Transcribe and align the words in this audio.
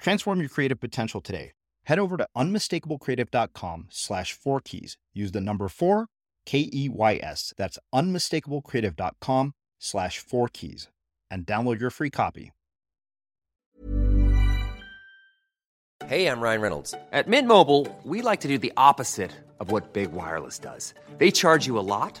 Transform 0.00 0.40
your 0.40 0.48
creative 0.48 0.80
potential 0.80 1.20
today. 1.20 1.52
Head 1.84 1.98
over 1.98 2.16
to 2.16 2.26
unmistakablecreative.com 2.36 3.86
slash 3.90 4.32
four 4.32 4.60
keys. 4.60 4.96
Use 5.14 5.32
the 5.32 5.40
number 5.40 5.68
four, 5.68 6.06
K 6.46 6.68
E 6.72 6.88
Y 6.88 7.20
S. 7.22 7.52
That's 7.56 7.78
unmistakablecreative.com 7.94 9.52
slash 9.78 10.18
four 10.18 10.48
keys 10.48 10.88
and 11.30 11.46
download 11.46 11.80
your 11.80 11.90
free 11.90 12.10
copy. 12.10 12.50
Hey, 16.06 16.26
I'm 16.26 16.40
Ryan 16.40 16.60
Reynolds. 16.60 16.94
At 17.12 17.28
Mint 17.28 17.46
Mobile, 17.46 17.86
we 18.04 18.22
like 18.22 18.40
to 18.40 18.48
do 18.48 18.58
the 18.58 18.72
opposite 18.76 19.30
of 19.60 19.70
what 19.70 19.92
Big 19.92 20.10
Wireless 20.12 20.58
does. 20.58 20.94
They 21.18 21.30
charge 21.30 21.66
you 21.66 21.78
a 21.78 21.84
lot, 21.86 22.20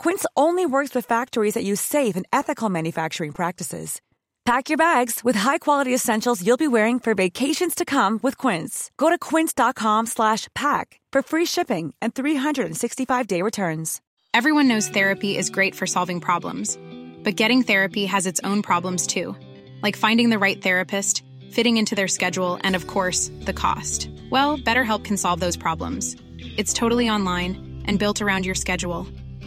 Quince 0.00 0.24
only 0.34 0.64
works 0.64 0.94
with 0.94 1.04
factories 1.04 1.52
that 1.52 1.64
use 1.64 1.78
safe 1.78 2.16
and 2.16 2.26
ethical 2.32 2.70
manufacturing 2.70 3.32
practices. 3.32 4.00
Pack 4.46 4.70
your 4.70 4.78
bags 4.78 5.20
with 5.22 5.36
high-quality 5.36 5.92
essentials 5.92 6.42
you'll 6.42 6.56
be 6.56 6.66
wearing 6.66 6.98
for 6.98 7.14
vacations 7.14 7.74
to 7.74 7.84
come 7.84 8.18
with 8.22 8.38
Quince. 8.38 8.90
Go 8.96 9.10
to 9.10 9.18
quince.com/pack 9.18 11.00
for 11.12 11.20
free 11.22 11.44
shipping 11.44 11.92
and 12.00 12.14
365-day 12.14 13.42
returns. 13.42 14.00
Everyone 14.32 14.68
knows 14.68 14.88
therapy 14.88 15.36
is 15.36 15.50
great 15.50 15.74
for 15.74 15.86
solving 15.86 16.18
problems, 16.18 16.78
but 17.22 17.36
getting 17.36 17.62
therapy 17.62 18.06
has 18.06 18.26
its 18.26 18.40
own 18.42 18.62
problems 18.62 19.06
too, 19.06 19.36
like 19.82 19.96
finding 19.98 20.30
the 20.30 20.42
right 20.46 20.62
therapist, 20.62 21.22
fitting 21.52 21.76
into 21.76 21.94
their 21.94 22.08
schedule, 22.08 22.58
and 22.64 22.74
of 22.74 22.86
course, 22.86 23.30
the 23.44 23.58
cost. 23.64 24.08
Well, 24.30 24.56
BetterHelp 24.56 25.04
can 25.04 25.18
solve 25.18 25.40
those 25.40 25.58
problems. 25.58 26.16
It's 26.56 26.72
totally 26.72 27.10
online 27.10 27.82
and 27.84 27.98
built 27.98 28.22
around 28.22 28.46
your 28.46 28.54
schedule. 28.56 29.06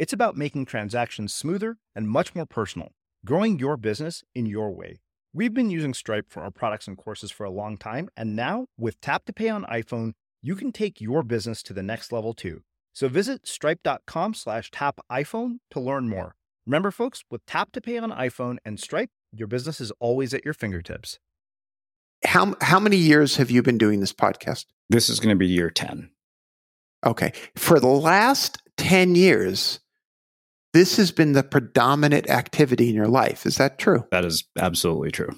It's 0.00 0.14
about 0.14 0.34
making 0.34 0.64
transactions 0.64 1.34
smoother 1.34 1.76
and 1.94 2.08
much 2.08 2.34
more 2.34 2.46
personal, 2.46 2.92
growing 3.26 3.58
your 3.58 3.76
business 3.76 4.24
in 4.34 4.46
your 4.46 4.70
way. 4.70 5.02
We've 5.34 5.52
been 5.52 5.68
using 5.68 5.92
Stripe 5.92 6.30
for 6.30 6.42
our 6.42 6.50
products 6.50 6.88
and 6.88 6.96
courses 6.96 7.30
for 7.30 7.44
a 7.44 7.50
long 7.50 7.76
time, 7.76 8.08
and 8.16 8.34
now 8.34 8.64
with 8.78 8.98
Tap 9.02 9.26
to 9.26 9.34
Pay 9.34 9.50
on 9.50 9.66
iPhone, 9.66 10.12
you 10.40 10.56
can 10.56 10.72
take 10.72 11.02
your 11.02 11.22
business 11.22 11.62
to 11.64 11.74
the 11.74 11.82
next 11.82 12.12
level 12.12 12.32
too. 12.32 12.62
So 12.94 13.08
visit 13.08 13.46
stripe.com 13.46 14.32
slash 14.32 14.70
tap 14.70 15.00
iPhone 15.12 15.58
to 15.70 15.80
learn 15.80 16.08
more. 16.08 16.34
Remember, 16.64 16.90
folks, 16.90 17.22
with 17.30 17.44
Tap 17.44 17.70
to 17.72 17.82
Pay 17.82 17.98
on 17.98 18.10
iPhone 18.10 18.56
and 18.64 18.80
Stripe, 18.80 19.10
your 19.34 19.48
business 19.48 19.82
is 19.82 19.92
always 20.00 20.32
at 20.32 20.46
your 20.46 20.54
fingertips. 20.54 21.18
How 22.24 22.56
how 22.62 22.80
many 22.80 22.96
years 22.96 23.36
have 23.36 23.50
you 23.50 23.62
been 23.62 23.76
doing 23.76 24.00
this 24.00 24.14
podcast? 24.14 24.64
This 24.88 25.10
is 25.10 25.20
going 25.20 25.34
to 25.34 25.38
be 25.38 25.46
year 25.46 25.68
10. 25.68 26.08
Okay. 27.04 27.34
For 27.54 27.78
the 27.78 27.86
last 27.86 28.62
10 28.78 29.14
years, 29.14 29.80
this 30.72 30.96
has 30.96 31.10
been 31.10 31.32
the 31.32 31.42
predominant 31.42 32.30
activity 32.30 32.88
in 32.88 32.94
your 32.94 33.08
life. 33.08 33.46
Is 33.46 33.56
that 33.56 33.78
true? 33.78 34.04
That 34.10 34.24
is 34.24 34.44
absolutely 34.58 35.10
true. 35.10 35.30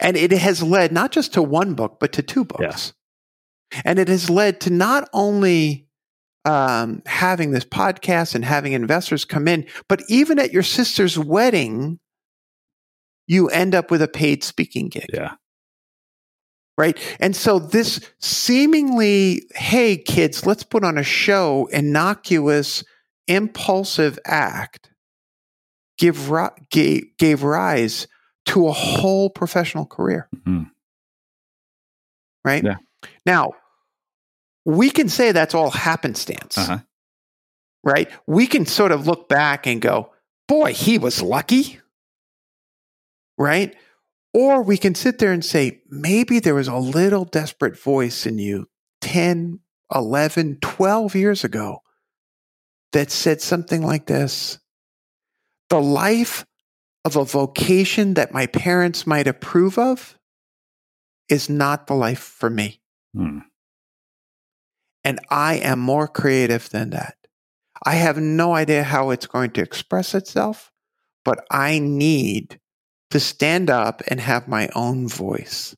And 0.00 0.16
it 0.16 0.32
has 0.32 0.62
led 0.62 0.92
not 0.92 1.12
just 1.12 1.34
to 1.34 1.42
one 1.42 1.74
book, 1.74 1.98
but 2.00 2.12
to 2.12 2.22
two 2.22 2.44
books. 2.44 2.92
Yeah. 3.74 3.82
And 3.84 3.98
it 3.98 4.08
has 4.08 4.28
led 4.28 4.60
to 4.62 4.70
not 4.70 5.08
only 5.12 5.86
um, 6.44 7.02
having 7.06 7.52
this 7.52 7.64
podcast 7.64 8.34
and 8.34 8.44
having 8.44 8.72
investors 8.72 9.24
come 9.24 9.48
in, 9.48 9.66
but 9.88 10.02
even 10.08 10.38
at 10.38 10.52
your 10.52 10.62
sister's 10.62 11.18
wedding, 11.18 11.98
you 13.26 13.48
end 13.48 13.74
up 13.74 13.90
with 13.90 14.02
a 14.02 14.08
paid 14.08 14.44
speaking 14.44 14.88
gig. 14.88 15.06
Yeah. 15.12 15.34
Right. 16.78 16.98
And 17.20 17.36
so 17.36 17.58
this 17.58 18.00
seemingly, 18.18 19.42
hey, 19.54 19.96
kids, 19.96 20.46
let's 20.46 20.64
put 20.64 20.84
on 20.84 20.98
a 20.98 21.02
show, 21.02 21.68
innocuous, 21.72 22.82
impulsive 23.28 24.18
act 24.24 24.90
give, 25.98 26.30
gave, 26.70 27.16
gave 27.18 27.42
rise 27.42 28.06
to 28.46 28.68
a 28.68 28.72
whole 28.72 29.30
professional 29.30 29.86
career. 29.86 30.28
Mm-hmm. 30.34 30.64
Right? 32.44 32.64
Yeah. 32.64 32.76
Now, 33.24 33.52
we 34.64 34.90
can 34.90 35.08
say 35.08 35.32
that's 35.32 35.54
all 35.54 35.70
happenstance. 35.70 36.58
Uh-huh. 36.58 36.78
Right? 37.84 38.10
We 38.26 38.46
can 38.46 38.66
sort 38.66 38.92
of 38.92 39.06
look 39.06 39.28
back 39.28 39.66
and 39.66 39.80
go, 39.80 40.12
boy, 40.48 40.72
he 40.72 40.98
was 40.98 41.22
lucky. 41.22 41.80
Right? 43.38 43.74
Or 44.34 44.62
we 44.62 44.76
can 44.78 44.94
sit 44.94 45.18
there 45.18 45.32
and 45.32 45.44
say, 45.44 45.82
maybe 45.88 46.38
there 46.38 46.54
was 46.54 46.68
a 46.68 46.76
little 46.76 47.24
desperate 47.24 47.78
voice 47.78 48.24
in 48.26 48.38
you 48.38 48.68
10, 49.02 49.60
11, 49.94 50.58
12 50.60 51.14
years 51.14 51.44
ago 51.44 51.81
that 52.92 53.10
said 53.10 53.40
something 53.40 53.82
like 53.82 54.06
this 54.06 54.58
The 55.70 55.80
life 55.80 56.44
of 57.04 57.16
a 57.16 57.24
vocation 57.24 58.14
that 58.14 58.32
my 58.32 58.46
parents 58.46 59.06
might 59.06 59.26
approve 59.26 59.78
of 59.78 60.16
is 61.28 61.48
not 61.48 61.86
the 61.86 61.94
life 61.94 62.20
for 62.20 62.50
me. 62.50 62.80
Hmm. 63.14 63.38
And 65.04 65.18
I 65.30 65.54
am 65.54 65.80
more 65.80 66.06
creative 66.06 66.70
than 66.70 66.90
that. 66.90 67.16
I 67.84 67.94
have 67.94 68.18
no 68.18 68.54
idea 68.54 68.84
how 68.84 69.10
it's 69.10 69.26
going 69.26 69.50
to 69.52 69.62
express 69.62 70.14
itself, 70.14 70.70
but 71.24 71.44
I 71.50 71.80
need 71.80 72.60
to 73.10 73.18
stand 73.18 73.68
up 73.68 74.02
and 74.06 74.20
have 74.20 74.46
my 74.46 74.68
own 74.74 75.08
voice. 75.08 75.74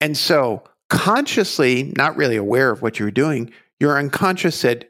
And 0.00 0.16
so, 0.16 0.64
consciously, 0.88 1.92
not 1.96 2.16
really 2.16 2.36
aware 2.36 2.70
of 2.70 2.82
what 2.82 2.98
you 2.98 3.04
were 3.04 3.10
doing, 3.10 3.52
your 3.78 3.98
unconscious 3.98 4.56
said, 4.56 4.89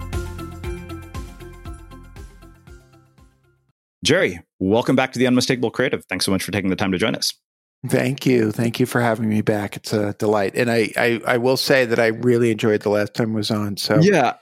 Jerry, 4.03 4.41
welcome 4.59 4.95
back 4.95 5.11
to 5.13 5.19
the 5.19 5.27
Unmistakable 5.27 5.69
Creative. 5.69 6.03
Thanks 6.05 6.25
so 6.25 6.31
much 6.31 6.43
for 6.43 6.51
taking 6.51 6.71
the 6.71 6.75
time 6.75 6.91
to 6.91 6.97
join 6.97 7.15
us. 7.15 7.33
Thank 7.87 8.25
you. 8.25 8.51
Thank 8.51 8.79
you 8.79 8.85
for 8.85 9.01
having 9.01 9.29
me 9.29 9.41
back. 9.41 9.75
It's 9.75 9.93
a 9.93 10.13
delight. 10.13 10.53
And 10.55 10.71
I, 10.71 10.91
I, 10.97 11.21
I 11.25 11.37
will 11.37 11.57
say 11.57 11.85
that 11.85 11.99
I 11.99 12.07
really 12.07 12.51
enjoyed 12.51 12.81
the 12.81 12.89
last 12.89 13.13
time 13.13 13.33
I 13.33 13.35
was 13.35 13.51
on. 13.51 13.77
So 13.77 13.99
yeah, 13.99 14.33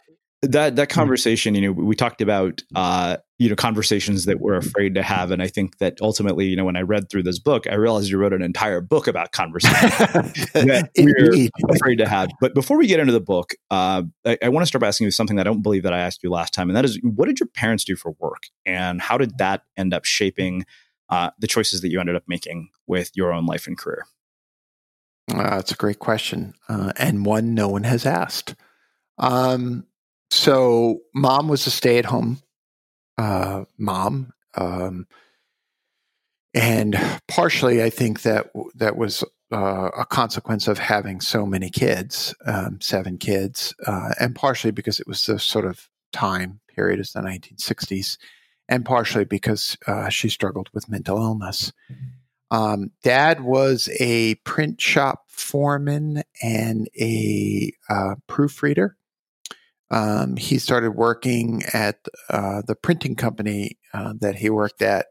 that, 0.42 0.78
that 0.78 0.90
conversation, 0.90 1.54
you 1.54 1.62
know, 1.62 1.72
we 1.72 1.96
talked 1.96 2.22
about, 2.22 2.64
uh, 2.74 3.18
you 3.40 3.50
know, 3.50 3.56
conversations 3.56 4.26
that 4.26 4.40
we're 4.40 4.56
afraid 4.56 4.96
to 4.96 5.04
have. 5.04 5.32
And 5.32 5.42
I 5.42 5.48
think 5.48 5.80
that 5.80 5.98
ultimately, 6.02 6.46
you 6.46 6.56
know, 6.56 6.64
when 6.64 6.78
I 6.78 6.82
read 6.82 7.10
through 7.10 7.24
this 7.24 7.40
book, 7.40 7.68
I 7.68 7.76
realized 7.76 8.10
you 8.10 8.18
wrote 8.18 8.32
an 8.32 8.42
entire 8.42 8.80
book 8.80 9.08
about 9.08 9.34
conversations 9.34 9.92
that 10.54 10.90
we're 10.98 11.76
afraid 11.76 11.98
to 11.98 12.08
have. 12.08 12.30
But 12.40 12.54
before 12.54 12.78
we 12.78 12.88
get 12.88 13.02
into 13.02 13.12
the 13.12 13.20
book, 13.20 13.54
uh, 13.70 14.04
I, 14.26 14.38
I 14.44 14.50
want 14.50 14.64
to 14.64 14.68
start 14.68 14.82
by 14.82 14.88
asking 14.88 15.06
you 15.06 15.12
something 15.12 15.36
that 15.36 15.46
I 15.46 15.50
don't 15.50 15.62
believe 15.62 15.84
that 15.84 15.94
I 15.94 16.00
asked 16.00 16.24
you 16.24 16.30
last 16.30 16.54
time. 16.54 16.70
And 16.70 16.78
that 16.78 16.86
is, 16.86 17.00
what 17.04 17.28
did 17.28 17.40
your 17.40 17.48
parents 17.48 17.84
do 17.84 17.98
for 17.98 18.16
work? 18.20 18.44
And 18.66 19.02
how 19.02 19.18
did 19.18 19.38
that 19.40 19.64
end 19.76 19.94
up 19.94 20.06
shaping 20.06 20.66
uh, 21.10 21.32
the 21.38 21.48
choices 21.48 21.82
that 21.82 21.90
you 21.90 22.00
ended 22.00 22.16
up 22.16 22.24
making 22.28 22.70
with 22.88 23.12
your 23.14 23.34
own 23.34 23.46
life 23.46 23.68
and 23.68 23.78
career? 23.78 24.06
Uh, 25.34 25.58
that's 25.58 25.72
a 25.72 25.76
great 25.76 26.00
question, 26.00 26.56
uh, 26.70 26.92
and 26.98 27.26
one 27.26 27.54
no 27.54 27.68
one 27.68 27.84
has 27.84 28.06
asked. 28.06 28.56
Um, 29.20 29.86
so, 30.32 31.00
mom 31.14 31.48
was 31.48 31.66
a 31.68 31.72
stay-at-home 31.72 32.42
uh, 33.18 33.66
mom, 33.78 34.32
um, 34.56 35.08
and 36.54 37.00
partially, 37.28 37.84
I 37.84 37.90
think 37.90 38.22
that 38.24 38.52
that 38.76 38.96
was 38.96 39.24
uh, 39.52 39.90
a 39.98 40.06
consequence 40.06 40.68
of 40.68 40.78
having 40.78 41.22
so 41.22 41.46
many 41.46 41.70
kids, 41.70 42.34
um, 42.46 42.80
seven 42.82 43.18
kids, 43.18 43.74
uh, 43.86 44.14
and 44.20 44.36
partially 44.36 44.72
because 44.72 45.00
it 45.00 45.08
was 45.08 45.26
the 45.26 45.40
sort 45.40 45.66
of 45.66 45.90
time 46.12 46.60
period 46.68 47.00
as 47.00 47.12
the 47.12 47.20
1960s 47.20 48.18
and 48.70 48.86
partially 48.86 49.26
because 49.26 49.78
uh, 49.88 50.10
she 50.10 50.30
struggled 50.30 50.70
with 50.74 50.90
mental 50.90 51.18
illness. 51.18 51.74
Um, 52.52 52.92
Dad 53.04 53.44
was 53.44 53.90
a 54.00 54.36
print 54.36 54.80
shop 54.80 55.24
foreman 55.28 56.24
and 56.42 56.88
a 57.00 57.74
uh, 57.90 58.16
proofreader. 58.28 58.96
Um, 59.92 60.36
he 60.38 60.60
started 60.60 60.92
working 60.92 61.64
at 61.74 62.00
uh, 62.30 62.62
the 62.66 62.76
printing 62.76 63.16
company 63.16 63.78
uh, 63.94 64.14
that 64.20 64.36
he 64.36 64.50
worked 64.50 64.82
at 64.82 65.08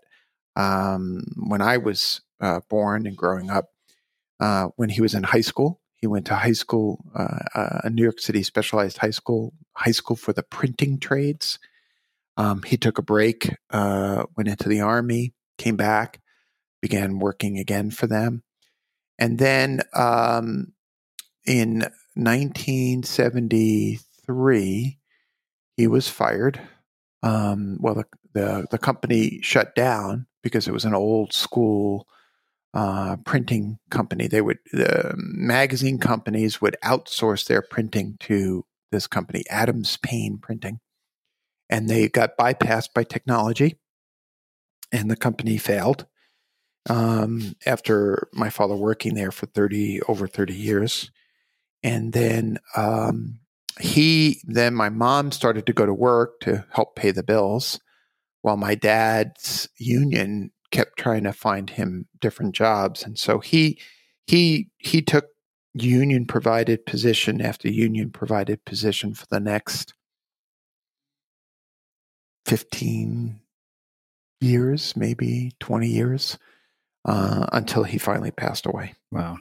um, 0.56 1.24
when 1.36 1.60
I 1.60 1.78
was 1.78 2.20
uh, 2.40 2.60
born 2.68 3.06
and 3.06 3.16
growing 3.16 3.50
up. 3.50 3.66
Uh, 4.40 4.68
when 4.76 4.88
he 4.88 5.00
was 5.00 5.14
in 5.14 5.24
high 5.24 5.40
school, 5.40 5.80
he 5.96 6.06
went 6.06 6.26
to 6.26 6.36
high 6.36 6.52
school, 6.52 7.04
a 7.16 7.90
New 7.90 8.04
York 8.04 8.20
City 8.20 8.44
specialized 8.44 8.98
high 8.98 9.10
school, 9.10 9.52
high 9.72 9.90
school 9.90 10.14
for 10.14 10.32
the 10.32 10.44
printing 10.44 11.00
trades. 11.00 11.58
Um, 12.36 12.62
he 12.62 12.76
took 12.76 12.98
a 12.98 13.02
break, 13.02 13.52
uh, 13.70 14.26
went 14.36 14.48
into 14.48 14.68
the 14.68 14.80
army, 14.80 15.34
came 15.58 15.76
back, 15.76 16.20
began 16.80 17.18
working 17.18 17.58
again 17.58 17.90
for 17.90 18.06
them. 18.06 18.44
And 19.18 19.40
then 19.40 19.80
um, 19.92 20.72
in 21.44 21.80
1973, 22.14 23.98
he 25.76 25.86
was 25.86 26.08
fired. 26.08 26.60
Um, 27.22 27.78
well, 27.80 27.94
the, 27.94 28.04
the, 28.32 28.66
the, 28.70 28.78
company 28.78 29.40
shut 29.42 29.74
down 29.74 30.26
because 30.42 30.68
it 30.68 30.72
was 30.72 30.84
an 30.84 30.94
old 30.94 31.32
school 31.32 32.06
uh, 32.74 33.16
printing 33.24 33.78
company. 33.90 34.28
They 34.28 34.40
would, 34.40 34.58
the 34.72 35.14
magazine 35.16 35.98
companies 35.98 36.60
would 36.60 36.76
outsource 36.84 37.46
their 37.46 37.62
printing 37.62 38.16
to 38.20 38.64
this 38.92 39.08
company, 39.08 39.42
Adams 39.50 39.96
Payne 39.96 40.38
Printing 40.38 40.78
and 41.70 41.88
they 41.88 42.08
got 42.08 42.38
bypassed 42.38 42.92
by 42.94 43.04
technology, 43.04 43.76
and 44.92 45.10
the 45.10 45.16
company 45.16 45.58
failed. 45.58 46.06
Um, 46.88 47.54
after 47.66 48.28
my 48.32 48.48
father 48.48 48.74
working 48.74 49.14
there 49.14 49.30
for 49.30 49.46
thirty 49.46 50.00
over 50.08 50.26
thirty 50.26 50.54
years, 50.54 51.10
and 51.82 52.12
then 52.12 52.58
um, 52.76 53.40
he 53.80 54.40
then 54.44 54.74
my 54.74 54.88
mom 54.88 55.32
started 55.32 55.66
to 55.66 55.72
go 55.72 55.86
to 55.86 55.94
work 55.94 56.40
to 56.40 56.64
help 56.72 56.96
pay 56.96 57.10
the 57.10 57.22
bills, 57.22 57.80
while 58.42 58.56
my 58.56 58.74
dad's 58.74 59.68
union 59.78 60.50
kept 60.70 60.98
trying 60.98 61.24
to 61.24 61.32
find 61.32 61.70
him 61.70 62.06
different 62.20 62.54
jobs, 62.54 63.02
and 63.04 63.18
so 63.18 63.38
he 63.40 63.80
he 64.26 64.70
he 64.78 65.02
took 65.02 65.26
union 65.74 66.26
provided 66.26 66.86
position 66.86 67.40
after 67.40 67.68
union 67.68 68.10
provided 68.10 68.64
position 68.64 69.14
for 69.14 69.26
the 69.30 69.40
next 69.40 69.94
15 72.46 73.40
years, 74.40 74.96
maybe 74.96 75.52
20 75.60 75.86
years, 75.88 76.38
uh, 77.04 77.46
until 77.52 77.84
he 77.84 77.98
finally 77.98 78.30
passed 78.30 78.66
away. 78.66 78.94
Wow. 79.10 79.38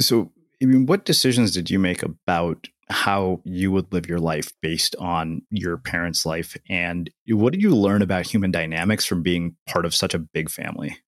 So, 0.00 0.32
I 0.62 0.66
mean, 0.66 0.86
what 0.86 1.04
decisions 1.04 1.52
did 1.52 1.70
you 1.70 1.78
make 1.78 2.02
about 2.02 2.68
how 2.88 3.40
you 3.44 3.72
would 3.72 3.92
live 3.92 4.08
your 4.08 4.18
life 4.18 4.52
based 4.60 4.94
on 4.96 5.42
your 5.50 5.78
parents' 5.78 6.26
life? 6.26 6.56
And 6.68 7.10
what 7.28 7.52
did 7.52 7.62
you 7.62 7.74
learn 7.74 8.02
about 8.02 8.26
human 8.26 8.50
dynamics 8.50 9.04
from 9.04 9.22
being 9.22 9.56
part 9.66 9.86
of 9.86 9.94
such 9.94 10.14
a 10.14 10.18
big 10.18 10.50
family? 10.50 10.98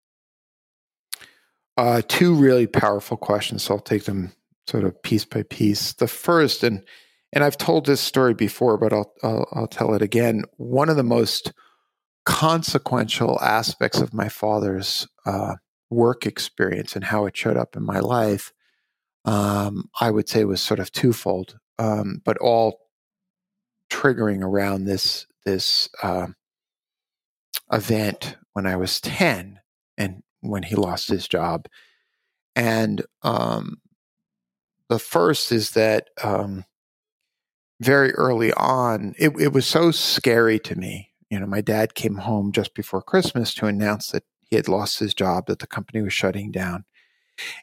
Uh, 1.76 2.00
two 2.08 2.34
really 2.34 2.66
powerful 2.66 3.16
questions. 3.16 3.64
So 3.64 3.74
I'll 3.74 3.80
take 3.80 4.04
them 4.04 4.32
sort 4.66 4.84
of 4.84 5.00
piece 5.02 5.24
by 5.24 5.42
piece. 5.42 5.92
The 5.92 6.08
first, 6.08 6.64
and 6.64 6.82
and 7.32 7.44
I've 7.44 7.58
told 7.58 7.86
this 7.86 8.00
story 8.00 8.34
before, 8.34 8.78
but 8.78 8.92
I'll, 8.92 9.12
I'll, 9.22 9.48
I'll 9.52 9.66
tell 9.66 9.94
it 9.94 10.00
again. 10.00 10.44
One 10.56 10.88
of 10.88 10.96
the 10.96 11.02
most 11.02 11.52
consequential 12.24 13.38
aspects 13.40 14.00
of 14.00 14.14
my 14.14 14.28
father's 14.28 15.06
uh, 15.26 15.56
work 15.90 16.24
experience 16.24 16.96
and 16.96 17.04
how 17.04 17.26
it 17.26 17.36
showed 17.36 17.56
up 17.56 17.76
in 17.76 17.82
my 17.84 18.00
life, 18.00 18.52
um, 19.26 19.90
I 20.00 20.10
would 20.10 20.28
say 20.28 20.44
was 20.44 20.62
sort 20.62 20.80
of 20.80 20.92
twofold, 20.92 21.58
um, 21.78 22.22
but 22.24 22.38
all 22.38 22.80
triggering 23.90 24.42
around 24.42 24.84
this 24.84 25.26
this 25.44 25.88
uh, 26.02 26.28
event 27.72 28.36
when 28.52 28.66
I 28.66 28.76
was 28.76 29.00
ten 29.00 29.60
and 29.98 30.22
when 30.40 30.62
he 30.62 30.76
lost 30.76 31.08
his 31.08 31.28
job, 31.28 31.66
and 32.54 33.04
um, 33.22 33.78
the 34.88 34.98
first 34.98 35.52
is 35.52 35.72
that 35.72 36.08
um, 36.22 36.64
very 37.80 38.12
early 38.12 38.52
on, 38.52 39.14
it, 39.18 39.32
it 39.38 39.52
was 39.52 39.66
so 39.66 39.90
scary 39.90 40.58
to 40.60 40.76
me. 40.76 41.10
You 41.30 41.40
know, 41.40 41.46
my 41.46 41.60
dad 41.60 41.94
came 41.94 42.16
home 42.16 42.52
just 42.52 42.74
before 42.74 43.02
Christmas 43.02 43.52
to 43.54 43.66
announce 43.66 44.12
that 44.12 44.22
he 44.48 44.56
had 44.56 44.68
lost 44.68 45.00
his 45.00 45.12
job, 45.12 45.46
that 45.46 45.58
the 45.58 45.66
company 45.66 46.00
was 46.02 46.12
shutting 46.12 46.52
down. 46.52 46.84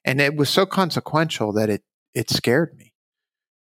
And 0.06 0.22
it 0.22 0.36
was 0.36 0.50
so 0.50 0.66
consequential 0.66 1.54
that 1.54 1.70
it 1.70 1.84
it 2.14 2.30
scared 2.30 2.78
me 2.78 2.94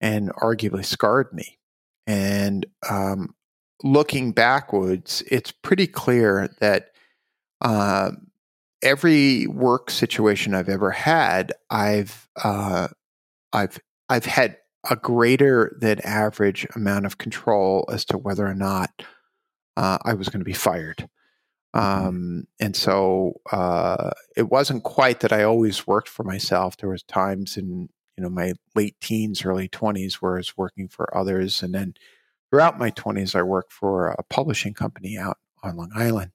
and 0.00 0.30
arguably 0.34 0.84
scarred 0.84 1.32
me. 1.32 1.58
And 2.06 2.66
um, 2.88 3.34
looking 3.82 4.32
backwards, 4.32 5.22
it's 5.28 5.50
pretty 5.50 5.86
clear 5.86 6.48
that 6.60 6.90
uh, 7.60 8.12
every 8.82 9.46
work 9.46 9.90
situation 9.90 10.54
I've 10.54 10.68
ever 10.68 10.90
had, 10.90 11.52
I've 11.70 12.28
uh, 12.42 12.88
I've 13.52 13.80
I've 14.08 14.26
had 14.26 14.58
a 14.88 14.96
greater 14.96 15.76
than 15.80 16.00
average 16.00 16.66
amount 16.76 17.06
of 17.06 17.18
control 17.18 17.88
as 17.92 18.04
to 18.04 18.18
whether 18.18 18.46
or 18.46 18.54
not 18.54 19.02
uh, 19.76 19.98
I 20.04 20.14
was 20.14 20.28
going 20.28 20.40
to 20.40 20.44
be 20.44 20.52
fired. 20.52 21.08
Mm-hmm. 21.76 22.06
Um, 22.06 22.46
and 22.58 22.74
so 22.74 23.40
uh, 23.52 24.10
it 24.36 24.50
wasn't 24.50 24.84
quite 24.84 25.20
that 25.20 25.32
I 25.32 25.42
always 25.42 25.86
worked 25.86 26.08
for 26.08 26.24
myself. 26.24 26.76
There 26.76 26.90
was 26.90 27.02
times 27.02 27.56
in 27.56 27.88
you 28.16 28.22
know 28.22 28.30
my 28.30 28.54
late 28.74 28.96
teens, 29.00 29.44
early 29.44 29.68
twenties 29.68 30.22
where 30.22 30.34
I 30.34 30.38
was 30.38 30.56
working 30.56 30.88
for 30.88 31.14
others, 31.16 31.62
and 31.62 31.74
then 31.74 31.94
throughout 32.50 32.78
my 32.78 32.90
twenties, 32.90 33.34
I 33.34 33.42
worked 33.42 33.72
for 33.72 34.08
a 34.08 34.22
publishing 34.22 34.74
company 34.74 35.18
out 35.18 35.38
on 35.62 35.76
Long 35.76 35.90
Island. 35.94 36.32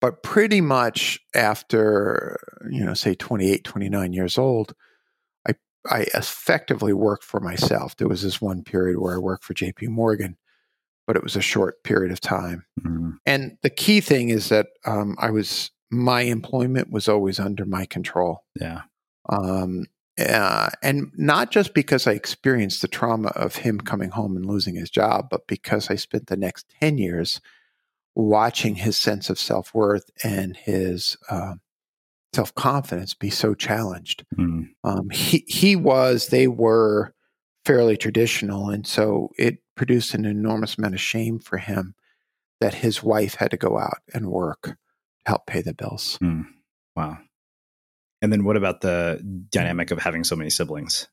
But 0.00 0.22
pretty 0.22 0.60
much 0.60 1.20
after 1.34 2.38
you 2.70 2.84
know, 2.84 2.94
say 2.94 3.14
28, 3.14 3.64
29 3.64 4.12
years 4.12 4.38
old, 4.38 4.74
I 5.46 5.54
I 5.90 6.06
effectively 6.14 6.92
worked 6.92 7.24
for 7.24 7.40
myself. 7.40 7.96
There 7.96 8.08
was 8.08 8.22
this 8.22 8.40
one 8.40 8.62
period 8.62 8.98
where 8.98 9.14
I 9.14 9.18
worked 9.18 9.44
for 9.44 9.54
JP 9.54 9.88
Morgan, 9.88 10.36
but 11.06 11.16
it 11.16 11.22
was 11.22 11.36
a 11.36 11.42
short 11.42 11.82
period 11.84 12.12
of 12.12 12.20
time. 12.20 12.64
Mm-hmm. 12.80 13.10
And 13.26 13.56
the 13.62 13.70
key 13.70 14.00
thing 14.00 14.28
is 14.28 14.48
that 14.48 14.68
um, 14.84 15.16
I 15.18 15.30
was, 15.30 15.70
my 15.90 16.22
employment 16.22 16.90
was 16.90 17.08
always 17.08 17.40
under 17.40 17.64
my 17.64 17.86
control. 17.86 18.44
Yeah. 18.58 18.82
Um, 19.28 19.86
uh, 20.18 20.68
and 20.82 21.10
not 21.16 21.50
just 21.50 21.74
because 21.74 22.06
I 22.06 22.12
experienced 22.12 22.82
the 22.82 22.88
trauma 22.88 23.28
of 23.30 23.56
him 23.56 23.80
coming 23.80 24.10
home 24.10 24.36
and 24.36 24.44
losing 24.44 24.74
his 24.74 24.90
job, 24.90 25.28
but 25.30 25.46
because 25.46 25.90
I 25.90 25.96
spent 25.96 26.26
the 26.26 26.36
next 26.36 26.66
10 26.80 26.98
years 26.98 27.40
watching 28.14 28.74
his 28.74 28.96
sense 28.96 29.30
of 29.30 29.38
self 29.38 29.74
worth 29.74 30.10
and 30.22 30.56
his 30.56 31.16
uh, 31.30 31.54
self 32.34 32.54
confidence 32.54 33.14
be 33.14 33.30
so 33.30 33.54
challenged. 33.54 34.24
Mm. 34.36 34.68
Um, 34.84 35.10
he 35.10 35.44
he 35.48 35.76
was 35.76 36.28
they 36.28 36.46
were 36.46 37.14
fairly 37.64 37.96
traditional, 37.96 38.70
and 38.70 38.86
so 38.86 39.30
it 39.38 39.58
produced 39.76 40.14
an 40.14 40.24
enormous 40.24 40.76
amount 40.76 40.94
of 40.94 41.00
shame 41.00 41.38
for 41.38 41.58
him 41.58 41.94
that 42.60 42.74
his 42.74 43.02
wife 43.02 43.34
had 43.34 43.50
to 43.50 43.56
go 43.56 43.78
out 43.78 43.98
and 44.14 44.30
work 44.30 44.62
to 44.62 44.76
help 45.26 45.46
pay 45.46 45.62
the 45.62 45.74
bills. 45.74 46.18
Mm. 46.22 46.44
Wow. 46.94 47.18
And 48.20 48.32
then 48.32 48.44
what 48.44 48.56
about 48.56 48.80
the 48.80 49.20
dynamic 49.50 49.90
of 49.90 49.98
having 49.98 50.22
so 50.22 50.36
many 50.36 50.50
siblings? 50.50 51.08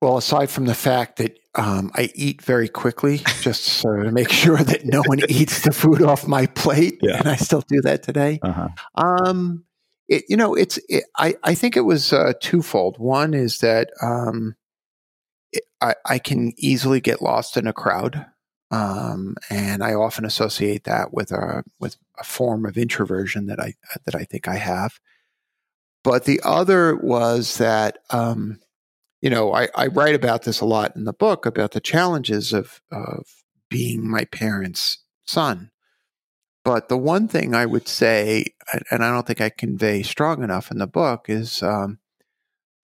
Well, 0.00 0.16
aside 0.16 0.50
from 0.50 0.66
the 0.66 0.74
fact 0.74 1.18
that 1.18 1.38
um, 1.54 1.92
I 1.94 2.10
eat 2.16 2.42
very 2.42 2.68
quickly, 2.68 3.18
just 3.40 3.62
sort 3.62 4.04
of 4.04 4.12
make 4.12 4.28
sure 4.32 4.56
that 4.56 4.84
no 4.84 5.02
one 5.06 5.20
eats 5.28 5.62
the 5.62 5.72
food 5.72 6.02
off 6.02 6.26
my 6.26 6.46
plate, 6.46 6.98
yeah. 7.00 7.18
and 7.18 7.28
I 7.28 7.36
still 7.36 7.62
do 7.68 7.80
that 7.82 8.02
today. 8.02 8.40
Uh-huh. 8.42 8.68
Um, 8.96 9.64
it, 10.08 10.24
you 10.28 10.36
know, 10.36 10.54
it's 10.54 10.78
it, 10.88 11.04
I 11.16 11.34
I 11.42 11.54
think 11.54 11.76
it 11.76 11.82
was 11.82 12.12
uh, 12.12 12.32
twofold. 12.40 12.98
One 12.98 13.34
is 13.34 13.58
that 13.58 13.90
um, 14.02 14.54
it, 15.52 15.64
I, 15.80 15.94
I 16.04 16.18
can 16.18 16.52
easily 16.56 17.00
get 17.00 17.22
lost 17.22 17.56
in 17.56 17.66
a 17.66 17.72
crowd, 17.72 18.26
um, 18.70 19.36
and 19.50 19.82
I 19.82 19.94
often 19.94 20.24
associate 20.24 20.84
that 20.84 21.12
with 21.12 21.32
a 21.32 21.64
with 21.80 21.96
a 22.18 22.24
form 22.24 22.66
of 22.66 22.76
introversion 22.76 23.46
that 23.46 23.60
I 23.60 23.74
that 24.04 24.14
I 24.14 24.24
think 24.24 24.48
I 24.48 24.56
have. 24.56 25.00
But 26.04 26.24
the 26.24 26.40
other 26.44 26.96
was 26.96 27.58
that 27.58 27.98
um, 28.10 28.58
you 29.22 29.30
know, 29.30 29.52
I, 29.54 29.68
I 29.74 29.86
write 29.86 30.16
about 30.16 30.42
this 30.42 30.60
a 30.60 30.66
lot 30.66 30.96
in 30.96 31.04
the 31.04 31.12
book 31.12 31.46
about 31.46 31.70
the 31.70 31.80
challenges 31.80 32.52
of 32.52 32.82
of 32.90 33.26
being 33.70 34.08
my 34.08 34.24
parents' 34.26 34.98
son. 35.24 35.71
But 36.64 36.88
the 36.88 36.96
one 36.96 37.26
thing 37.26 37.54
I 37.54 37.66
would 37.66 37.88
say, 37.88 38.54
and 38.90 39.04
I 39.04 39.10
don't 39.10 39.26
think 39.26 39.40
I 39.40 39.50
convey 39.50 40.02
strong 40.02 40.42
enough 40.44 40.70
in 40.70 40.78
the 40.78 40.86
book, 40.86 41.26
is 41.28 41.62
um, 41.62 41.98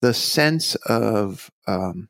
the 0.00 0.12
sense 0.12 0.74
of 0.86 1.50
um, 1.66 2.08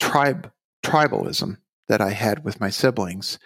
tribe 0.00 0.52
tribalism 0.84 1.56
that 1.88 2.00
I 2.00 2.10
had 2.10 2.44
with 2.44 2.60
my 2.60 2.70
siblings. 2.70 3.38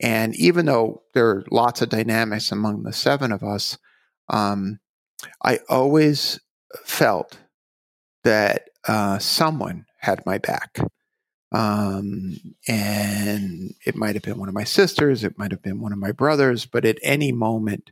And 0.00 0.34
even 0.36 0.66
though 0.66 1.02
there 1.12 1.28
are 1.28 1.44
lots 1.50 1.82
of 1.82 1.90
dynamics 1.90 2.50
among 2.50 2.82
the 2.82 2.92
seven 2.92 3.32
of 3.32 3.42
us, 3.42 3.76
um, 4.28 4.80
I 5.44 5.60
always 5.68 6.40
felt 6.84 7.38
that 8.24 8.70
uh, 8.88 9.18
someone 9.18 9.86
had 9.98 10.24
my 10.24 10.38
back. 10.38 10.78
Um, 11.52 12.36
and 12.68 13.74
it 13.84 13.96
might 13.96 14.14
have 14.14 14.22
been 14.22 14.38
one 14.38 14.48
of 14.48 14.54
my 14.54 14.64
sisters, 14.64 15.24
it 15.24 15.36
might 15.36 15.50
have 15.50 15.62
been 15.62 15.80
one 15.80 15.92
of 15.92 15.98
my 15.98 16.12
brothers, 16.12 16.64
but 16.64 16.84
at 16.84 16.98
any 17.02 17.32
moment, 17.32 17.90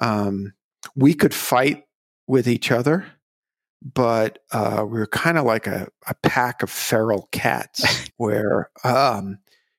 um, 0.00 0.52
we 0.94 1.14
could 1.14 1.34
fight 1.34 1.84
with 2.26 2.46
each 2.46 2.70
other, 2.70 3.06
but 3.82 4.38
uh, 4.52 4.84
we 4.86 4.98
were 4.98 5.06
kind 5.06 5.38
of 5.38 5.44
like 5.44 5.66
a, 5.66 5.88
a, 6.06 6.14
pack 6.22 6.62
of 6.62 6.70
feral 6.70 7.28
cats 7.32 8.10
where 8.16 8.70
um, 8.82 9.38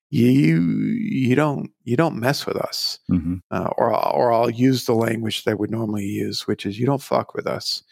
you 0.09 0.61
you 0.61 1.35
don't 1.35 1.71
you 1.83 1.95
don't 1.95 2.19
mess 2.19 2.45
with 2.45 2.57
us, 2.57 2.99
mm-hmm. 3.09 3.35
uh, 3.49 3.69
or 3.77 3.91
or 3.91 4.31
I'll 4.31 4.49
use 4.49 4.85
the 4.85 4.93
language 4.93 5.43
that 5.43 5.51
I 5.51 5.55
would 5.55 5.71
normally 5.71 6.05
use, 6.05 6.47
which 6.47 6.65
is 6.65 6.79
you 6.79 6.85
don't 6.85 7.01
fuck 7.01 7.33
with 7.33 7.47
us. 7.47 7.83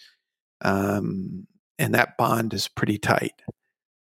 Um, 0.61 1.47
and 1.79 1.93
that 1.95 2.17
bond 2.17 2.53
is 2.53 2.67
pretty 2.67 2.97
tight. 2.97 3.33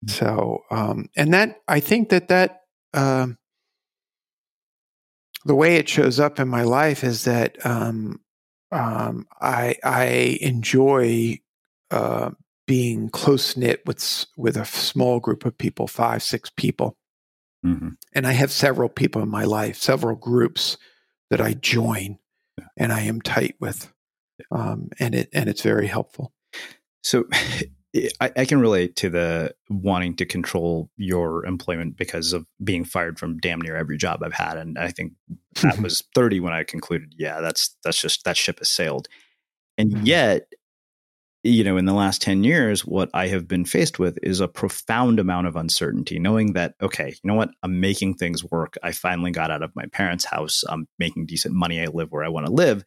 So, 0.06 0.62
um, 0.70 1.08
and 1.16 1.34
that 1.34 1.60
I 1.66 1.80
think 1.80 2.10
that 2.10 2.28
that 2.28 2.62
um, 2.94 3.36
the 5.44 5.54
way 5.54 5.76
it 5.76 5.88
shows 5.88 6.20
up 6.20 6.38
in 6.38 6.48
my 6.48 6.62
life 6.62 7.02
is 7.02 7.24
that 7.24 7.64
um, 7.66 8.20
um 8.70 9.26
I 9.40 9.76
I 9.82 10.38
enjoy 10.40 11.40
uh, 11.90 12.30
being 12.66 13.08
close 13.08 13.56
knit 13.56 13.82
with 13.86 14.26
with 14.36 14.56
a 14.56 14.64
small 14.64 15.18
group 15.18 15.44
of 15.44 15.58
people, 15.58 15.88
five 15.88 16.22
six 16.22 16.50
people, 16.50 16.96
mm-hmm. 17.66 17.90
and 18.12 18.26
I 18.26 18.32
have 18.32 18.52
several 18.52 18.88
people 18.88 19.22
in 19.22 19.28
my 19.28 19.44
life, 19.44 19.78
several 19.78 20.14
groups 20.14 20.76
that 21.30 21.40
I 21.40 21.54
join, 21.54 22.18
yeah. 22.56 22.66
and 22.76 22.92
I 22.92 23.00
am 23.00 23.20
tight 23.20 23.56
with, 23.58 23.92
um, 24.52 24.90
and 25.00 25.16
it 25.16 25.28
and 25.32 25.48
it's 25.48 25.62
very 25.62 25.88
helpful. 25.88 26.32
So 27.02 27.24
I, 28.20 28.30
I, 28.36 28.44
can 28.44 28.60
relate 28.60 28.96
to 28.96 29.08
the 29.08 29.54
wanting 29.70 30.14
to 30.16 30.26
control 30.26 30.90
your 30.96 31.46
employment 31.46 31.96
because 31.96 32.34
of 32.34 32.46
being 32.62 32.84
fired 32.84 33.18
from 33.18 33.38
damn 33.38 33.60
near 33.62 33.76
every 33.76 33.96
job 33.96 34.22
I've 34.22 34.34
had. 34.34 34.58
And 34.58 34.78
I 34.78 34.90
think 34.90 35.14
that 35.62 35.78
was 35.82 36.04
30 36.14 36.40
when 36.40 36.52
I 36.52 36.64
concluded, 36.64 37.14
yeah, 37.16 37.40
that's 37.40 37.76
that's 37.82 38.00
just 38.00 38.24
that 38.24 38.36
ship 38.36 38.58
has 38.58 38.68
sailed. 38.68 39.08
And 39.78 39.92
mm-hmm. 39.92 40.06
yet, 40.06 40.52
you 41.42 41.64
know, 41.64 41.78
in 41.78 41.86
the 41.86 41.94
last 41.94 42.20
10 42.20 42.44
years, 42.44 42.84
what 42.84 43.08
I 43.14 43.28
have 43.28 43.48
been 43.48 43.64
faced 43.64 43.98
with 43.98 44.18
is 44.22 44.40
a 44.40 44.48
profound 44.48 45.18
amount 45.18 45.46
of 45.46 45.56
uncertainty, 45.56 46.18
knowing 46.18 46.52
that, 46.52 46.74
okay, 46.82 47.08
you 47.08 47.28
know 47.28 47.34
what, 47.34 47.50
I'm 47.62 47.80
making 47.80 48.14
things 48.14 48.44
work. 48.44 48.76
I 48.82 48.92
finally 48.92 49.30
got 49.30 49.50
out 49.50 49.62
of 49.62 49.74
my 49.74 49.86
parents' 49.86 50.26
house. 50.26 50.62
I'm 50.68 50.88
making 50.98 51.26
decent 51.26 51.54
money. 51.54 51.80
I 51.80 51.86
live 51.86 52.10
where 52.10 52.24
I 52.24 52.28
want 52.28 52.46
to 52.46 52.52
live 52.52 52.84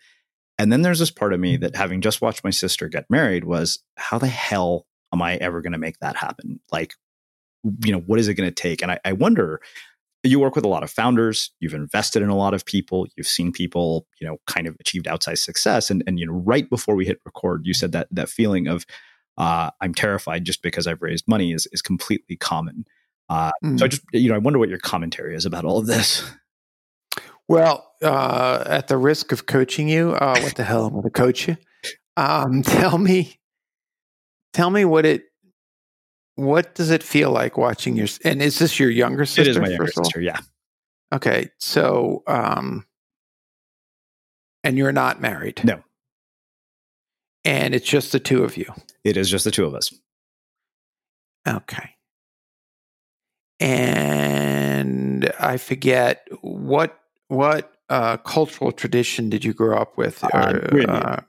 and 0.61 0.71
then 0.71 0.83
there's 0.83 0.99
this 0.99 1.09
part 1.09 1.33
of 1.33 1.39
me 1.39 1.57
that 1.57 1.75
having 1.75 2.01
just 2.01 2.21
watched 2.21 2.43
my 2.43 2.51
sister 2.51 2.87
get 2.87 3.09
married 3.09 3.45
was 3.45 3.79
how 3.97 4.19
the 4.19 4.27
hell 4.27 4.85
am 5.13 5.21
I 5.21 5.35
ever 5.35 5.61
going 5.61 5.73
to 5.73 5.77
make 5.77 5.99
that 5.99 6.15
happen? 6.15 6.59
Like, 6.71 6.93
you 7.83 7.91
know, 7.91 7.99
what 7.99 8.19
is 8.19 8.27
it 8.27 8.35
going 8.35 8.49
to 8.49 8.55
take? 8.55 8.81
And 8.81 8.91
I, 8.91 8.99
I 9.05 9.13
wonder, 9.13 9.61
you 10.23 10.39
work 10.39 10.55
with 10.55 10.65
a 10.65 10.69
lot 10.69 10.83
of 10.83 10.91
founders, 10.91 11.51
you've 11.59 11.73
invested 11.73 12.21
in 12.21 12.29
a 12.29 12.35
lot 12.35 12.53
of 12.53 12.65
people, 12.65 13.07
you've 13.15 13.27
seen 13.27 13.51
people, 13.51 14.07
you 14.19 14.27
know, 14.27 14.37
kind 14.47 14.67
of 14.67 14.75
achieved 14.79 15.07
outsized 15.07 15.39
success. 15.39 15.89
And, 15.89 16.03
and, 16.05 16.19
you 16.19 16.25
know, 16.25 16.33
right 16.33 16.69
before 16.69 16.95
we 16.95 17.05
hit 17.05 17.19
record, 17.25 17.65
you 17.65 17.73
said 17.73 17.91
that 17.93 18.07
that 18.11 18.29
feeling 18.29 18.67
of, 18.67 18.85
uh, 19.37 19.71
I'm 19.81 19.93
terrified 19.93 20.45
just 20.45 20.61
because 20.61 20.85
I've 20.87 21.01
raised 21.01 21.27
money 21.27 21.53
is, 21.53 21.67
is 21.71 21.81
completely 21.81 22.35
common. 22.35 22.85
Uh, 23.29 23.51
mm. 23.63 23.79
So 23.79 23.85
I 23.85 23.87
just, 23.87 24.03
you 24.13 24.29
know, 24.29 24.35
I 24.35 24.39
wonder 24.39 24.59
what 24.59 24.69
your 24.69 24.77
commentary 24.77 25.35
is 25.35 25.45
about 25.45 25.65
all 25.65 25.77
of 25.77 25.87
this. 25.87 26.23
Well, 27.51 27.91
uh, 28.01 28.63
at 28.65 28.87
the 28.87 28.95
risk 28.95 29.33
of 29.33 29.45
coaching 29.45 29.89
you, 29.89 30.11
uh, 30.11 30.39
what 30.39 30.55
the 30.55 30.63
hell? 30.63 30.85
am 30.85 30.95
I'm 30.95 31.01
going 31.01 31.03
to 31.03 31.09
coach 31.09 31.49
you. 31.49 31.57
Um, 32.15 32.61
tell 32.63 32.97
me, 32.97 33.40
tell 34.53 34.69
me 34.69 34.85
what 34.85 35.05
it, 35.05 35.25
what 36.35 36.75
does 36.75 36.89
it 36.89 37.03
feel 37.03 37.31
like 37.31 37.57
watching 37.57 37.95
your? 37.95 38.07
And 38.23 38.41
is 38.41 38.59
this 38.59 38.79
your 38.79 38.89
younger 38.89 39.25
sister? 39.25 39.41
It 39.41 39.47
is 39.47 39.59
my 39.59 39.67
younger 39.67 39.87
sister. 39.87 40.21
Yeah. 40.21 40.39
Okay, 41.13 41.49
so, 41.59 42.23
um, 42.25 42.85
and 44.63 44.77
you're 44.77 44.93
not 44.93 45.21
married. 45.21 45.61
No. 45.63 45.83
And 47.43 47.75
it's 47.75 47.87
just 47.87 48.11
the 48.11 48.19
two 48.19 48.43
of 48.43 48.55
you. 48.55 48.71
It 49.03 49.17
is 49.17 49.29
just 49.29 49.43
the 49.43 49.51
two 49.51 49.65
of 49.65 49.73
us. 49.73 49.93
Okay. 51.47 51.95
And 53.59 55.31
I 55.39 55.57
forget 55.57 56.27
what 56.41 56.97
what 57.27 57.73
uh, 57.89 58.17
cultural 58.17 58.71
tradition 58.71 59.29
did 59.29 59.43
you 59.43 59.53
grow 59.53 59.77
up 59.77 59.97
with? 59.97 60.23
Uh, 60.23 60.59
Or, 60.71 60.89
uh, 60.89 61.21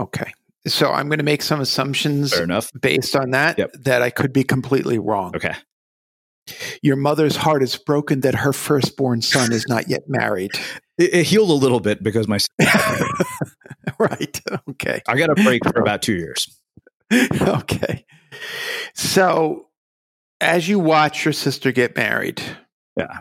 okay. 0.00 0.32
So 0.66 0.90
I'm 0.90 1.08
going 1.08 1.18
to 1.18 1.24
make 1.24 1.42
some 1.42 1.60
assumptions 1.60 2.32
Fair 2.32 2.44
enough. 2.44 2.70
based 2.80 3.14
on 3.14 3.30
that 3.32 3.58
Yep. 3.58 3.72
that 3.84 4.02
I 4.02 4.10
could 4.10 4.32
be 4.32 4.44
completely 4.44 4.98
wrong. 4.98 5.34
Okay. 5.36 5.54
Your 6.82 6.96
mother's 6.96 7.36
heart 7.36 7.62
is 7.62 7.76
broken 7.76 8.20
that 8.20 8.34
her 8.34 8.52
firstborn 8.52 9.22
son 9.22 9.52
is 9.52 9.64
not 9.68 9.88
yet 9.88 10.02
married. 10.08 10.52
It, 10.96 11.12
it 11.12 11.26
healed 11.26 11.50
a 11.50 11.54
little 11.54 11.80
bit 11.80 12.04
because 12.04 12.28
my 12.28 12.38
right. 13.98 14.40
Okay. 14.70 15.02
I 15.08 15.16
got 15.16 15.28
a 15.28 15.34
break 15.42 15.64
for 15.64 15.80
about 15.80 16.02
two 16.02 16.14
years. 16.14 16.56
okay. 17.12 18.04
So, 18.94 19.66
as 20.40 20.68
you 20.68 20.78
watch 20.78 21.24
your 21.24 21.32
sister 21.32 21.72
get 21.72 21.96
married, 21.96 22.40
Yeah. 22.96 23.18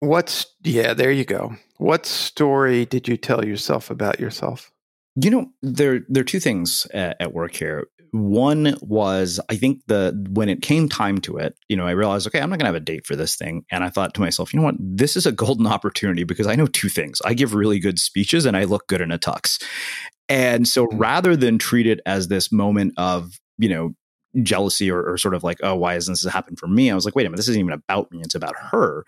what's 0.00 0.46
yeah, 0.62 0.92
there 0.94 1.10
you 1.10 1.24
go. 1.24 1.56
What 1.78 2.04
story 2.06 2.84
did 2.84 3.08
you 3.08 3.16
tell 3.16 3.42
yourself 3.42 3.90
about 3.90 4.20
yourself? 4.20 4.70
You 5.16 5.30
know, 5.30 5.46
there 5.62 6.00
there 6.08 6.20
are 6.20 6.24
two 6.24 6.40
things 6.40 6.86
at, 6.92 7.16
at 7.20 7.32
work 7.32 7.54
here. 7.54 7.86
One 8.12 8.76
was 8.80 9.40
I 9.48 9.56
think 9.56 9.82
the 9.86 10.26
when 10.30 10.48
it 10.48 10.62
came 10.62 10.88
time 10.88 11.18
to 11.22 11.38
it, 11.38 11.56
you 11.68 11.76
know, 11.76 11.86
I 11.86 11.92
realized 11.92 12.26
okay, 12.26 12.40
I'm 12.40 12.50
not 12.50 12.58
going 12.58 12.66
to 12.66 12.72
have 12.72 12.74
a 12.74 12.80
date 12.80 13.06
for 13.06 13.16
this 13.16 13.34
thing, 13.36 13.64
and 13.70 13.82
I 13.82 13.88
thought 13.88 14.14
to 14.14 14.20
myself, 14.20 14.52
you 14.52 14.60
know 14.60 14.64
what, 14.66 14.76
this 14.78 15.16
is 15.16 15.26
a 15.26 15.32
golden 15.32 15.66
opportunity 15.76 16.24
because 16.24 16.46
I 16.46 16.54
know 16.54 16.66
two 16.66 16.88
things: 16.88 17.20
I 17.24 17.34
give 17.34 17.54
really 17.54 17.78
good 17.78 17.98
speeches 17.98 18.46
and 18.46 18.56
I 18.56 18.64
look 18.64 18.86
good 18.88 19.00
in 19.00 19.10
a 19.10 19.18
tux. 19.18 19.62
And 20.28 20.66
so, 20.66 20.86
mm-hmm. 20.86 20.98
rather 20.98 21.36
than 21.36 21.58
treat 21.58 21.86
it 21.86 22.00
as 22.04 22.28
this 22.28 22.52
moment 22.52 22.94
of 22.96 23.38
you 23.58 23.68
know 23.68 23.94
jealousy 24.42 24.90
or, 24.90 25.02
or 25.02 25.16
sort 25.16 25.34
of 25.34 25.42
like, 25.42 25.58
oh, 25.62 25.74
why 25.74 25.94
hasn't 25.94 26.20
this 26.20 26.30
happened 26.30 26.58
for 26.58 26.66
me? 26.66 26.90
I 26.90 26.94
was 26.94 27.04
like, 27.04 27.16
wait 27.16 27.24
a 27.24 27.30
minute, 27.30 27.38
this 27.38 27.48
isn't 27.48 27.60
even 27.60 27.72
about 27.72 28.10
me; 28.12 28.20
it's 28.20 28.34
about 28.34 28.54
her. 28.70 29.04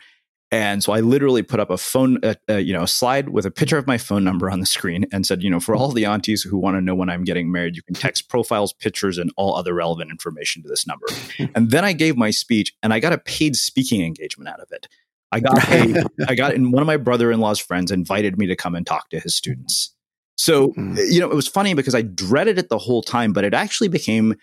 And 0.50 0.82
so 0.82 0.92
I 0.92 1.00
literally 1.00 1.42
put 1.42 1.60
up 1.60 1.68
a 1.68 1.76
phone, 1.76 2.18
uh, 2.24 2.34
uh, 2.48 2.56
you 2.56 2.72
know, 2.72 2.82
a 2.82 2.88
slide 2.88 3.28
with 3.28 3.44
a 3.44 3.50
picture 3.50 3.76
of 3.76 3.86
my 3.86 3.98
phone 3.98 4.24
number 4.24 4.50
on 4.50 4.60
the 4.60 4.66
screen 4.66 5.04
and 5.12 5.26
said, 5.26 5.42
you 5.42 5.50
know, 5.50 5.60
for 5.60 5.74
all 5.74 5.92
the 5.92 6.06
aunties 6.06 6.42
who 6.42 6.56
want 6.56 6.76
to 6.76 6.80
know 6.80 6.94
when 6.94 7.10
I'm 7.10 7.22
getting 7.24 7.52
married, 7.52 7.76
you 7.76 7.82
can 7.82 7.94
text 7.94 8.30
profiles, 8.30 8.72
pictures, 8.72 9.18
and 9.18 9.30
all 9.36 9.56
other 9.56 9.74
relevant 9.74 10.10
information 10.10 10.62
to 10.62 10.68
this 10.68 10.86
number. 10.86 11.06
and 11.54 11.70
then 11.70 11.84
I 11.84 11.92
gave 11.92 12.16
my 12.16 12.30
speech 12.30 12.74
and 12.82 12.94
I 12.94 13.00
got 13.00 13.12
a 13.12 13.18
paid 13.18 13.56
speaking 13.56 14.00
engagement 14.02 14.48
out 14.48 14.60
of 14.60 14.68
it. 14.72 14.88
I 15.32 15.40
got 15.40 15.62
a, 15.68 16.08
I 16.26 16.34
got 16.34 16.54
in 16.54 16.70
one 16.70 16.82
of 16.82 16.86
my 16.86 16.96
brother-in-law's 16.96 17.58
friends 17.58 17.90
invited 17.90 18.38
me 18.38 18.46
to 18.46 18.56
come 18.56 18.74
and 18.74 18.86
talk 18.86 19.10
to 19.10 19.20
his 19.20 19.34
students. 19.34 19.94
So, 20.38 20.68
Mm. 20.68 20.96
you 21.10 21.20
know, 21.20 21.30
it 21.30 21.34
was 21.34 21.48
funny 21.48 21.74
because 21.74 21.94
I 21.94 22.02
dreaded 22.02 22.58
it 22.58 22.70
the 22.70 22.78
whole 22.78 23.02
time, 23.02 23.34
but 23.34 23.44
it 23.44 23.52
actually 23.52 23.88
became 23.88 24.34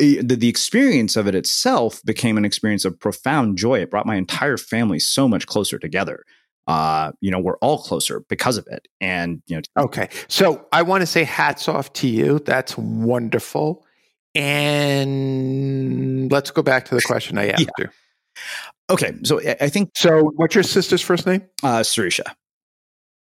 eh, 0.00 0.20
the, 0.22 0.36
the 0.36 0.48
experience 0.48 1.16
of 1.16 1.26
it 1.26 1.34
itself 1.34 2.02
became 2.04 2.36
an 2.38 2.44
experience 2.44 2.84
of 2.84 2.98
profound 2.98 3.58
joy. 3.58 3.80
It 3.80 3.90
brought 3.90 4.06
my 4.06 4.16
entire 4.16 4.56
family 4.56 4.98
so 4.98 5.28
much 5.28 5.46
closer 5.46 5.78
together. 5.78 6.24
Uh, 6.66 7.12
you 7.20 7.30
know, 7.30 7.38
we're 7.38 7.58
all 7.58 7.78
closer 7.82 8.24
because 8.28 8.56
of 8.56 8.66
it. 8.68 8.88
And, 9.00 9.40
you 9.46 9.56
know, 9.56 9.62
Okay. 9.84 10.08
So 10.28 10.66
I 10.72 10.82
want 10.82 11.02
to 11.02 11.06
say 11.06 11.22
hats 11.24 11.68
off 11.68 11.92
to 11.94 12.08
you. 12.08 12.40
That's 12.40 12.76
wonderful. 12.76 13.84
And 14.34 16.30
let's 16.32 16.50
go 16.50 16.62
back 16.62 16.86
to 16.86 16.94
the 16.94 17.02
question 17.02 17.38
I 17.38 17.48
asked 17.50 17.70
you. 17.78 17.88
okay. 18.90 19.12
So 19.22 19.40
I, 19.40 19.68
think, 19.68 19.90
So, 19.94 20.32
what's 20.36 20.54
your 20.54 20.64
sister's 20.64 21.02
first 21.02 21.26
name? 21.26 21.42
uh, 21.62 21.80
Surisha, 21.80 22.34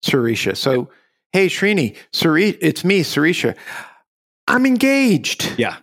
Surisha. 0.03 0.57
So, 0.57 0.89
hey, 1.31 1.47
Srini, 1.47 1.95
Suri, 2.13 2.57
it's 2.61 2.83
me, 2.83 3.01
Surisha. 3.01 3.55
I'm 4.47 4.65
engaged. 4.65 5.53
yeah. 5.57 5.77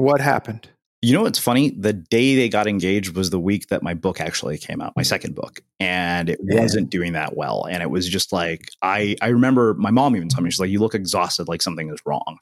What 0.00 0.20
happened? 0.20 0.68
You 1.02 1.14
know 1.14 1.22
what's 1.22 1.38
funny? 1.38 1.70
The 1.70 1.94
day 1.94 2.36
they 2.36 2.50
got 2.50 2.66
engaged 2.66 3.16
was 3.16 3.30
the 3.30 3.40
week 3.40 3.68
that 3.68 3.82
my 3.82 3.94
book 3.94 4.20
actually 4.20 4.58
came 4.58 4.82
out, 4.82 4.92
my 4.96 5.02
second 5.02 5.34
book, 5.34 5.60
and 5.78 6.28
it 6.28 6.38
Yeah. 6.42 6.60
wasn't 6.60 6.90
doing 6.90 7.14
that 7.14 7.36
well. 7.36 7.64
And 7.70 7.82
it 7.82 7.90
was 7.90 8.06
just 8.06 8.32
like 8.32 8.70
I 8.82 9.16
I 9.22 9.28
remember 9.28 9.72
my 9.74 9.90
mom 9.90 10.14
even 10.14 10.28
told 10.28 10.44
me 10.44 10.50
she's 10.50 10.60
like, 10.60 10.68
"You 10.70 10.78
look 10.78 10.94
exhausted, 10.94 11.48
like 11.48 11.62
something 11.62 11.88
is 11.90 12.00
wrong." 12.04 12.36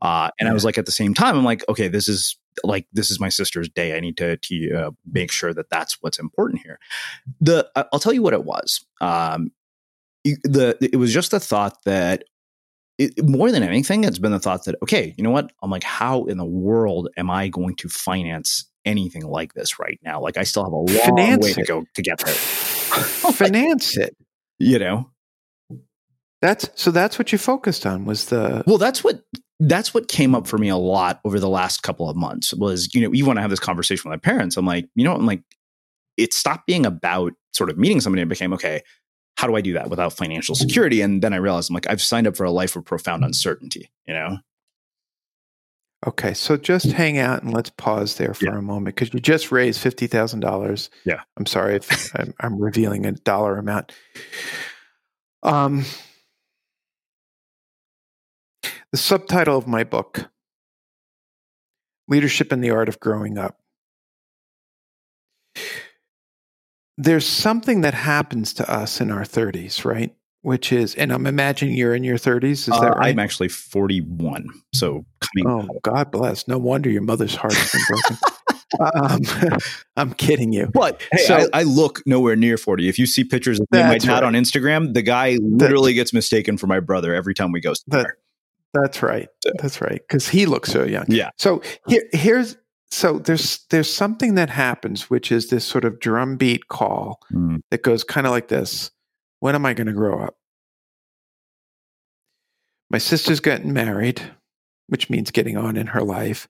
Uh, 0.00 0.30
and 0.40 0.48
I 0.48 0.52
was 0.54 0.64
like, 0.64 0.78
at 0.78 0.86
the 0.86 0.92
same 0.92 1.12
time, 1.14 1.36
I'm 1.36 1.44
like, 1.44 1.68
okay, 1.68 1.86
this 1.88 2.08
is 2.08 2.36
like 2.64 2.86
this 2.92 3.10
is 3.10 3.20
my 3.20 3.28
sister's 3.28 3.68
day. 3.68 3.94
I 3.94 4.00
need 4.00 4.16
to 4.16 4.38
to 4.38 4.74
uh, 4.74 4.90
make 5.12 5.30
sure 5.30 5.52
that 5.52 5.68
that's 5.68 5.98
what's 6.00 6.18
important 6.18 6.62
here. 6.62 6.78
The 7.40 7.68
I'll 7.92 8.00
tell 8.00 8.14
you 8.14 8.22
what 8.22 8.32
it 8.32 8.44
was. 8.44 8.84
Um, 9.02 9.52
the 10.24 10.76
it 10.80 10.96
was 10.96 11.12
just 11.12 11.30
the 11.30 11.40
thought 11.40 11.76
that 11.84 12.24
it, 12.98 13.24
more 13.24 13.50
than 13.52 13.62
anything, 13.62 14.04
it's 14.04 14.18
been 14.18 14.32
the 14.32 14.40
thought 14.40 14.64
that, 14.64 14.74
okay, 14.82 15.14
you 15.16 15.24
know 15.24 15.30
what? 15.30 15.52
I'm 15.62 15.70
like, 15.70 15.84
how 15.84 16.24
in 16.24 16.36
the 16.36 16.44
world 16.44 17.08
am 17.16 17.30
I 17.30 17.48
going 17.48 17.76
to 17.76 17.88
finance 17.88 18.68
anything 18.84 19.24
like 19.24 19.54
this 19.54 19.78
right 19.78 20.00
now? 20.02 20.20
Like, 20.20 20.36
I 20.36 20.42
still 20.42 20.64
have 20.64 20.72
a 20.72 20.76
long 20.76 20.88
Finance 20.88 21.44
way 21.44 21.52
to 21.54 21.60
it. 21.60 21.68
go 21.68 21.84
to 21.94 22.02
get 22.02 22.18
there. 22.18 22.34
Finance 23.32 23.96
it. 23.96 24.16
You 24.58 24.78
know? 24.78 25.10
That's 26.40 26.68
so. 26.76 26.92
That's 26.92 27.18
what 27.18 27.32
you 27.32 27.38
focused 27.38 27.84
on 27.84 28.04
was 28.04 28.26
the 28.26 28.62
Well, 28.66 28.78
that's 28.78 29.02
what 29.02 29.22
that's 29.58 29.92
what 29.92 30.06
came 30.06 30.36
up 30.36 30.46
for 30.46 30.56
me 30.56 30.68
a 30.68 30.76
lot 30.76 31.20
over 31.24 31.40
the 31.40 31.48
last 31.48 31.82
couple 31.82 32.08
of 32.08 32.16
months 32.16 32.54
was, 32.54 32.94
you 32.94 33.00
know, 33.00 33.12
even 33.12 33.26
when 33.26 33.38
I 33.38 33.40
have 33.40 33.50
this 33.50 33.58
conversation 33.58 34.08
with 34.08 34.16
my 34.16 34.30
parents, 34.30 34.56
I'm 34.56 34.64
like, 34.64 34.88
you 34.94 35.02
know, 35.02 35.14
I'm 35.14 35.26
like, 35.26 35.42
it 36.16 36.32
stopped 36.32 36.66
being 36.66 36.86
about 36.86 37.32
sort 37.52 37.70
of 37.70 37.78
meeting 37.78 38.00
somebody 38.00 38.22
and 38.22 38.28
became, 38.28 38.52
okay, 38.52 38.82
how 39.38 39.46
do 39.46 39.54
I 39.54 39.60
do 39.60 39.74
that 39.74 39.88
without 39.88 40.12
financial 40.14 40.56
security? 40.56 41.00
And 41.00 41.22
then 41.22 41.32
I 41.32 41.36
realized 41.36 41.70
I'm 41.70 41.74
like, 41.74 41.88
I've 41.88 42.02
signed 42.02 42.26
up 42.26 42.36
for 42.36 42.42
a 42.42 42.50
life 42.50 42.74
of 42.74 42.84
profound 42.84 43.24
uncertainty, 43.24 43.88
you 44.04 44.12
know? 44.14 44.38
Okay, 46.08 46.34
so 46.34 46.56
just 46.56 46.86
hang 46.90 47.18
out 47.18 47.44
and 47.44 47.54
let's 47.54 47.70
pause 47.70 48.16
there 48.16 48.34
for 48.34 48.46
Yeah. 48.46 48.58
a 48.58 48.62
moment 48.62 48.96
because 48.96 49.14
you 49.14 49.20
just 49.20 49.52
raised 49.52 49.80
fifty 49.80 50.08
thousand 50.08 50.40
dollars. 50.40 50.90
Yeah. 51.04 51.20
I'm 51.36 51.46
sorry 51.46 51.76
if 51.76 52.12
I'm, 52.18 52.34
I'm 52.40 52.58
revealing 52.60 53.06
a 53.06 53.12
dollar 53.12 53.58
amount. 53.58 53.92
Um, 55.44 55.84
the 58.90 58.98
subtitle 58.98 59.56
of 59.56 59.66
my 59.68 59.84
book: 59.84 60.28
"Leadership 62.08 62.50
and 62.50 62.62
the 62.62 62.70
Art 62.70 62.88
of 62.88 62.98
Growing 63.00 63.38
Up." 63.38 63.58
There's 67.00 67.24
something 67.26 67.82
that 67.82 67.94
happens 67.94 68.52
to 68.54 68.68
us 68.70 69.00
in 69.00 69.10
our 69.12 69.22
30s, 69.22 69.84
right? 69.84 70.14
Which 70.42 70.72
is, 70.72 70.94
and 70.96 71.12
I'm 71.12 71.26
imagining 71.26 71.76
you're 71.76 71.94
in 71.94 72.02
your 72.04 72.18
30s. 72.18 72.50
Is 72.50 72.68
Uh, 72.70 72.80
that 72.80 72.96
right? 72.96 73.10
I'm 73.10 73.18
actually 73.20 73.48
41. 73.48 74.46
So 74.74 75.06
coming 75.20 75.46
Oh, 75.46 75.78
God 75.82 76.10
bless. 76.10 76.46
No 76.48 76.58
wonder 76.58 76.90
your 76.90 77.02
mother's 77.02 77.34
heart 77.36 77.54
has 77.54 77.72
been 77.72 77.82
broken. 77.88 78.16
um, 79.50 79.58
I'm 79.96 80.12
kidding 80.14 80.52
you. 80.52 80.66
But 80.72 81.00
hey, 81.12 81.22
So- 81.24 81.48
I, 81.52 81.60
I 81.60 81.62
look 81.62 82.02
nowhere 82.04 82.34
near 82.36 82.56
40. 82.58 82.88
If 82.88 82.98
you 82.98 83.06
see 83.06 83.22
pictures 83.24 83.60
of 83.60 83.66
me 83.70 83.78
and 83.78 83.88
my 83.88 83.98
dad 83.98 84.08
right. 84.14 84.22
on 84.24 84.32
Instagram, 84.34 84.92
the 84.94 85.02
guy 85.02 85.38
literally 85.40 85.94
gets 85.94 86.12
mistaken 86.12 86.58
for 86.58 86.66
my 86.66 86.80
brother 86.80 87.14
every 87.14 87.34
time 87.34 87.52
we 87.52 87.60
go 87.60 87.74
somewhere. 87.74 88.16
That's 88.74 89.02
right. 89.02 89.28
That's 89.60 89.80
right. 89.80 90.00
Because 90.06 90.28
he 90.28 90.46
looks 90.46 90.70
so 90.70 90.84
young. 90.84 91.06
Yeah. 91.08 91.30
So 91.38 91.62
here, 91.86 92.02
here's 92.12 92.56
so 92.90 93.18
there's 93.18 93.64
there's 93.70 93.92
something 93.92 94.34
that 94.36 94.50
happens, 94.50 95.10
which 95.10 95.30
is 95.30 95.48
this 95.48 95.64
sort 95.64 95.84
of 95.84 96.00
drumbeat 96.00 96.68
call 96.68 97.20
Mm. 97.32 97.60
that 97.70 97.82
goes 97.82 98.04
kind 98.04 98.26
of 98.26 98.30
like 98.32 98.48
this: 98.48 98.90
When 99.40 99.54
am 99.54 99.66
I 99.66 99.74
going 99.74 99.86
to 99.88 99.92
grow 99.92 100.20
up? 100.22 100.36
My 102.90 102.98
sister's 102.98 103.40
getting 103.40 103.72
married, 103.72 104.22
which 104.86 105.10
means 105.10 105.30
getting 105.30 105.56
on 105.56 105.76
in 105.76 105.88
her 105.88 106.02
life. 106.02 106.48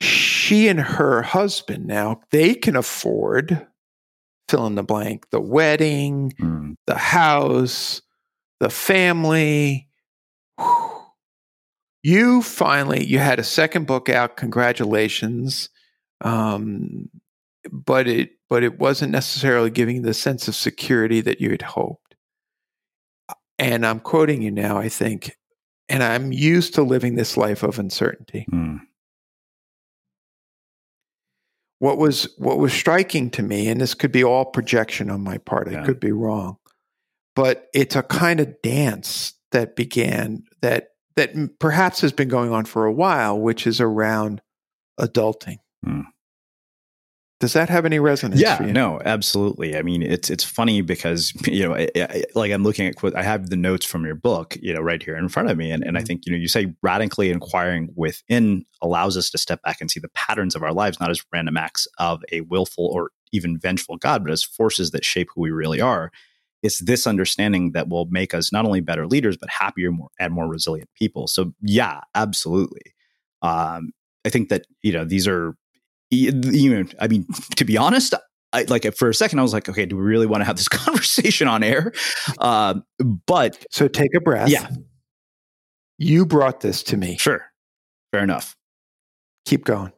She 0.00 0.68
and 0.68 0.78
her 0.80 1.22
husband 1.22 1.86
now 1.86 2.20
they 2.30 2.54
can 2.54 2.76
afford 2.76 3.66
fill 4.48 4.66
in 4.66 4.76
the 4.76 4.82
blank 4.84 5.28
the 5.30 5.40
wedding, 5.40 6.32
Mm. 6.40 6.76
the 6.86 6.96
house, 6.96 8.00
the 8.60 8.70
family. 8.70 9.88
Whew. 10.58 10.87
You 12.02 12.42
finally 12.42 13.04
you 13.04 13.18
had 13.18 13.38
a 13.38 13.44
second 13.44 13.86
book 13.86 14.08
out. 14.08 14.36
Congratulations. 14.36 15.68
Um, 16.20 17.10
but 17.70 18.06
it 18.08 18.30
but 18.48 18.62
it 18.62 18.78
wasn't 18.78 19.12
necessarily 19.12 19.70
giving 19.70 20.02
the 20.02 20.14
sense 20.14 20.48
of 20.48 20.54
security 20.54 21.20
that 21.20 21.40
you 21.40 21.50
had 21.50 21.62
hoped. 21.62 22.14
And 23.58 23.84
I'm 23.84 24.00
quoting 24.00 24.42
you 24.42 24.50
now, 24.50 24.78
I 24.78 24.88
think, 24.88 25.36
and 25.88 26.02
I'm 26.02 26.32
used 26.32 26.74
to 26.74 26.82
living 26.82 27.16
this 27.16 27.36
life 27.36 27.62
of 27.62 27.78
uncertainty. 27.78 28.46
Mm. 28.52 28.80
what 31.78 31.98
was 31.98 32.28
what 32.38 32.58
was 32.58 32.72
striking 32.72 33.30
to 33.30 33.42
me, 33.42 33.68
and 33.68 33.80
this 33.80 33.94
could 33.94 34.12
be 34.12 34.24
all 34.24 34.44
projection 34.44 35.10
on 35.10 35.20
my 35.22 35.38
part, 35.38 35.68
I 35.68 35.84
could 35.84 36.00
be 36.00 36.12
wrong, 36.12 36.56
but 37.36 37.68
it's 37.72 37.96
a 37.96 38.02
kind 38.02 38.40
of 38.40 38.60
dance 38.62 39.34
that 39.52 39.76
began 39.76 40.44
that 40.60 40.88
that 41.18 41.58
perhaps 41.58 42.00
has 42.00 42.12
been 42.12 42.28
going 42.28 42.52
on 42.52 42.64
for 42.64 42.86
a 42.86 42.92
while, 42.92 43.38
which 43.38 43.66
is 43.66 43.80
around 43.80 44.40
adulting. 44.98 45.58
Hmm. 45.84 46.02
Does 47.40 47.52
that 47.52 47.68
have 47.68 47.84
any 47.86 48.00
resonance? 48.00 48.40
yeah 48.40 48.58
no 48.58 49.00
absolutely 49.04 49.76
i 49.76 49.82
mean 49.82 50.02
it's 50.02 50.28
it's 50.28 50.42
funny 50.42 50.80
because 50.80 51.32
you 51.46 51.62
know 51.68 51.72
I, 51.76 51.88
I, 51.94 52.24
like 52.34 52.50
i'm 52.50 52.64
looking 52.64 52.88
at 52.88 52.96
i 53.16 53.22
have 53.22 53.48
the 53.48 53.56
notes 53.56 53.86
from 53.86 54.04
your 54.04 54.16
book 54.16 54.56
you 54.60 54.74
know 54.74 54.80
right 54.80 55.00
here 55.00 55.16
in 55.16 55.28
front 55.28 55.48
of 55.48 55.56
me 55.56 55.70
and, 55.70 55.84
and 55.84 55.96
i 55.96 56.00
Mhm. 56.02 56.06
think 56.08 56.26
you 56.26 56.32
know 56.32 56.38
you 56.38 56.48
say 56.48 56.74
radically 56.82 57.30
inquiring 57.30 57.90
within 57.94 58.64
allows 58.82 59.16
us 59.16 59.30
to 59.30 59.38
step 59.38 59.62
back 59.62 59.80
and 59.80 59.88
see 59.88 60.00
the 60.00 60.08
patterns 60.08 60.56
of 60.56 60.64
our 60.64 60.72
lives 60.72 60.98
not 60.98 61.10
as 61.12 61.22
random 61.32 61.56
acts 61.56 61.86
of 61.98 62.22
a 62.32 62.40
willful 62.40 62.86
or 62.86 63.12
even 63.30 63.56
vengeful 63.56 63.96
god 63.98 64.24
but 64.24 64.32
as 64.32 64.42
forces 64.42 64.90
that 64.90 65.04
shape 65.04 65.28
who 65.32 65.40
we 65.40 65.52
really 65.52 65.80
are 65.80 66.10
it's 66.62 66.80
this 66.80 67.06
understanding 67.06 67.72
that 67.72 67.88
will 67.88 68.06
make 68.10 68.34
us 68.34 68.52
not 68.52 68.64
only 68.64 68.80
better 68.80 69.06
leaders 69.06 69.36
but 69.36 69.48
happier 69.50 69.90
more 69.90 70.08
and 70.18 70.32
more 70.32 70.48
resilient 70.48 70.88
people 70.94 71.26
so 71.26 71.52
yeah 71.62 72.00
absolutely 72.14 72.94
um 73.42 73.92
i 74.24 74.28
think 74.28 74.48
that 74.48 74.66
you 74.82 74.92
know 74.92 75.04
these 75.04 75.26
are 75.28 75.54
you 76.10 76.74
know, 76.74 76.88
I 77.00 77.08
mean, 77.08 77.26
to 77.56 77.64
be 77.64 77.76
honest, 77.76 78.14
I, 78.52 78.62
like 78.62 78.94
for 78.94 79.08
a 79.08 79.14
second, 79.14 79.38
I 79.38 79.42
was 79.42 79.52
like, 79.52 79.68
okay, 79.68 79.84
do 79.84 79.96
we 79.96 80.02
really 80.02 80.26
want 80.26 80.40
to 80.40 80.46
have 80.46 80.56
this 80.56 80.68
conversation 80.68 81.48
on 81.48 81.62
air? 81.62 81.92
Um, 82.38 82.84
but 83.26 83.64
So 83.70 83.88
take 83.88 84.14
a 84.14 84.20
breath. 84.20 84.48
Yeah. 84.48 84.68
You 85.98 86.24
brought 86.24 86.60
this 86.60 86.82
to 86.84 86.96
me. 86.96 87.18
sure, 87.18 87.44
fair 88.12 88.22
enough. 88.22 88.56
Keep 89.44 89.64
going. 89.64 89.92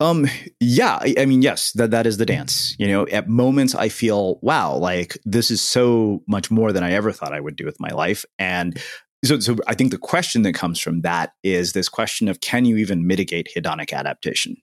Um, 0.00 0.26
yeah, 0.60 0.98
I, 1.00 1.14
I 1.18 1.26
mean, 1.26 1.42
yes, 1.42 1.72
that 1.72 1.90
that 1.90 2.06
is 2.06 2.18
the 2.18 2.26
dance. 2.26 2.76
You 2.78 2.86
know, 2.86 3.06
at 3.08 3.28
moments 3.28 3.74
I 3.74 3.88
feel, 3.88 4.38
wow, 4.42 4.76
like 4.76 5.18
this 5.24 5.50
is 5.50 5.60
so 5.60 6.22
much 6.28 6.50
more 6.50 6.72
than 6.72 6.84
I 6.84 6.92
ever 6.92 7.10
thought 7.10 7.34
I 7.34 7.40
would 7.40 7.56
do 7.56 7.64
with 7.64 7.80
my 7.80 7.90
life, 7.90 8.24
and 8.38 8.80
so, 9.24 9.40
so 9.40 9.56
I 9.66 9.74
think 9.74 9.90
the 9.90 9.98
question 9.98 10.42
that 10.42 10.52
comes 10.52 10.78
from 10.78 11.00
that 11.00 11.32
is 11.42 11.72
this 11.72 11.88
question 11.88 12.28
of 12.28 12.40
can 12.40 12.64
you 12.64 12.76
even 12.76 13.06
mitigate 13.06 13.48
hedonic 13.54 13.92
adaptation? 13.92 14.56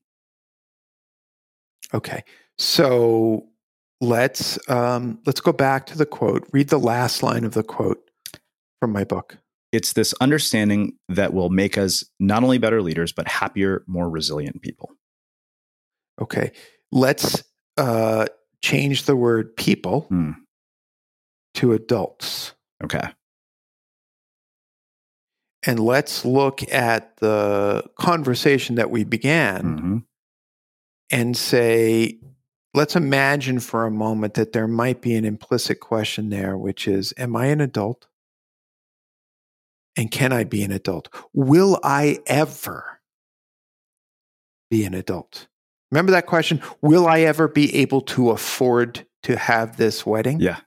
Okay. 1.93 2.23
So 2.57 3.47
let's 4.01 4.57
um, 4.69 5.19
let's 5.25 5.41
go 5.41 5.51
back 5.51 5.85
to 5.87 5.97
the 5.97 6.05
quote. 6.05 6.47
Read 6.53 6.69
the 6.69 6.79
last 6.79 7.21
line 7.21 7.43
of 7.43 7.53
the 7.53 7.63
quote 7.63 8.09
from 8.79 8.91
my 8.91 9.03
book. 9.03 9.37
It's 9.71 9.93
this 9.93 10.13
understanding 10.21 10.93
that 11.09 11.33
will 11.33 11.49
make 11.49 11.77
us 11.77 12.05
not 12.19 12.43
only 12.43 12.57
better 12.57 12.81
leaders, 12.81 13.11
but 13.11 13.27
happier, 13.27 13.83
more 13.87 14.09
resilient 14.09 14.61
people. 14.61 14.91
Okay. 16.21 16.51
Let's 16.91 17.43
uh, 17.77 18.25
change 18.61 19.03
the 19.03 19.15
word 19.15 19.55
people 19.57 20.01
Hmm. 20.09 20.31
to 21.55 21.73
adults. 21.73 22.53
Okay. 22.83 23.09
And 25.67 25.79
let's 25.79 26.23
look 26.23 26.61
at 26.71 27.17
the 27.17 27.83
conversation 27.97 28.75
that 28.75 28.91
we 28.91 29.03
began 29.03 29.79
Mhm. 29.79 30.05
and 31.11 31.35
say, 31.35 32.19
let's 32.75 32.95
imagine 32.95 33.59
for 33.59 33.85
a 33.85 33.91
moment 33.91 34.35
that 34.35 34.51
there 34.53 34.67
might 34.67 35.01
be 35.01 35.15
an 35.15 35.25
implicit 35.25 35.79
question 35.79 36.29
there, 36.29 36.55
which 36.57 36.87
is 36.87 37.13
Am 37.17 37.35
I 37.35 37.47
an 37.47 37.61
adult? 37.61 38.07
And 39.97 40.11
can 40.11 40.31
I 40.33 40.43
be 40.43 40.61
an 40.61 40.71
adult? 40.71 41.07
Will 41.33 41.79
I 41.83 42.19
ever 42.27 42.99
be 44.69 44.83
an 44.85 44.93
adult? 44.93 45.47
Remember 45.95 46.11
that 46.11 46.25
question? 46.25 46.61
Will 46.81 47.07
I 47.07 47.21
ever 47.21 47.47
be 47.47 47.73
able 47.77 48.01
to 48.01 48.31
afford 48.31 49.07
to 49.23 49.37
have 49.37 49.77
this 49.77 50.05
wedding? 50.05 50.41
Yeah. 50.41 50.59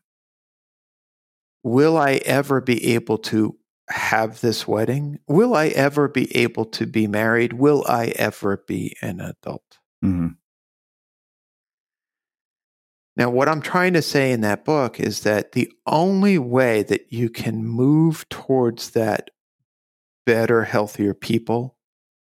Will 1.62 1.98
I 1.98 2.14
ever 2.24 2.62
be 2.62 2.94
able 2.94 3.18
to 3.18 3.58
have 3.90 4.40
this 4.40 4.66
wedding? 4.66 5.18
Will 5.28 5.54
I 5.54 5.66
ever 5.66 6.08
be 6.08 6.34
able 6.34 6.64
to 6.64 6.86
be 6.86 7.06
married? 7.06 7.52
Will 7.52 7.84
I 7.86 8.06
ever 8.16 8.64
be 8.66 8.96
an 9.02 9.20
adult? 9.20 9.78
Mhm. 10.02 10.38
Now, 13.14 13.28
what 13.28 13.50
I'm 13.50 13.60
trying 13.60 13.92
to 13.92 14.02
say 14.02 14.32
in 14.32 14.40
that 14.40 14.64
book 14.64 14.98
is 14.98 15.24
that 15.24 15.52
the 15.52 15.70
only 15.84 16.38
way 16.38 16.82
that 16.84 17.12
you 17.12 17.28
can 17.28 17.66
move 17.66 18.26
towards 18.30 18.92
that 18.92 19.28
better, 20.24 20.64
healthier 20.64 21.12
people, 21.12 21.76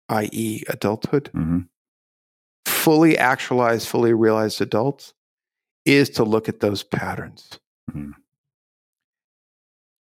i.e., 0.08 0.62
adulthood, 0.68 1.30
Mhm. 1.34 1.68
Fully 2.84 3.16
actualized, 3.16 3.88
fully 3.88 4.12
realized 4.12 4.60
adults, 4.60 5.14
is 5.86 6.10
to 6.10 6.22
look 6.22 6.48
at 6.48 6.60
those 6.60 6.82
patterns 6.82 7.58
Mhm. 7.90 8.12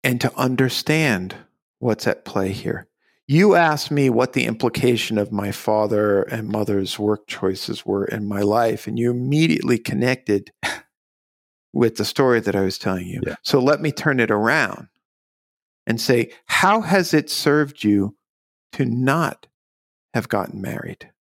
and 0.02 0.20
to 0.20 0.34
understand 0.34 1.36
what's 1.78 2.06
at 2.06 2.24
play 2.24 2.52
here. 2.52 2.86
You 3.26 3.54
asked 3.54 3.90
me 3.90 4.08
what 4.10 4.32
the 4.32 4.46
implication 4.46 5.18
of 5.18 5.30
my 5.30 5.52
father 5.52 6.22
and 6.22 6.48
mother's 6.48 6.98
work 6.98 7.26
choices 7.26 7.84
were 7.84 8.04
in 8.04 8.26
my 8.26 8.40
life, 8.40 8.86
and 8.86 8.98
you 8.98 9.10
immediately 9.10 9.78
connected 9.78 10.52
with 11.72 11.96
the 11.96 12.04
story 12.04 12.40
that 12.40 12.56
I 12.56 12.62
was 12.62 12.78
telling 12.78 13.06
you. 13.06 13.20
Yeah. 13.26 13.36
So 13.42 13.60
let 13.60 13.80
me 13.80 13.92
turn 13.92 14.20
it 14.20 14.30
around 14.30 14.88
and 15.86 16.00
say, 16.00 16.32
how 16.46 16.80
has 16.80 17.14
it 17.14 17.30
served 17.30 17.84
you 17.84 18.16
to 18.72 18.84
not 18.84 19.46
have 20.14 20.28
gotten 20.28 20.60
married? 20.60 21.12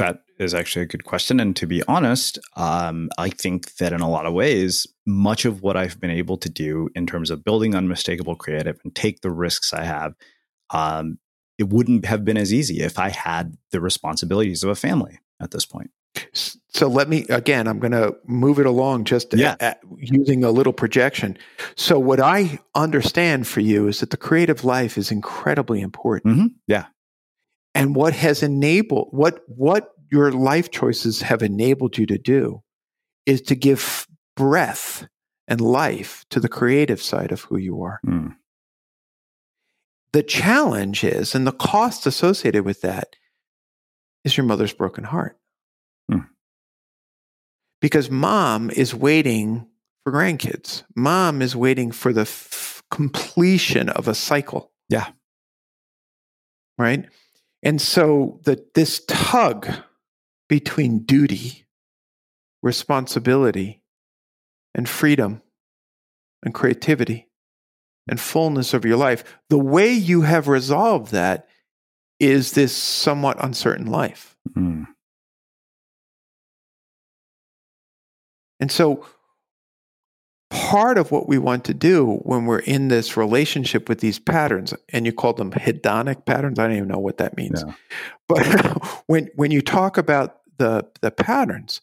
That 0.00 0.22
is 0.38 0.54
actually 0.54 0.82
a 0.82 0.86
good 0.86 1.04
question. 1.04 1.38
And 1.40 1.54
to 1.56 1.66
be 1.66 1.82
honest, 1.86 2.38
um, 2.56 3.10
I 3.18 3.28
think 3.30 3.76
that 3.76 3.92
in 3.92 4.00
a 4.00 4.08
lot 4.10 4.26
of 4.26 4.32
ways, 4.32 4.86
much 5.06 5.44
of 5.44 5.62
what 5.62 5.76
I've 5.76 6.00
been 6.00 6.10
able 6.10 6.38
to 6.38 6.48
do 6.48 6.88
in 6.94 7.06
terms 7.06 7.30
of 7.30 7.44
building 7.44 7.74
unmistakable 7.74 8.34
creative 8.36 8.78
and 8.82 8.94
take 8.94 9.20
the 9.20 9.30
risks 9.30 9.72
I 9.72 9.84
have, 9.84 10.14
um, 10.70 11.18
it 11.58 11.68
wouldn't 11.68 12.06
have 12.06 12.24
been 12.24 12.38
as 12.38 12.52
easy 12.54 12.80
if 12.80 12.98
I 12.98 13.10
had 13.10 13.56
the 13.70 13.80
responsibilities 13.80 14.62
of 14.64 14.70
a 14.70 14.74
family 14.74 15.18
at 15.40 15.50
this 15.50 15.66
point. 15.66 15.90
So 16.72 16.88
let 16.88 17.08
me 17.08 17.26
again. 17.28 17.68
I'm 17.68 17.78
going 17.78 17.92
to 17.92 18.16
move 18.26 18.58
it 18.58 18.66
along 18.66 19.04
just 19.04 19.32
Yeah. 19.34 19.56
a- 19.60 19.66
a- 19.66 19.76
using 19.98 20.42
a 20.42 20.50
little 20.50 20.72
projection. 20.72 21.36
So 21.76 21.98
what 21.98 22.18
I 22.20 22.58
understand 22.74 23.46
for 23.46 23.60
you 23.60 23.86
is 23.88 24.00
that 24.00 24.10
the 24.10 24.16
creative 24.16 24.64
life 24.64 24.96
is 24.98 25.10
incredibly 25.12 25.80
important, 25.80 26.36
Mhm. 26.36 26.54
Yeah. 26.66 26.86
And 27.80 27.96
what 27.96 28.12
has 28.12 28.42
enabled 28.42 29.08
what 29.10 29.40
what 29.46 29.94
your 30.10 30.32
life 30.32 30.70
choices 30.70 31.22
have 31.22 31.42
enabled 31.42 31.96
you 31.96 32.04
to 32.04 32.18
do 32.18 32.62
is 33.24 33.40
to 33.40 33.54
give 33.54 34.06
breath 34.36 35.08
and 35.48 35.62
life 35.62 36.26
to 36.28 36.40
the 36.40 36.48
creative 36.48 37.00
side 37.00 37.32
of 37.32 37.40
who 37.42 37.56
you 37.56 37.82
are. 37.82 38.00
Mm. 38.06 38.36
The 40.12 40.22
challenge 40.22 41.04
is, 41.04 41.34
and 41.34 41.46
the 41.46 41.52
cost 41.52 42.06
associated 42.06 42.66
with 42.66 42.82
that 42.82 43.16
is 44.24 44.36
your 44.36 44.44
mother's 44.44 44.74
broken 44.74 45.04
heart. 45.04 45.38
Hmm. 46.10 46.24
Because 47.80 48.10
mom 48.10 48.70
is 48.70 48.94
waiting 48.94 49.66
for 50.04 50.12
grandkids. 50.12 50.82
Mom 50.94 51.40
is 51.40 51.56
waiting 51.56 51.92
for 51.92 52.12
the 52.12 52.22
f- 52.22 52.82
completion 52.90 53.88
of 53.88 54.06
a 54.06 54.14
cycle. 54.14 54.70
Yeah. 54.88 55.06
Right. 56.76 57.06
And 57.62 57.80
so 57.80 58.40
the, 58.44 58.64
this 58.74 59.04
tug 59.06 59.68
between 60.48 61.00
duty, 61.00 61.66
responsibility, 62.62 63.82
and 64.74 64.88
freedom 64.88 65.42
and 66.42 66.54
creativity 66.54 67.28
and 68.08 68.18
fullness 68.18 68.74
of 68.74 68.84
your 68.84 68.96
life, 68.96 69.24
the 69.48 69.58
way 69.58 69.92
you 69.92 70.22
have 70.22 70.48
resolved 70.48 71.12
that 71.12 71.46
is 72.18 72.52
this 72.52 72.74
somewhat 72.74 73.42
uncertain 73.42 73.86
life. 73.86 74.36
Mm. 74.56 74.86
And 78.58 78.70
so, 78.70 79.06
part 80.68 80.98
of 80.98 81.10
what 81.10 81.28
we 81.28 81.38
want 81.38 81.64
to 81.64 81.74
do 81.74 82.20
when 82.22 82.44
we're 82.46 82.58
in 82.60 82.88
this 82.88 83.16
relationship 83.16 83.88
with 83.88 84.00
these 84.00 84.18
patterns, 84.18 84.74
and 84.90 85.06
you 85.06 85.12
call 85.12 85.32
them 85.32 85.50
hedonic 85.52 86.24
patterns, 86.26 86.58
I 86.58 86.66
don't 86.66 86.76
even 86.76 86.88
know 86.88 86.98
what 86.98 87.18
that 87.18 87.36
means. 87.36 87.64
But 88.28 88.44
when 89.06 89.28
when 89.36 89.50
you 89.50 89.62
talk 89.62 89.96
about 89.98 90.38
the 90.58 90.86
the 91.00 91.10
patterns, 91.10 91.80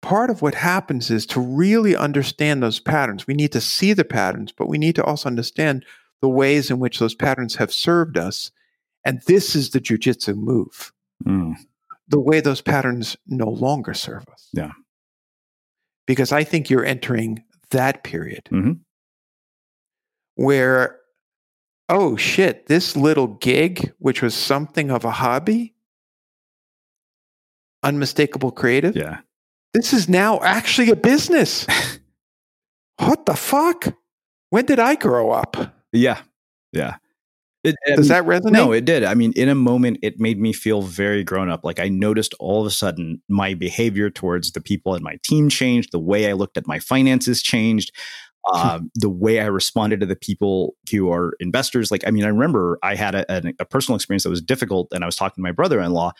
part 0.00 0.30
of 0.30 0.42
what 0.42 0.54
happens 0.54 1.10
is 1.10 1.26
to 1.26 1.40
really 1.40 1.94
understand 1.94 2.62
those 2.62 2.80
patterns. 2.80 3.26
We 3.26 3.34
need 3.34 3.52
to 3.52 3.60
see 3.60 3.92
the 3.92 4.04
patterns, 4.04 4.52
but 4.52 4.68
we 4.68 4.78
need 4.78 4.94
to 4.96 5.04
also 5.04 5.28
understand 5.28 5.84
the 6.20 6.28
ways 6.28 6.70
in 6.70 6.78
which 6.78 6.98
those 6.98 7.14
patterns 7.14 7.56
have 7.56 7.72
served 7.72 8.16
us. 8.16 8.50
And 9.04 9.20
this 9.26 9.54
is 9.56 9.70
the 9.70 9.80
jujitsu 9.80 10.34
move 10.36 10.92
Mm. 11.26 11.54
the 12.08 12.18
way 12.20 12.40
those 12.40 12.60
patterns 12.62 13.16
no 13.26 13.48
longer 13.48 13.94
serve 13.94 14.24
us. 14.32 14.48
Yeah. 14.52 14.72
Because 16.06 16.32
I 16.32 16.42
think 16.44 16.68
you're 16.68 16.84
entering 16.84 17.44
that 17.72 18.02
period 18.04 18.48
Mhm. 18.50 18.80
where, 20.36 20.98
oh 21.88 22.16
shit, 22.16 22.66
this 22.66 22.96
little 22.96 23.26
gig, 23.26 23.92
which 23.98 24.22
was 24.22 24.34
something 24.34 24.90
of 24.90 25.04
a 25.04 25.10
hobby, 25.10 25.74
unmistakable 27.82 28.50
creative. 28.52 28.96
Yeah. 28.96 29.20
This 29.74 29.92
is 29.92 30.08
now 30.08 30.40
actually 30.42 30.90
a 30.90 30.96
business. 30.96 31.66
what 32.98 33.26
the 33.26 33.34
fuck? 33.34 33.94
When 34.50 34.66
did 34.66 34.78
I 34.78 34.94
grow 34.94 35.30
up? 35.30 35.56
Yeah. 35.92 36.22
Yeah. 36.72 36.96
It, 37.64 37.76
Does 37.94 38.08
that 38.08 38.24
resonate? 38.24 38.52
No, 38.52 38.72
it 38.72 38.84
did. 38.84 39.04
I 39.04 39.14
mean, 39.14 39.32
in 39.36 39.48
a 39.48 39.54
moment, 39.54 39.98
it 40.02 40.18
made 40.18 40.40
me 40.40 40.52
feel 40.52 40.82
very 40.82 41.22
grown 41.22 41.48
up. 41.48 41.64
Like 41.64 41.78
I 41.78 41.88
noticed 41.88 42.34
all 42.40 42.60
of 42.60 42.66
a 42.66 42.70
sudden 42.70 43.22
my 43.28 43.54
behavior 43.54 44.10
towards 44.10 44.52
the 44.52 44.60
people 44.60 44.94
in 44.96 45.02
my 45.02 45.18
team 45.22 45.48
changed. 45.48 45.92
The 45.92 46.00
way 46.00 46.28
I 46.28 46.32
looked 46.32 46.56
at 46.56 46.66
my 46.66 46.80
finances 46.80 47.40
changed. 47.42 47.92
Um, 48.52 48.90
the 48.96 49.08
way 49.08 49.38
I 49.38 49.46
responded 49.46 50.00
to 50.00 50.06
the 50.06 50.16
people 50.16 50.74
who 50.90 51.12
are 51.12 51.34
investors. 51.38 51.92
Like, 51.92 52.04
I 52.04 52.10
mean, 52.10 52.24
I 52.24 52.28
remember 52.28 52.76
I 52.82 52.96
had 52.96 53.14
a, 53.14 53.24
a, 53.32 53.54
a 53.60 53.64
personal 53.64 53.94
experience 53.94 54.24
that 54.24 54.30
was 54.30 54.42
difficult, 54.42 54.88
and 54.90 55.04
I 55.04 55.06
was 55.06 55.14
talking 55.14 55.36
to 55.36 55.46
my 55.46 55.52
brother 55.52 55.80
in 55.80 55.92
law, 55.92 56.10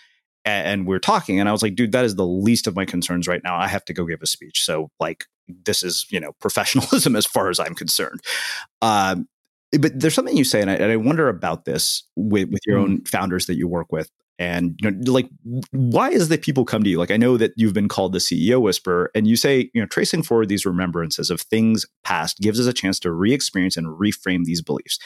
and, 0.44 0.66
and 0.68 0.86
we 0.86 0.94
are 0.94 1.00
talking, 1.00 1.40
and 1.40 1.48
I 1.48 1.52
was 1.52 1.62
like, 1.62 1.74
dude, 1.74 1.90
that 1.90 2.04
is 2.04 2.14
the 2.14 2.24
least 2.24 2.68
of 2.68 2.76
my 2.76 2.84
concerns 2.84 3.26
right 3.26 3.40
now. 3.42 3.56
I 3.56 3.66
have 3.66 3.84
to 3.86 3.92
go 3.92 4.04
give 4.04 4.22
a 4.22 4.26
speech. 4.26 4.64
So, 4.64 4.90
like, 5.00 5.24
this 5.48 5.82
is, 5.82 6.06
you 6.10 6.20
know, 6.20 6.32
professionalism 6.40 7.16
as 7.16 7.26
far 7.26 7.50
as 7.50 7.58
I'm 7.58 7.74
concerned. 7.74 8.20
Um, 8.82 9.26
but 9.80 9.98
there's 9.98 10.14
something 10.14 10.36
you 10.36 10.44
say, 10.44 10.60
and 10.60 10.70
I, 10.70 10.74
and 10.74 10.92
I 10.92 10.96
wonder 10.96 11.28
about 11.28 11.64
this 11.64 12.04
with, 12.16 12.50
with 12.50 12.60
your 12.66 12.78
mm. 12.78 12.82
own 12.82 13.04
founders 13.04 13.46
that 13.46 13.56
you 13.56 13.66
work 13.66 13.90
with. 13.90 14.10
And 14.38 14.76
you 14.80 14.90
know, 14.90 15.12
like, 15.12 15.28
why 15.70 16.10
is 16.10 16.28
that 16.28 16.42
people 16.42 16.64
come 16.64 16.82
to 16.82 16.90
you? 16.90 16.98
Like, 16.98 17.10
I 17.10 17.16
know 17.16 17.36
that 17.36 17.52
you've 17.56 17.74
been 17.74 17.88
called 17.88 18.12
the 18.12 18.18
CEO 18.18 18.60
whisperer, 18.60 19.10
and 19.14 19.26
you 19.26 19.36
say, 19.36 19.70
you 19.72 19.80
know, 19.80 19.86
tracing 19.86 20.22
forward 20.22 20.48
these 20.48 20.66
remembrances 20.66 21.30
of 21.30 21.42
things 21.42 21.86
past 22.02 22.38
gives 22.40 22.58
us 22.58 22.66
a 22.66 22.72
chance 22.72 22.98
to 23.00 23.12
re-experience 23.12 23.76
and 23.76 23.86
reframe 23.86 24.44
these 24.44 24.62
beliefs. 24.62 24.98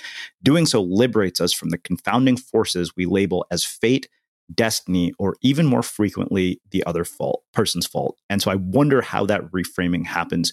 Doing 0.43 0.65
so 0.65 0.81
liberates 0.81 1.41
us 1.41 1.53
from 1.53 1.71
the 1.71 1.79
confounding 1.79 2.37
forces 2.37 2.97
we 2.97 3.05
label 3.05 3.47
as 3.51 3.65
fate, 3.65 4.09
destiny, 4.55 5.13
or 5.19 5.37
even 5.43 5.67
more 5.67 5.83
frequently, 5.83 6.61
the 6.71 6.85
other 6.87 7.05
fault 7.05 7.43
person's 7.53 7.87
fault. 7.87 8.17
And 8.31 8.41
so, 8.41 8.51
I 8.51 8.55
wonder 8.55 9.03
how 9.03 9.27
that 9.27 9.51
reframing 9.51 10.07
happens 10.07 10.53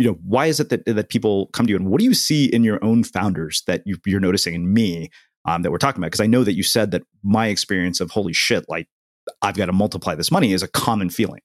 you 0.00 0.06
know 0.06 0.18
why 0.24 0.46
is 0.46 0.60
it 0.60 0.70
that 0.70 0.86
that 0.86 1.10
people 1.10 1.48
come 1.52 1.66
to 1.66 1.70
you? 1.70 1.76
And 1.76 1.90
what 1.90 1.98
do 1.98 2.06
you 2.06 2.14
see 2.14 2.46
in 2.46 2.64
your 2.64 2.82
own 2.82 3.04
founders 3.04 3.62
that 3.66 3.82
you, 3.84 3.98
are 4.16 4.20
noticing 4.20 4.54
in 4.54 4.72
me 4.72 5.10
um, 5.44 5.60
that 5.60 5.70
we're 5.70 5.76
talking 5.76 6.00
about? 6.00 6.06
Because 6.06 6.20
i 6.20 6.26
know 6.26 6.42
that 6.42 6.54
you 6.54 6.62
said 6.62 6.90
that 6.92 7.02
my 7.22 7.48
experience 7.48 8.00
of 8.00 8.10
holy 8.10 8.32
shit 8.32 8.64
like 8.66 8.88
i've 9.42 9.56
got 9.56 9.66
to 9.66 9.72
multiply 9.72 10.14
this 10.14 10.30
money 10.30 10.54
is 10.54 10.62
a 10.62 10.68
common 10.68 11.10
feeling. 11.10 11.42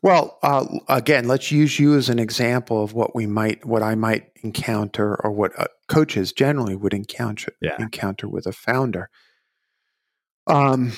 Well 0.00 0.38
uh, 0.42 0.64
again 0.88 1.28
let's 1.28 1.52
use 1.52 1.78
you 1.78 1.94
as 1.94 2.08
an 2.08 2.18
example 2.18 2.82
of 2.82 2.94
what 2.94 3.14
we 3.14 3.26
might 3.26 3.66
what 3.66 3.82
i 3.82 3.94
might 3.94 4.30
encounter 4.42 5.14
or 5.22 5.30
what 5.30 5.52
uh, 5.58 5.66
coaches 5.88 6.32
generally 6.32 6.74
would 6.74 6.94
encounter 6.94 7.52
yeah. 7.60 7.76
encounter 7.78 8.28
with 8.28 8.46
a 8.46 8.52
founder. 8.52 9.10
Um, 10.46 10.92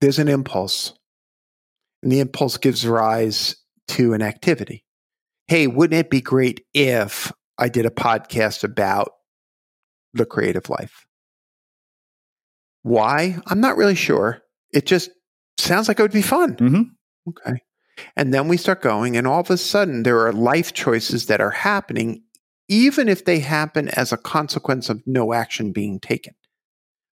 there's 0.00 0.18
an 0.18 0.26
impulse. 0.26 0.92
And 2.02 2.10
the 2.10 2.20
impulse 2.20 2.58
gives 2.58 2.84
rise 2.84 3.56
to 3.88 4.12
an 4.12 4.22
activity. 4.22 4.84
Hey, 5.48 5.66
wouldn't 5.66 5.98
it 5.98 6.10
be 6.10 6.20
great 6.20 6.64
if 6.74 7.32
I 7.58 7.68
did 7.68 7.86
a 7.86 7.90
podcast 7.90 8.64
about 8.64 9.12
the 10.12 10.26
creative 10.26 10.68
life? 10.68 11.06
Why? 12.82 13.38
I'm 13.46 13.60
not 13.60 13.76
really 13.76 13.94
sure. 13.94 14.42
It 14.72 14.86
just 14.86 15.10
sounds 15.58 15.88
like 15.88 15.98
it 15.98 16.02
would 16.02 16.12
be 16.12 16.22
fun. 16.22 16.56
Mm-hmm. 16.56 16.82
Okay. 17.30 17.62
And 18.16 18.32
then 18.32 18.48
we 18.48 18.56
start 18.56 18.82
going, 18.82 19.16
and 19.16 19.26
all 19.26 19.40
of 19.40 19.50
a 19.50 19.56
sudden, 19.56 20.02
there 20.02 20.20
are 20.26 20.32
life 20.32 20.72
choices 20.72 21.26
that 21.26 21.40
are 21.40 21.50
happening, 21.50 22.22
even 22.68 23.08
if 23.08 23.24
they 23.24 23.38
happen 23.38 23.88
as 23.90 24.12
a 24.12 24.16
consequence 24.16 24.88
of 24.88 25.02
no 25.06 25.32
action 25.32 25.72
being 25.72 25.98
taken. 25.98 26.34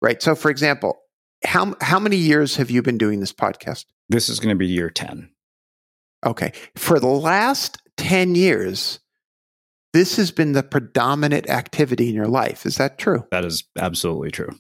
Right. 0.03 0.23
So, 0.23 0.35
for 0.35 0.51
example, 0.51 0.99
how, 1.45 1.75
how 1.81 1.99
many 1.99 2.17
years 2.17 2.57
have 2.57 2.71
you 2.71 2.83
been 2.83 2.99
doing 2.99 3.21
this 3.21 3.33
podcast? 3.33 3.87
This 4.09 4.29
is 4.29 4.39
going 4.39 4.55
to 4.55 4.59
be 4.59 4.67
year 4.67 4.91
10. 4.91 5.31
Okay. 6.27 6.53
For 6.75 6.99
the 6.99 7.07
last 7.07 7.81
10 7.97 8.35
years, 8.35 8.99
this 9.93 10.17
has 10.17 10.31
been 10.31 10.53
the 10.53 10.63
predominant 10.63 11.49
activity 11.49 12.09
in 12.09 12.15
your 12.15 12.27
life. 12.27 12.67
Is 12.67 12.77
that 12.77 12.99
true? 12.99 13.25
That 13.31 13.45
is 13.45 13.65
absolutely 13.79 14.33
true. 14.33 14.51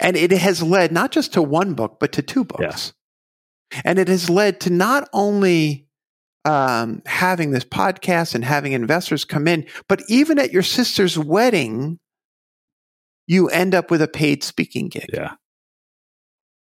And 0.00 0.16
it 0.16 0.30
has 0.30 0.62
led 0.62 0.92
not 0.92 1.12
just 1.12 1.32
to 1.34 1.42
one 1.42 1.74
book, 1.74 1.98
but 2.00 2.12
to 2.12 2.22
two 2.22 2.44
books. 2.44 2.92
Yeah. 3.72 3.80
And 3.84 3.98
it 3.98 4.08
has 4.08 4.30
led 4.30 4.60
to 4.60 4.70
not 4.70 5.08
only 5.12 5.86
um, 6.44 7.02
having 7.04 7.50
this 7.50 7.64
podcast 7.64 8.34
and 8.34 8.44
having 8.44 8.72
investors 8.72 9.24
come 9.24 9.46
in, 9.46 9.66
but 9.88 10.02
even 10.08 10.38
at 10.38 10.52
your 10.52 10.62
sister's 10.62 11.18
wedding, 11.18 11.98
you 13.26 13.48
end 13.48 13.74
up 13.74 13.90
with 13.90 14.00
a 14.00 14.08
paid 14.08 14.42
speaking 14.42 14.88
gig. 14.88 15.10
Yeah 15.12 15.34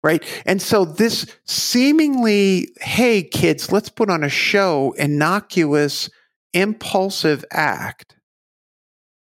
right? 0.04 0.22
And 0.44 0.60
so 0.60 0.84
this 0.84 1.26
seemingly, 1.46 2.68
hey, 2.82 3.22
kids, 3.22 3.72
let's 3.72 3.88
put 3.88 4.10
on 4.10 4.22
a 4.22 4.28
show, 4.28 4.94
innocuous, 4.98 6.10
impulsive 6.52 7.42
act 7.50 8.14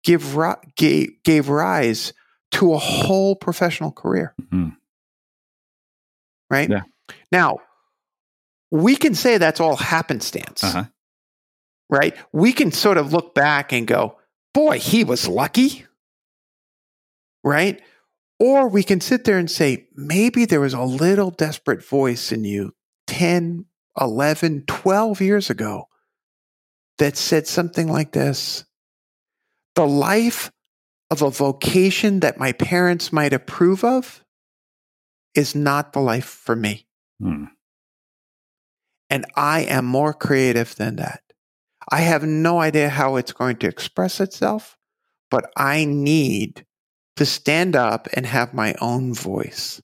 give, 0.04 0.36
gave, 0.76 1.22
gave 1.24 1.48
rise 1.48 2.12
to 2.52 2.74
a 2.74 2.78
whole 2.78 3.34
professional 3.34 3.90
career. 3.90 4.34
Mm-hmm. 4.40 4.68
Right? 6.50 6.68
Yeah. 6.68 6.82
Now, 7.32 7.58
we 8.70 8.94
can 8.94 9.14
say 9.14 9.38
that's 9.38 9.60
all 9.60 9.76
happenstance. 9.76 10.62
Uh-huh. 10.62 10.84
Right? 11.88 12.14
We 12.32 12.52
can 12.52 12.72
sort 12.72 12.98
of 12.98 13.12
look 13.12 13.34
back 13.34 13.72
and 13.72 13.86
go, 13.86 14.18
boy, 14.52 14.78
he 14.78 15.02
was 15.02 15.26
lucky. 15.26 15.86
Right? 17.42 17.80
Or 18.40 18.68
we 18.68 18.82
can 18.82 19.00
sit 19.00 19.24
there 19.24 19.38
and 19.38 19.50
say, 19.50 19.88
maybe 19.94 20.44
there 20.44 20.60
was 20.60 20.74
a 20.74 20.82
little 20.82 21.30
desperate 21.30 21.84
voice 21.84 22.32
in 22.32 22.44
you 22.44 22.74
10, 23.06 23.66
11, 24.00 24.64
12 24.66 25.20
years 25.20 25.50
ago 25.50 25.84
that 26.98 27.16
said 27.16 27.46
something 27.46 27.88
like 27.88 28.12
this 28.12 28.64
The 29.76 29.86
life 29.86 30.50
of 31.10 31.22
a 31.22 31.30
vocation 31.30 32.20
that 32.20 32.38
my 32.38 32.52
parents 32.52 33.12
might 33.12 33.32
approve 33.32 33.84
of 33.84 34.24
is 35.34 35.54
not 35.54 35.92
the 35.92 36.00
life 36.00 36.24
for 36.24 36.56
me. 36.56 36.86
Hmm. 37.20 37.44
And 39.10 39.26
I 39.36 39.60
am 39.60 39.84
more 39.84 40.12
creative 40.12 40.74
than 40.74 40.96
that. 40.96 41.22
I 41.88 42.00
have 42.00 42.24
no 42.24 42.60
idea 42.60 42.88
how 42.88 43.16
it's 43.16 43.32
going 43.32 43.56
to 43.58 43.68
express 43.68 44.20
itself, 44.20 44.78
but 45.30 45.50
I 45.56 45.84
need 45.84 46.64
to 47.16 47.26
stand 47.26 47.76
up 47.76 48.08
and 48.14 48.26
have 48.26 48.54
my 48.54 48.74
own 48.80 49.14
voice. 49.14 49.80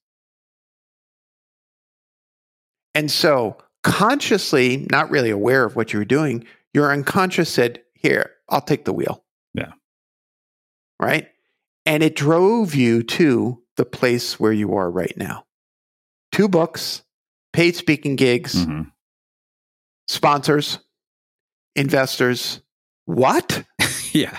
And 2.95 3.11
so, 3.11 3.57
consciously, 3.83 4.87
not 4.91 5.11
really 5.11 5.31
aware 5.31 5.65
of 5.65 5.77
what 5.77 5.93
you 5.93 5.99
were 5.99 6.05
doing, 6.05 6.45
your 6.75 6.93
unconscious 6.93 7.49
said, 7.49 7.83
Here, 7.95 8.33
I'll 8.49 8.61
take 8.61 8.85
the 8.85 8.93
wheel. 8.93 9.25
Yeah. 9.55 9.73
Right. 10.99 11.29
And 11.87 12.03
it 12.03 12.17
drove 12.17 12.75
you 12.75 13.03
to 13.05 13.63
the 13.77 13.85
place 13.85 14.39
where 14.39 14.53
you 14.53 14.75
are 14.75 14.91
right 14.91 15.15
now. 15.17 15.47
Two 16.33 16.49
books, 16.49 17.03
paid 17.53 17.75
speaking 17.75 18.17
gigs, 18.17 18.55
mm-hmm. 18.55 18.83
sponsors, 20.07 20.79
investors. 21.75 22.61
What? 23.07 23.65
yeah. 24.13 24.39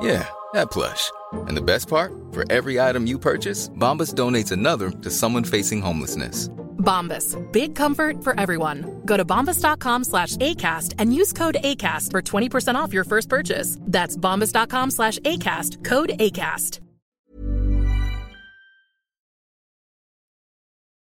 Yeah, 0.00 0.28
that 0.52 0.70
plush. 0.70 1.10
And 1.32 1.56
the 1.56 1.62
best 1.62 1.88
part? 1.88 2.12
For 2.32 2.44
every 2.52 2.80
item 2.80 3.06
you 3.06 3.18
purchase, 3.18 3.68
Bombas 3.70 4.14
donates 4.14 4.52
another 4.52 4.90
to 4.90 5.10
someone 5.10 5.44
facing 5.44 5.82
homelessness. 5.82 6.48
Bombas. 6.78 7.36
Big 7.52 7.74
comfort 7.74 8.22
for 8.24 8.38
everyone. 8.40 9.02
Go 9.04 9.16
to 9.16 9.24
bombas.com 9.24 10.04
slash 10.04 10.36
ACAST 10.36 10.94
and 10.98 11.12
use 11.14 11.32
code 11.32 11.56
ACAST 11.62 12.10
for 12.12 12.22
20% 12.22 12.76
off 12.76 12.92
your 12.92 13.04
first 13.04 13.28
purchase. 13.28 13.76
That's 13.82 14.16
bombas.com 14.16 14.90
slash 14.90 15.18
ACAST. 15.20 15.84
Code 15.84 16.10
ACAST. 16.18 16.80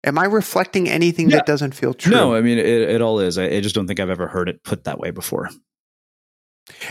Am 0.03 0.19
I 0.19 0.25
reflecting 0.25 0.89
anything 0.89 1.29
that 1.29 1.45
doesn't 1.45 1.75
feel 1.75 1.93
true? 1.93 2.13
No, 2.13 2.35
I 2.35 2.41
mean 2.41 2.57
it, 2.59 2.67
it 2.67 3.03
all 3.03 3.21
is. 3.21 3.37
I, 3.37 3.45
I 3.45 3.61
just 3.61 3.75
don't 3.75 3.87
think 3.87 4.01
I've 4.01 4.09
ever 4.09 4.29
heard 4.29 4.49
it 4.49 4.65
put 4.65 4.85
that 4.85 4.99
way 4.99 5.11
before. 5.11 5.51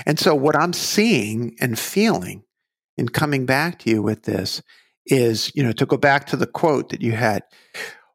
And 0.06 0.20
so, 0.20 0.36
what 0.36 0.56
I'm 0.56 0.74
seeing 0.74 1.56
and 1.60 1.78
feeling 1.78 2.44
in 2.98 3.10
coming 3.10 3.46
back 3.46 3.80
to 3.80 3.89
you 3.89 4.02
with 4.02 4.24
this 4.24 4.62
is, 5.06 5.52
you 5.56 5.63
know, 5.63 5.72
to 5.74 5.86
go 5.86 5.98
back 5.98 6.28
to 6.28 6.36
the 6.36 6.48
quote 6.48 6.89
that 6.89 7.02
you 7.02 7.13
had, 7.13 7.44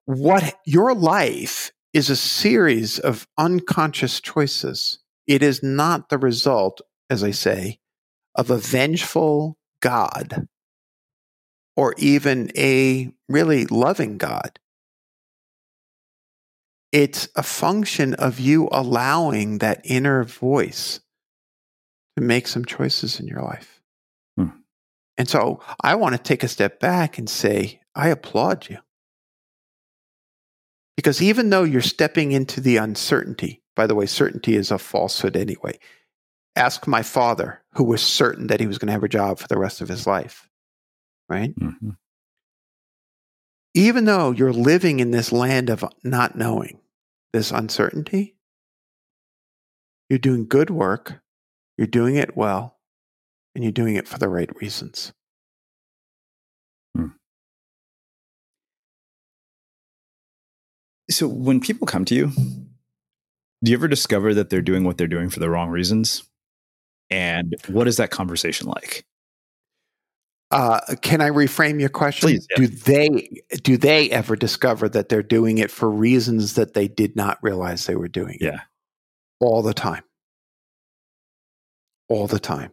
what 0.05 0.61
your 0.67 0.95
life 0.95 1.73
is 1.93 2.11
a 2.11 2.17
series 2.17 2.99
of 2.99 3.27
unconscious 3.39 4.21
choices. 4.21 4.99
It 5.27 5.43
is 5.43 5.63
not 5.63 6.09
the 6.09 6.19
result, 6.19 6.81
as 7.09 7.25
I 7.25 7.31
say, 7.31 7.79
of 8.35 8.51
a 8.51 8.59
vengeful 8.59 9.57
God 9.81 10.49
or 11.77 11.95
even 11.99 12.51
a 12.57 13.13
really 13.29 13.65
loving 13.67 14.19
God. 14.19 14.59
It's 16.93 17.29
a 17.35 17.43
function 17.43 18.15
of 18.15 18.39
you 18.39 18.69
allowing 18.71 19.59
that 19.59 19.81
inner 19.85 20.25
voice 20.25 21.01
to 22.17 22.23
make 22.23 22.47
some 22.47 22.65
choices 22.65 23.21
in 23.21 23.27
your 23.27 23.43
life. 23.43 23.81
Hmm. 24.37 24.49
And 25.17 25.29
so 25.29 25.61
I 25.81 25.95
want 25.97 26.15
to 26.15 26.23
take 26.23 26.43
a 26.43 26.49
step 26.49 26.81
back 26.81 27.19
and 27.19 27.29
say, 27.29 27.81
I 27.95 28.09
applaud 28.09 28.69
you. 28.69 28.79
Because 30.97 31.21
even 31.21 31.51
though 31.51 31.65
you're 31.65 31.83
stepping 31.83 32.33
into 32.33 32.61
the 32.61 32.77
uncertainty, 32.77 33.63
by 33.75 33.87
the 33.87 33.95
way, 33.95 34.07
certainty 34.07 34.55
is 34.55 34.71
a 34.71 34.79
falsehood 34.79 35.37
anyway. 35.37 35.79
Ask 36.57 36.87
my 36.87 37.03
father, 37.03 37.63
who 37.75 37.83
was 37.83 38.01
certain 38.01 38.47
that 38.47 38.61
he 38.61 38.67
was 38.67 38.79
going 38.79 38.87
to 38.87 38.93
have 38.93 39.03
a 39.03 39.09
job 39.09 39.41
for 39.41 39.49
the 39.49 39.59
rest 39.59 39.81
of 39.81 39.89
his 39.89 40.07
life, 40.07 40.49
right? 41.29 41.53
Mm-hmm. 41.59 41.91
Even 43.75 44.05
though 44.05 44.31
you're 44.31 44.53
living 44.53 45.01
in 45.01 45.11
this 45.11 45.33
land 45.33 45.69
of 45.69 45.85
not 46.05 46.37
knowing, 46.37 46.79
this 47.33 47.51
uncertainty, 47.51 48.37
you're 50.09 50.21
doing 50.21 50.47
good 50.47 50.71
work 50.71 51.24
you're 51.77 51.87
doing 51.87 52.17
it 52.17 52.37
well, 52.37 52.79
and 53.55 53.65
you're 53.65 53.73
doing 53.73 53.97
it 53.97 54.09
for 54.09 54.19
the 54.19 54.29
right 54.29 54.51
reasons. 54.61 55.13
Hmm. 56.97 57.09
So 61.11 61.29
when 61.29 61.61
people 61.61 61.87
come 61.87 62.05
to 62.07 62.15
you, 62.15 62.33
do 63.63 63.71
you 63.71 63.77
ever 63.77 63.89
discover 63.89 64.35
that 64.35 64.51
they're 64.51 64.63
doing 64.63 64.85
what 64.85 64.99
they're 64.99 65.07
doing 65.07 65.31
for 65.31 65.41
the 65.41 65.51
wrong 65.51 65.71
reasons? 65.71 66.25
And 67.11 67.55
what 67.69 67.89
is 67.89 67.97
that 67.99 68.11
conversation 68.11 68.69
like? 68.69 69.05
Uh, 70.51 70.81
can 71.03 71.21
I 71.21 71.31
reframe 71.31 71.81
your 71.81 71.89
question? 71.89 72.29
Please, 72.29 72.47
yeah. 72.51 72.57
Do 72.59 72.67
they 72.69 73.43
do 73.63 73.77
they 73.77 74.11
ever 74.11 74.37
discover 74.37 74.89
that 74.91 75.09
they're 75.09 75.23
doing 75.23 75.59
it 75.59 75.71
for 75.71 75.91
reasons 75.91 76.55
that 76.55 76.75
they 76.75 76.87
did 76.87 77.17
not 77.17 77.39
realize 77.43 77.87
they 77.87 77.97
were 77.97 78.09
doing 78.09 78.37
it? 78.41 78.43
Yeah. 78.43 78.61
All 79.41 79.63
the 79.63 79.75
time 79.75 80.05
all 82.09 82.27
the 82.27 82.39
time. 82.39 82.73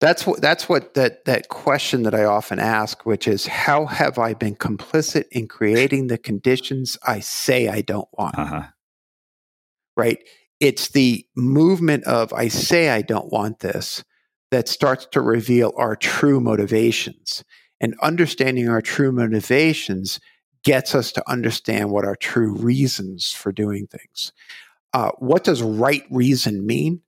That's 0.00 0.26
what 0.26 0.40
that's 0.40 0.68
what 0.68 0.94
that 0.94 1.24
that 1.24 1.48
question 1.48 2.04
that 2.04 2.14
I 2.14 2.24
often 2.24 2.60
ask, 2.60 3.04
which 3.04 3.26
is 3.26 3.46
how 3.46 3.86
have 3.86 4.18
I 4.18 4.34
been 4.34 4.54
complicit 4.54 5.24
in 5.32 5.48
creating 5.48 6.06
the 6.06 6.18
conditions 6.18 6.96
I 7.04 7.18
say 7.20 7.68
I 7.68 7.80
don't 7.80 8.08
want? 8.12 8.38
Uh-huh. 8.38 8.62
Right? 9.96 10.22
It's 10.60 10.90
the 10.90 11.26
movement 11.36 12.04
of 12.04 12.32
I 12.32 12.46
say 12.48 12.90
I 12.90 13.02
don't 13.02 13.32
want 13.32 13.58
this 13.58 14.04
that 14.50 14.68
starts 14.68 15.06
to 15.12 15.20
reveal 15.20 15.72
our 15.76 15.96
true 15.96 16.40
motivations. 16.40 17.44
And 17.80 17.94
understanding 18.02 18.68
our 18.68 18.80
true 18.80 19.12
motivations 19.12 20.20
gets 20.64 20.94
us 20.94 21.12
to 21.12 21.30
understand 21.30 21.90
what 21.90 22.04
our 22.04 22.16
true 22.16 22.54
reasons 22.54 23.32
for 23.32 23.52
doing 23.52 23.86
things. 23.86 24.32
Uh, 24.92 25.10
what 25.18 25.44
does 25.44 25.62
right 25.62 26.02
reason 26.10 26.66
mean? 26.66 27.02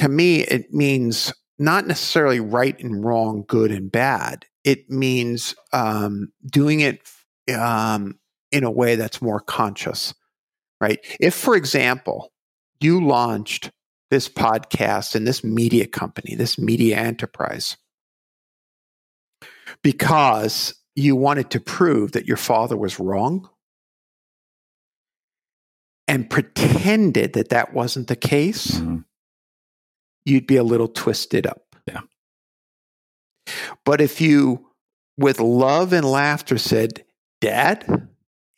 To 0.00 0.08
me, 0.08 0.40
it 0.40 0.72
means 0.72 1.30
not 1.58 1.86
necessarily 1.86 2.40
right 2.40 2.78
and 2.80 3.04
wrong, 3.04 3.44
good 3.46 3.70
and 3.70 3.92
bad. 3.92 4.46
It 4.64 4.88
means 4.88 5.54
um, 5.74 6.32
doing 6.46 6.80
it 6.80 7.06
um, 7.54 8.18
in 8.50 8.64
a 8.64 8.70
way 8.70 8.96
that's 8.96 9.20
more 9.20 9.40
conscious, 9.40 10.14
right? 10.80 10.98
If, 11.20 11.34
for 11.34 11.54
example, 11.54 12.32
you 12.80 13.04
launched 13.06 13.70
this 14.10 14.26
podcast 14.26 15.14
and 15.14 15.26
this 15.26 15.44
media 15.44 15.86
company, 15.86 16.34
this 16.34 16.58
media 16.58 16.96
enterprise, 16.96 17.76
because 19.82 20.74
you 20.96 21.14
wanted 21.14 21.50
to 21.50 21.60
prove 21.60 22.12
that 22.12 22.26
your 22.26 22.38
father 22.38 22.76
was 22.76 22.98
wrong 22.98 23.50
and 26.08 26.30
pretended 26.30 27.34
that 27.34 27.50
that 27.50 27.74
wasn't 27.74 28.08
the 28.08 28.16
case. 28.16 28.78
Mm-hmm 28.78 29.00
you'd 30.30 30.46
be 30.46 30.56
a 30.56 30.62
little 30.62 30.88
twisted 30.88 31.46
up. 31.46 31.76
Yeah. 31.86 32.00
But 33.84 34.00
if 34.00 34.20
you, 34.20 34.66
with 35.18 35.40
love 35.40 35.92
and 35.92 36.04
laughter, 36.06 36.56
said, 36.56 37.04
Dad, 37.40 38.08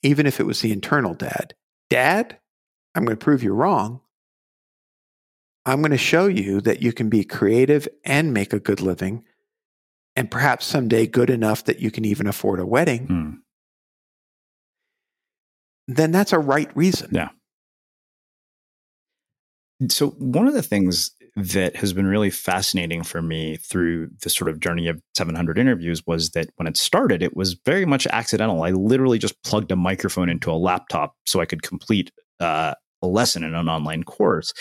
even 0.03 0.27
if 0.27 0.39
it 0.39 0.47
was 0.47 0.61
the 0.61 0.73
internal 0.73 1.15
dad, 1.15 1.55
Dad, 1.91 2.39
I'm 2.95 3.05
going 3.05 3.17
to 3.17 3.25
prove 3.25 3.43
you 3.43 3.53
wrong. 3.53 4.01
I'm 5.65 5.81
going 5.81 5.93
to 5.93 5.99
show 5.99 6.27
you 6.27 6.61
that 6.63 6.83
you 6.83 6.93
can 6.93 7.09
be 7.09 7.25
creative 7.25 7.87
and 8.05 8.35
make 8.35 8.53
a 8.53 8.59
good 8.59 8.81
living, 8.81 9.25
and 10.17 10.31
perhaps 10.31 10.67
someday 10.67 11.07
good 11.07 11.31
enough 11.31 11.65
that 11.65 11.79
you 11.79 11.91
can 11.91 12.05
even 12.05 12.27
afford 12.27 12.59
a 12.59 12.67
wedding. 12.67 13.07
Hmm. 13.07 13.31
Then 15.87 16.11
that's 16.11 16.33
a 16.33 16.39
right 16.39 16.75
reason. 16.77 17.11
Yeah. 17.13 17.29
So, 19.89 20.11
one 20.11 20.47
of 20.47 20.55
the 20.55 20.63
things 20.63 21.13
that 21.35 21.77
has 21.77 21.93
been 21.93 22.07
really 22.07 22.31
fascinating 22.31 23.03
for 23.03 23.23
me 23.23 23.57
through 23.57 24.11
the 24.23 24.29
sort 24.29 24.51
of 24.51 24.61
journey 24.61 24.87
of 24.89 25.01
700 25.17 25.59
interviews 25.59 26.07
was 26.07 26.31
that 26.31 26.51
when 26.57 26.67
it 26.67 26.77
started, 26.77 27.23
it 27.23 27.35
was 27.35 27.55
very 27.65 27.87
much 27.87 28.07
accidental. 28.09 28.63
I 28.63 28.71
literally 28.71 29.19
just 29.19 29.43
plugged 29.43 29.73
a 29.73 29.77
microphone 29.77 30.29
into 30.29 30.51
a 30.51 30.55
laptop 30.55 31.17
so 31.25 31.41
I 31.41 31.47
could 31.47 31.63
complete 31.63 32.13
uh, 32.39 32.75
a 33.01 33.07
lesson 33.07 33.45
in 33.45 33.55
an 33.55 33.69
online 33.69 34.05
course. 34.05 34.53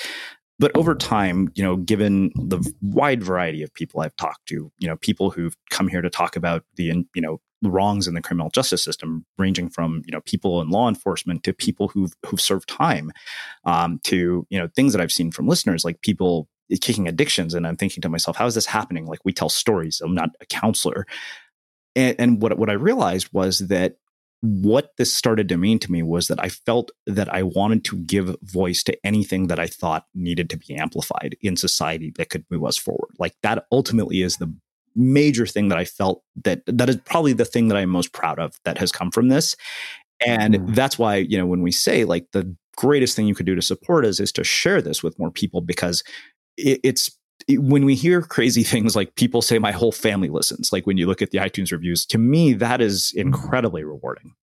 But 0.59 0.72
over 0.78 0.95
time, 0.95 1.49
you 1.55 1.63
know, 1.63 1.76
given 1.76 2.32
the 2.36 2.61
wide 2.82 3.24
variety 3.24 3.63
of 3.63 3.74
people 3.74 4.01
I've 4.01 4.15
talked 4.15 4.45
to, 4.49 4.72
you 4.78 4.88
know, 4.88 4.95
people 4.97 5.32
who've 5.32 5.55
come 5.72 5.88
here 5.88 6.01
to 6.01 6.09
talk 6.09 6.36
about 6.36 6.63
the, 6.76 7.03
you 7.15 7.22
know, 7.22 7.41
wrongs 7.63 8.07
in 8.07 8.13
the 8.13 8.22
criminal 8.22 8.49
justice 8.49 8.84
system, 8.84 9.26
ranging 9.38 9.69
from 9.69 10.01
you 10.05 10.11
know 10.11 10.22
people 10.22 10.61
in 10.61 10.69
law 10.69 10.88
enforcement 10.89 11.43
to 11.43 11.53
people 11.53 11.88
who've 11.89 12.13
who've 12.26 12.41
served 12.41 12.67
time, 12.67 13.11
um, 13.65 13.99
to 14.03 14.45
you 14.49 14.59
know 14.59 14.67
things 14.76 14.93
that 14.93 15.01
I've 15.01 15.11
seen 15.11 15.32
from 15.32 15.47
listeners 15.47 15.86
like 15.86 16.01
people 16.01 16.47
kicking 16.80 17.07
addictions, 17.07 17.53
and 17.53 17.67
I'm 17.67 17.78
thinking 17.78 18.01
to 18.01 18.09
myself, 18.09 18.38
how 18.38 18.45
is 18.45 18.55
this 18.55 18.65
happening? 18.65 19.05
Like 19.05 19.19
we 19.26 19.34
tell 19.34 19.49
stories. 19.49 20.01
I'm 20.01 20.15
not 20.15 20.30
a 20.39 20.45
counselor, 20.45 21.05
and, 21.95 22.15
and 22.19 22.41
what 22.41 22.57
what 22.57 22.69
I 22.69 22.74
realized 22.74 23.30
was 23.34 23.59
that 23.59 23.97
what 24.41 24.91
this 24.97 25.13
started 25.13 25.47
to 25.49 25.57
mean 25.57 25.78
to 25.80 25.91
me 25.91 26.01
was 26.01 26.28
that 26.28 26.43
I 26.43 26.49
felt 26.49 26.91
that 27.05 27.32
I 27.32 27.43
wanted 27.43 27.86
to 27.86 27.97
give 27.97 28.36
voice 28.41 28.82
to 28.84 29.05
anything 29.05 29.47
that 29.47 29.59
I 29.59 29.67
thought 29.67 30.05
needed 30.15 30.49
to 30.49 30.57
be 30.57 30.76
amplified 30.76 31.38
in 31.41 31.55
society 31.55 32.11
that 32.17 32.30
could 32.30 32.45
move 32.49 32.65
us 32.65 32.78
forward. 32.78 33.11
Like 33.19 33.36
that 33.43 33.65
ultimately 33.72 34.24
is 34.24 34.38
the 34.38 34.53
major 34.95 35.45
thing 35.45 35.69
that 35.69 35.78
I 35.78 35.86
felt 35.86 36.24
that 36.43 36.63
that 36.65 36.89
is 36.89 36.97
probably 36.97 37.34
the 37.34 37.45
thing 37.45 37.67
that 37.67 37.78
I'm 37.78 37.89
most 37.89 38.13
proud 38.13 38.39
of 38.39 38.59
that 38.65 38.80
has 38.80 38.91
come 38.91 39.11
from 39.11 39.30
this. 39.30 39.55
And 40.26 40.55
mm. 40.55 40.76
that's 40.76 40.97
why, 40.97 41.17
you 41.17 41.38
know, 41.38 41.45
when 41.45 41.61
we 41.61 41.72
say 41.72 42.03
like 42.03 42.28
the 42.32 42.55
greatest 42.76 43.15
thing 43.15 43.28
you 43.28 43.36
could 43.36 43.45
do 43.45 43.55
to 43.55 43.61
support 43.61 44.05
us 44.05 44.19
is 44.19 44.32
to 44.32 44.43
share 44.43 44.82
this 44.82 45.03
with 45.03 45.17
more 45.19 45.32
people 45.32 45.61
because 45.61 46.03
it, 46.62 46.80
it's 46.84 47.12
it, 47.47 47.62
when 47.62 47.86
we 47.86 47.95
hear 47.95 48.22
crazy 48.22 48.64
things 48.64 48.95
like 48.95 49.16
people 49.16 49.41
say 49.41 49.59
my 49.59 49.72
whole 49.72 49.91
family 49.91 50.30
listens, 50.30 50.72
like 50.72 50.86
when 50.86 50.97
you 50.97 51.07
look 51.07 51.22
at 51.22 51.32
the 51.32 51.39
iTunes 51.39 51.72
reviews, 51.72 52.05
to 52.07 52.18
me, 52.18 52.53
that 52.53 52.82
is 52.82 53.14
incredibly 53.16 53.84
rewarding. 53.84 54.34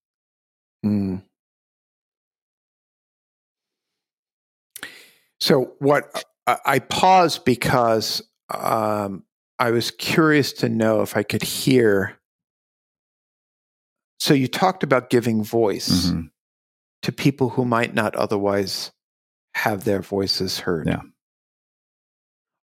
Mm. 0.84 1.22
So, 5.40 5.72
what 5.78 6.24
I 6.46 6.78
pause 6.78 7.38
because 7.38 8.22
um, 8.50 9.24
I 9.58 9.70
was 9.70 9.90
curious 9.90 10.52
to 10.54 10.68
know 10.68 11.02
if 11.02 11.16
I 11.16 11.22
could 11.22 11.42
hear. 11.42 12.16
So 14.20 14.34
you 14.34 14.48
talked 14.48 14.82
about 14.82 15.10
giving 15.10 15.44
voice 15.44 16.06
mm-hmm. 16.06 16.26
to 17.02 17.12
people 17.12 17.50
who 17.50 17.64
might 17.64 17.94
not 17.94 18.16
otherwise 18.16 18.90
have 19.54 19.84
their 19.84 20.00
voices 20.00 20.58
heard. 20.58 20.86
Yeah. 20.86 21.02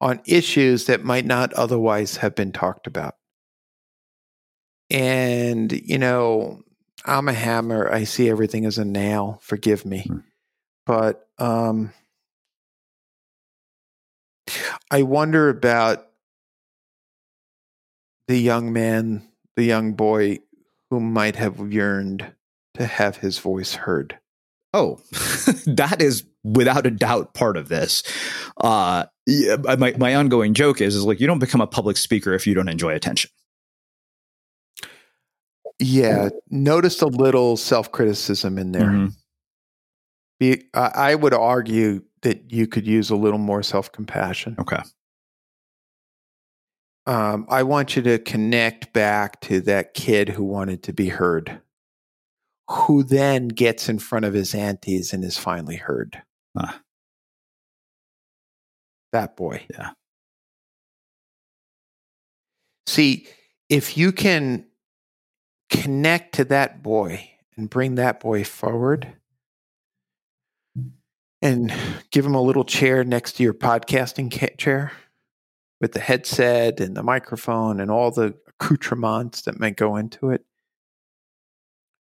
On 0.01 0.19
issues 0.25 0.85
that 0.85 1.03
might 1.03 1.25
not 1.25 1.53
otherwise 1.53 2.17
have 2.17 2.35
been 2.35 2.51
talked 2.51 2.87
about. 2.87 3.15
And, 4.89 5.71
you 5.71 5.97
know, 5.97 6.63
I'm 7.05 7.27
a 7.27 7.33
hammer. 7.33 7.89
I 7.89 8.03
see 8.03 8.29
everything 8.29 8.65
as 8.65 8.77
a 8.77 8.83
nail. 8.83 9.39
Forgive 9.41 9.85
me. 9.85 10.07
Mm-hmm. 10.09 10.17
But 10.85 11.27
um, 11.37 11.93
I 14.89 15.03
wonder 15.03 15.49
about 15.49 16.07
the 18.27 18.37
young 18.37 18.73
man, 18.73 19.27
the 19.55 19.63
young 19.63 19.93
boy 19.93 20.39
who 20.89 20.99
might 20.99 21.35
have 21.35 21.71
yearned 21.71 22.33
to 22.73 22.85
have 22.85 23.17
his 23.17 23.39
voice 23.39 23.75
heard. 23.75 24.19
Oh, 24.73 24.99
that 25.65 26.01
is 26.01 26.23
without 26.43 26.85
a 26.85 26.91
doubt 26.91 27.33
part 27.33 27.57
of 27.57 27.69
this. 27.69 28.03
Uh, 28.57 29.05
yeah, 29.27 29.57
my 29.77 29.93
my 29.97 30.15
ongoing 30.15 30.53
joke 30.53 30.81
is 30.81 30.95
is 30.95 31.03
like 31.03 31.19
you 31.19 31.27
don't 31.27 31.39
become 31.39 31.61
a 31.61 31.67
public 31.67 31.97
speaker 31.97 32.33
if 32.33 32.45
you 32.47 32.53
don't 32.53 32.69
enjoy 32.69 32.93
attention. 32.93 33.29
Yeah, 35.79 36.29
noticed 36.49 37.01
a 37.01 37.07
little 37.07 37.57
self 37.57 37.91
criticism 37.91 38.57
in 38.57 38.71
there. 38.71 38.83
Mm-hmm. 38.83 39.07
Be, 40.39 40.63
I 40.73 41.13
would 41.13 41.35
argue 41.35 42.01
that 42.23 42.51
you 42.51 42.65
could 42.65 42.87
use 42.87 43.11
a 43.11 43.15
little 43.15 43.39
more 43.39 43.61
self 43.61 43.91
compassion. 43.91 44.55
Okay 44.59 44.81
um, 47.07 47.45
I 47.49 47.63
want 47.63 47.95
you 47.95 48.01
to 48.03 48.19
connect 48.19 48.93
back 48.93 49.41
to 49.41 49.61
that 49.61 49.93
kid 49.93 50.29
who 50.29 50.43
wanted 50.43 50.83
to 50.83 50.93
be 50.93 51.09
heard, 51.09 51.61
who 52.69 53.03
then 53.03 53.47
gets 53.47 53.89
in 53.89 53.99
front 53.99 54.25
of 54.25 54.33
his 54.33 54.53
aunties 54.53 55.13
and 55.13 55.23
is 55.23 55.37
finally 55.37 55.77
heard. 55.77 56.21
Huh. 56.57 56.79
That 59.13 59.35
boy. 59.35 59.65
Yeah. 59.69 59.91
See, 62.87 63.27
if 63.69 63.97
you 63.97 64.11
can 64.11 64.65
connect 65.69 66.35
to 66.35 66.43
that 66.45 66.83
boy 66.83 67.29
and 67.55 67.69
bring 67.69 67.95
that 67.95 68.19
boy 68.19 68.43
forward 68.43 69.07
and 71.41 71.73
give 72.11 72.25
him 72.25 72.35
a 72.35 72.41
little 72.41 72.65
chair 72.65 73.03
next 73.03 73.33
to 73.33 73.43
your 73.43 73.53
podcasting 73.53 74.57
chair 74.57 74.91
with 75.79 75.93
the 75.93 75.99
headset 75.99 76.79
and 76.79 76.95
the 76.95 77.03
microphone 77.03 77.79
and 77.79 77.89
all 77.89 78.11
the 78.11 78.35
accoutrements 78.47 79.41
that 79.43 79.59
might 79.59 79.75
go 79.75 79.95
into 79.95 80.29
it, 80.29 80.45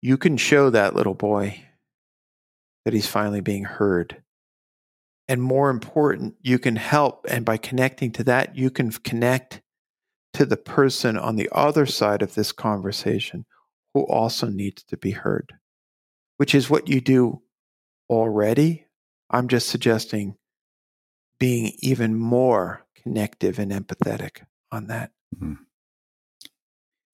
you 0.00 0.16
can 0.16 0.36
show 0.36 0.70
that 0.70 0.94
little 0.94 1.14
boy 1.14 1.62
that 2.84 2.94
he's 2.94 3.06
finally 3.08 3.40
being 3.40 3.64
heard. 3.64 4.22
And 5.28 5.42
more 5.42 5.70
important, 5.70 6.36
you 6.40 6.58
can 6.58 6.76
help. 6.76 7.26
And 7.28 7.44
by 7.44 7.56
connecting 7.56 8.12
to 8.12 8.24
that, 8.24 8.56
you 8.56 8.70
can 8.70 8.90
connect 8.92 9.60
to 10.34 10.46
the 10.46 10.56
person 10.56 11.16
on 11.16 11.36
the 11.36 11.48
other 11.50 11.86
side 11.86 12.22
of 12.22 12.34
this 12.34 12.52
conversation 12.52 13.44
who 13.94 14.02
also 14.02 14.48
needs 14.48 14.84
to 14.84 14.96
be 14.96 15.12
heard, 15.12 15.54
which 16.36 16.54
is 16.54 16.70
what 16.70 16.88
you 16.88 17.00
do 17.00 17.42
already. 18.10 18.86
I'm 19.30 19.48
just 19.48 19.68
suggesting 19.68 20.36
being 21.40 21.72
even 21.80 22.14
more 22.14 22.86
connective 23.02 23.58
and 23.58 23.72
empathetic 23.72 24.42
on 24.70 24.86
that. 24.88 25.10
Mm-hmm. 25.34 25.54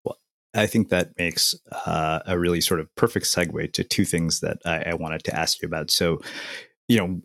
Well, 0.05 0.19
I 0.55 0.67
think 0.67 0.89
that 0.89 1.13
makes 1.19 1.55
uh, 1.87 2.21
a 2.27 2.39
really 2.39 2.61
sort 2.61 2.81
of 2.81 2.95
perfect 2.97 3.27
segue 3.27 3.73
to 3.75 3.85
two 3.85 4.05
things 4.05 4.41
that 4.41 4.59
I, 4.65 4.83
I 4.91 4.95
wanted 4.95 5.25
to 5.25 5.37
ask 5.37 5.63
you 5.63 5.67
about. 5.67 5.91
So, 5.91 6.21
you 6.89 6.97
know, 6.97 7.21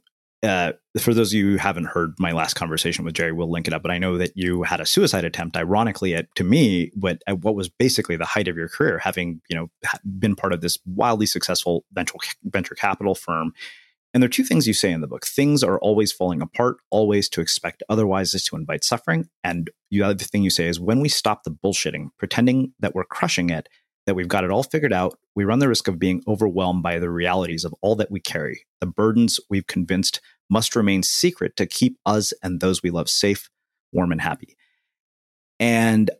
uh, 0.46 0.74
for 1.00 1.14
those 1.14 1.34
of 1.34 1.38
you 1.38 1.52
who 1.52 1.58
haven't 1.58 1.86
heard 1.86 2.14
my 2.20 2.32
last 2.32 2.54
conversation 2.54 3.04
with 3.04 3.16
Jerry, 3.16 3.32
we'll 3.32 3.52
link 3.52 3.68
it 3.68 3.74
up. 3.74 3.82
But 3.82 3.91
I 3.91 3.98
know 3.98 4.18
that 4.18 4.32
you 4.36 4.64
had 4.64 4.80
a 4.80 4.86
suicide 4.86 5.26
attempt, 5.26 5.58
ironically, 5.58 6.16
at 6.16 6.34
to 6.36 6.43
me, 6.43 6.91
what 6.96 7.22
at 7.28 7.39
what 7.39 7.56
was 7.56 7.70
basically 7.70 8.16
the 8.16 8.26
height 8.26 8.48
of 8.48 8.56
your 8.56 8.70
career, 8.70 9.00
having 9.00 9.41
you 9.50 9.56
know 9.56 9.70
been 10.20 10.36
part 10.36 10.54
of 10.54 10.62
this 10.62 10.78
wildly 10.86 11.26
successful 11.26 11.86
venture 11.93 12.16
venture 12.43 12.76
capital 12.76 13.16
firm, 13.16 13.54
and 14.16 14.24
there 14.24 14.28
are 14.28 14.30
two 14.30 14.46
things 14.46 14.66
you 14.66 14.74
say 14.74 14.93
in 14.93 15.02
the 15.02 15.08
book. 15.08 15.26
Things 15.26 15.62
are 15.62 15.78
always 15.80 16.14
falling 16.14 16.41
apart, 16.41 16.78
always 16.89 17.28
to 17.30 17.41
expect 17.41 17.84
otherwise 17.89 18.34
is 18.34 18.46
to 18.46 18.56
invite 18.56 18.86
suffering. 18.86 19.28
And 19.43 19.70
the 19.91 20.04
other 20.04 20.24
thing 20.24 20.41
you 20.41 20.50
say 20.50 20.68
is 20.68 20.80
when 20.80 21.02
we 21.02 21.10
stop 21.10 21.43
the 21.43 21.52
bullshitting, 21.52 22.12
pretending 22.18 22.72
that 22.80 22.96
we're 22.96 23.04
crushing 23.04 23.50
it, 23.50 23.68
that 24.06 24.16
we've 24.16 24.30
got 24.30 24.46
it 24.46 24.52
all 24.52 24.64
figured 24.64 24.93
out, 24.93 25.20
we 25.36 25.43
run 25.43 25.60
the 25.60 25.68
risk 25.68 25.89
of 25.89 26.00
being 26.00 26.24
overwhelmed 26.30 26.82
by 26.82 26.98
the 26.98 27.10
realities 27.10 27.66
of 27.66 27.76
all 27.82 27.96
that 27.96 28.10
we 28.10 28.22
carry. 28.22 28.66
The 28.80 28.88
burdens 28.88 29.38
we've 29.50 29.68
convinced 29.68 30.22
must 30.50 30.76
remain 30.76 31.04
secret 31.04 31.56
to 31.58 31.66
keep 31.66 31.98
us 32.06 32.34
and 32.43 32.60
those 32.60 32.84
we 32.84 32.89
love 32.89 33.10
safe, 33.10 33.50
warm, 33.91 34.12
and 34.12 34.22
happy. 34.22 34.56
And 35.60 36.12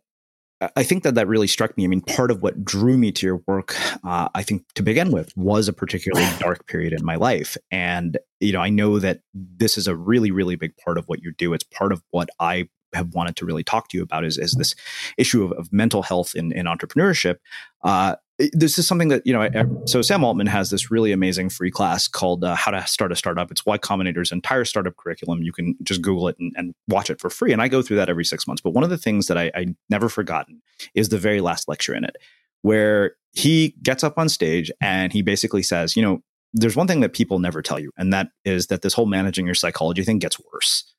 I 0.76 0.84
think 0.84 1.04
that 1.04 1.16
that 1.16 1.28
really 1.28 1.48
struck 1.48 1.76
me. 1.78 1.84
I 1.84 1.88
mean, 1.88 2.02
part 2.02 2.32
of 2.32 2.42
what 2.42 2.64
drew 2.64 2.98
me 2.98 3.12
to 3.12 3.26
your 3.26 3.42
work, 3.46 3.76
uh, 4.06 4.30
I 4.34 4.42
think 4.42 4.64
to 4.76 4.84
begin 4.84 5.12
with, 5.12 5.36
was 5.36 5.68
a 5.68 5.74
particularly 5.74 6.28
dark 6.40 6.66
period 6.68 6.94
in 6.94 7.04
my 7.06 7.16
life. 7.16 7.58
And, 7.72 8.18
you 8.40 8.54
know, 8.54 8.62
I 8.62 8.70
know 8.70 9.00
that 9.00 9.20
this 9.34 9.78
is 9.78 9.88
a 9.88 9.96
really, 9.96 10.32
really 10.32 10.56
big 10.56 10.76
part 10.78 10.98
of 10.98 11.06
what 11.08 11.22
you 11.22 11.34
do. 11.38 11.54
It's 11.54 11.66
part 11.66 11.92
of 11.92 12.02
what 12.12 12.30
I 12.40 12.70
have 12.94 13.14
wanted 13.14 13.36
to 13.36 13.46
really 13.46 13.64
talk 13.64 13.90
to 13.90 13.98
you 13.98 14.04
about 14.04 14.24
is, 14.24 14.38
is 14.38 14.54
this 14.54 14.74
issue 15.18 15.44
of, 15.44 15.52
of 15.54 15.74
mental 15.74 16.04
health 16.04 16.34
in, 16.34 16.54
in 16.54 16.66
entrepreneurship. 16.66 17.36
Uh, 17.84 18.16
this 18.52 18.78
is 18.78 18.86
something 18.86 19.08
that 19.08 19.26
you 19.26 19.34
know 19.34 19.42
I, 19.42 19.66
so 19.86 20.02
sam 20.02 20.24
altman 20.24 20.48
has 20.48 20.70
this 20.70 20.92
really 20.92 21.12
amazing 21.12 21.50
free 21.50 21.72
class 21.72 22.08
called 22.08 22.44
uh, 22.44 22.56
how 22.56 22.72
to 22.72 22.86
start 22.86 23.12
a 23.12 23.16
startup. 23.16 23.52
It's 23.52 23.66
y 23.66 23.78
combinator's 23.78 24.32
entire 24.32 24.66
startup 24.66 24.98
curriculum. 24.98 25.42
You 25.42 25.54
can 25.54 25.76
just 25.84 26.02
google 26.02 26.28
it 26.28 26.36
and, 26.40 26.54
and, 26.58 26.74
watch 26.88 27.10
it 27.10 27.20
for 27.20 27.30
free. 27.30 27.52
And 27.54 27.62
i 27.62 27.68
go 27.68 27.82
through 27.82 27.98
that 27.98 28.10
every 28.10 28.26
six 28.26 28.46
months. 28.46 28.62
But 28.62 28.72
one 28.72 28.84
of 28.84 28.90
the 28.90 28.98
things 28.98 29.28
that 29.28 29.38
I, 29.38 29.52
I 29.56 29.76
never 29.90 30.10
forgotten 30.10 30.62
is 30.94 31.10
the 31.10 31.18
very 31.18 31.42
last 31.42 31.68
lecture 31.68 31.96
in 31.96 32.04
it 32.04 32.18
where 32.62 33.16
he 33.32 33.76
gets 33.84 34.04
up 34.04 34.18
on 34.18 34.28
stage 34.28 34.72
and 34.82 35.14
he 35.14 35.22
basically 35.22 35.64
says 35.64 35.96
you 35.96 36.02
know 36.02 36.22
there's 36.56 36.76
one 36.76 36.88
thing 36.88 37.02
that 37.02 37.14
people 37.14 37.40
never 37.40 37.62
tell 37.62 37.78
you, 37.78 37.92
and 37.98 38.14
that 38.14 38.30
is 38.46 38.68
that 38.68 38.82
this 38.82 38.94
whole 38.94 39.06
managing 39.06 39.46
your 39.46 39.56
psychology 39.56 40.04
thing 40.04 40.20
gets 40.20 40.40
worse. 40.52 40.94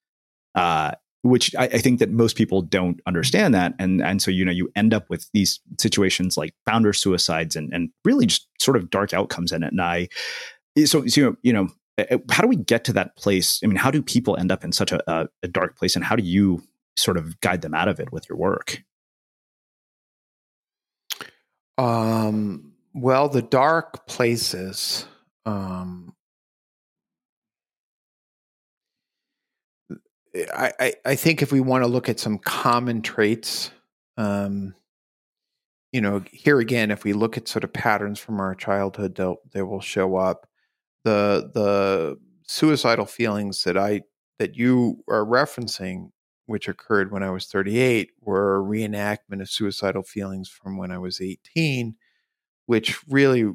Uh, 0.55 0.93
which 1.27 1.55
I, 1.57 1.64
I, 1.64 1.79
think 1.79 1.99
that 1.99 2.11
most 2.11 2.37
people 2.37 2.62
don't 2.62 3.01
understand 3.07 3.55
that, 3.55 3.74
and 3.79 4.03
and 4.03 4.22
so 4.22 4.31
you 4.31 4.45
know 4.45 4.53
you 4.53 4.70
end 4.77 4.95
up 4.95 5.09
with 5.11 5.29
these 5.33 5.61
situations 5.79 6.37
like 6.37 6.55
founder 6.64 6.93
suicides 6.93 7.57
and 7.57 7.72
and 7.72 7.91
really 8.05 8.27
just 8.27 8.49
sort 8.59 8.77
of 8.77 8.91
dark 8.91 9.12
outcomes 9.12 9.53
in 9.53 9.62
it. 9.62 9.72
And 9.72 9.81
I, 9.81 10.09
so, 10.85 11.07
so 11.07 11.20
you 11.20 11.27
know, 11.27 11.37
you 11.43 11.53
know, 11.53 11.68
how 12.31 12.43
do 12.43 12.49
we 12.49 12.57
get 12.57 12.85
to 12.85 12.93
that 12.95 13.16
place? 13.16 13.61
I 13.62 13.66
mean, 13.66 13.77
how 13.77 13.91
do 13.91 14.03
people 14.03 14.37
end 14.37 14.53
up 14.53 14.64
in 14.64 14.72
such 14.72 14.93
a, 14.93 15.29
a 15.43 15.49
dark 15.49 15.77
place, 15.77 15.97
and 15.97 16.05
how 16.05 16.16
do 16.16 16.22
you 16.22 16.62
sort 16.97 17.16
of 17.16 17.41
guide 17.41 17.62
them 17.62 17.74
out 17.74 17.89
of 17.89 18.01
it 18.01 18.12
with 18.12 18.29
your 18.29 18.39
work? 18.39 18.83
Um, 21.79 22.72
well, 22.95 23.29
the 23.29 23.43
dark 23.43 24.07
places. 24.07 25.07
Um, 25.45 26.15
I, 30.53 30.95
I, 31.05 31.14
think 31.14 31.43
if 31.43 31.53
we 31.53 31.61
want 31.61 31.84
to 31.84 31.89
look 31.89 32.09
at 32.09 32.20
some 32.20 32.39
common 32.39 33.03
traits, 33.03 33.70
um, 34.16 34.74
you 35.93 36.01
know, 36.01 36.22
here 36.30 36.59
again, 36.59 36.91
if 36.91 37.05
we 37.05 37.12
look 37.12 37.37
at 37.37 37.49
sort 37.49 37.64
of 37.64 37.72
patterns 37.72 38.18
from 38.18 38.41
our 38.41 38.55
childhood, 38.55 39.14
they'll 39.14 39.37
they 39.53 39.62
will 39.62 39.80
show 39.80 40.16
up. 40.16 40.47
The 41.05 41.51
the 41.55 42.18
suicidal 42.47 43.07
feelings 43.07 43.62
that 43.64 43.78
I 43.78 44.03
that 44.39 44.57
you 44.57 45.05
are 45.09 45.24
referencing 45.24 46.11
which 46.47 46.68
occurred 46.68 47.12
when 47.12 47.22
I 47.22 47.30
was 47.30 47.47
38, 47.47 48.11
were 48.20 48.57
a 48.57 48.64
reenactment 48.64 49.41
of 49.41 49.51
suicidal 49.51 50.03
feelings 50.05 50.49
from 50.49 50.76
when 50.76 50.91
I 50.91 50.99
was 50.99 51.20
18, 51.20 51.97
which 52.66 53.07
really 53.09 53.53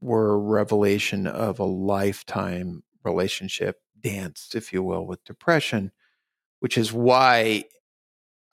were 0.00 0.32
a 0.32 0.38
revelation 0.38 1.26
of 1.26 1.58
a 1.58 1.64
lifetime 1.64 2.82
relationship 3.04 3.80
dance, 4.02 4.50
if 4.54 4.72
you 4.72 4.82
will, 4.82 5.06
with 5.06 5.24
depression, 5.24 5.92
which 6.60 6.76
is 6.78 6.92
why 6.92 7.64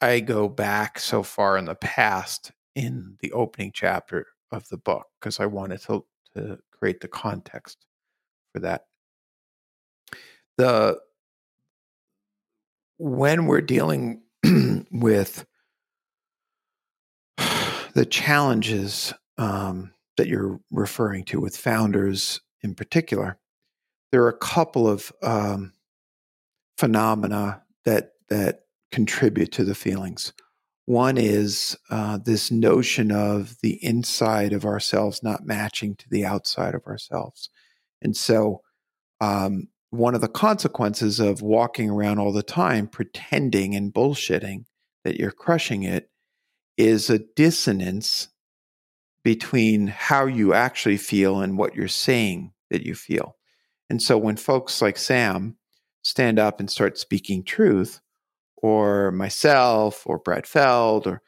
I 0.01 0.19
go 0.19 0.47
back 0.47 0.99
so 0.99 1.23
far 1.23 1.57
in 1.57 1.65
the 1.65 1.75
past 1.75 2.51
in 2.75 3.17
the 3.21 3.31
opening 3.31 3.71
chapter 3.73 4.27
of 4.51 4.67
the 4.69 4.77
book, 4.77 5.07
because 5.19 5.39
I 5.39 5.47
wanted 5.47 5.81
to, 5.83 6.05
to 6.35 6.59
create 6.71 7.01
the 7.01 7.07
context 7.07 7.85
for 8.53 8.59
that. 8.59 8.85
The 10.57 10.99
when 12.99 13.45
we're 13.45 13.61
dealing 13.61 14.21
with 14.91 15.45
the 17.93 18.05
challenges 18.05 19.13
um, 19.37 19.91
that 20.17 20.27
you're 20.27 20.59
referring 20.71 21.23
to 21.25 21.39
with 21.39 21.55
founders 21.55 22.41
in 22.63 22.75
particular, 22.75 23.37
there 24.11 24.23
are 24.23 24.29
a 24.29 24.37
couple 24.37 24.87
of 24.87 25.11
um, 25.21 25.73
phenomena 26.77 27.63
that 27.85 28.13
that 28.29 28.61
contribute 28.91 29.51
to 29.53 29.63
the 29.63 29.75
feelings. 29.75 30.33
One 30.85 31.17
is 31.17 31.77
uh, 31.89 32.17
this 32.23 32.49
notion 32.49 33.11
of 33.11 33.57
the 33.61 33.83
inside 33.83 34.53
of 34.53 34.65
ourselves 34.65 35.21
not 35.21 35.45
matching 35.45 35.95
to 35.95 36.09
the 36.09 36.25
outside 36.25 36.75
of 36.75 36.85
ourselves, 36.85 37.49
and 38.01 38.15
so 38.15 38.61
um, 39.19 39.67
one 39.89 40.15
of 40.15 40.21
the 40.21 40.27
consequences 40.27 41.19
of 41.19 41.41
walking 41.41 41.89
around 41.89 42.19
all 42.19 42.33
the 42.33 42.43
time 42.43 42.87
pretending 42.87 43.75
and 43.75 43.93
bullshitting 43.93 44.65
that 45.03 45.17
you're 45.17 45.31
crushing 45.31 45.83
it 45.83 46.09
is 46.77 47.09
a 47.09 47.19
dissonance 47.19 48.27
between 49.23 49.87
how 49.87 50.25
you 50.25 50.53
actually 50.53 50.97
feel 50.97 51.39
and 51.41 51.57
what 51.57 51.75
you're 51.75 51.87
saying 51.87 52.53
that 52.69 52.85
you 52.85 52.95
feel. 52.95 53.36
And 53.89 54.01
so 54.01 54.17
when 54.17 54.35
folks 54.35 54.81
like 54.81 54.97
Sam 54.97 55.57
stand 56.03 56.39
up 56.39 56.59
and 56.59 56.69
start 56.69 56.97
speaking 56.97 57.43
truth, 57.43 58.01
or 58.57 59.11
myself, 59.11 60.03
or 60.05 60.17
Brad 60.17 60.47
Feld, 60.47 61.05
or 61.05 61.21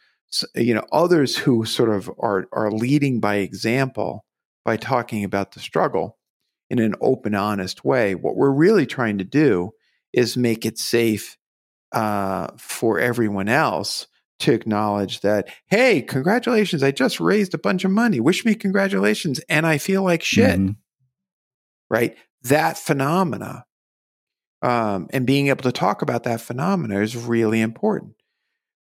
you 0.55 0.73
know 0.73 0.85
others 0.91 1.37
who 1.37 1.65
sort 1.65 1.89
of 1.89 2.09
are 2.19 2.47
are 2.51 2.71
leading 2.71 3.19
by 3.19 3.35
example 3.35 4.25
by 4.65 4.77
talking 4.77 5.23
about 5.23 5.51
the 5.51 5.59
struggle, 5.59 6.17
in 6.69 6.79
an 6.79 6.95
open, 7.01 7.35
honest 7.35 7.83
way. 7.83 8.15
What 8.15 8.35
we're 8.35 8.51
really 8.51 8.85
trying 8.85 9.17
to 9.17 9.23
do 9.23 9.71
is 10.13 10.37
make 10.37 10.65
it 10.65 10.77
safe 10.77 11.37
uh, 11.91 12.47
for 12.57 12.99
everyone 12.99 13.49
else 13.49 14.07
to 14.39 14.53
acknowledge 14.53 15.21
that, 15.21 15.49
hey, 15.65 16.01
congratulations, 16.01 16.81
I 16.81 16.91
just 16.91 17.19
raised 17.19 17.53
a 17.53 17.59
bunch 17.59 17.83
of 17.83 17.91
money. 17.91 18.19
Wish 18.19 18.45
me 18.45 18.55
congratulations. 18.55 19.39
And 19.49 19.67
I 19.67 19.77
feel 19.77 20.03
like 20.03 20.23
shit. 20.23 20.59
Mm-hmm. 20.59 20.71
Right? 21.89 22.15
That 22.43 22.77
phenomena 22.77 23.65
um, 24.61 25.07
and 25.11 25.25
being 25.25 25.47
able 25.47 25.63
to 25.63 25.71
talk 25.71 26.01
about 26.01 26.23
that 26.23 26.41
phenomena 26.41 27.01
is 27.01 27.15
really 27.15 27.61
important 27.61 28.15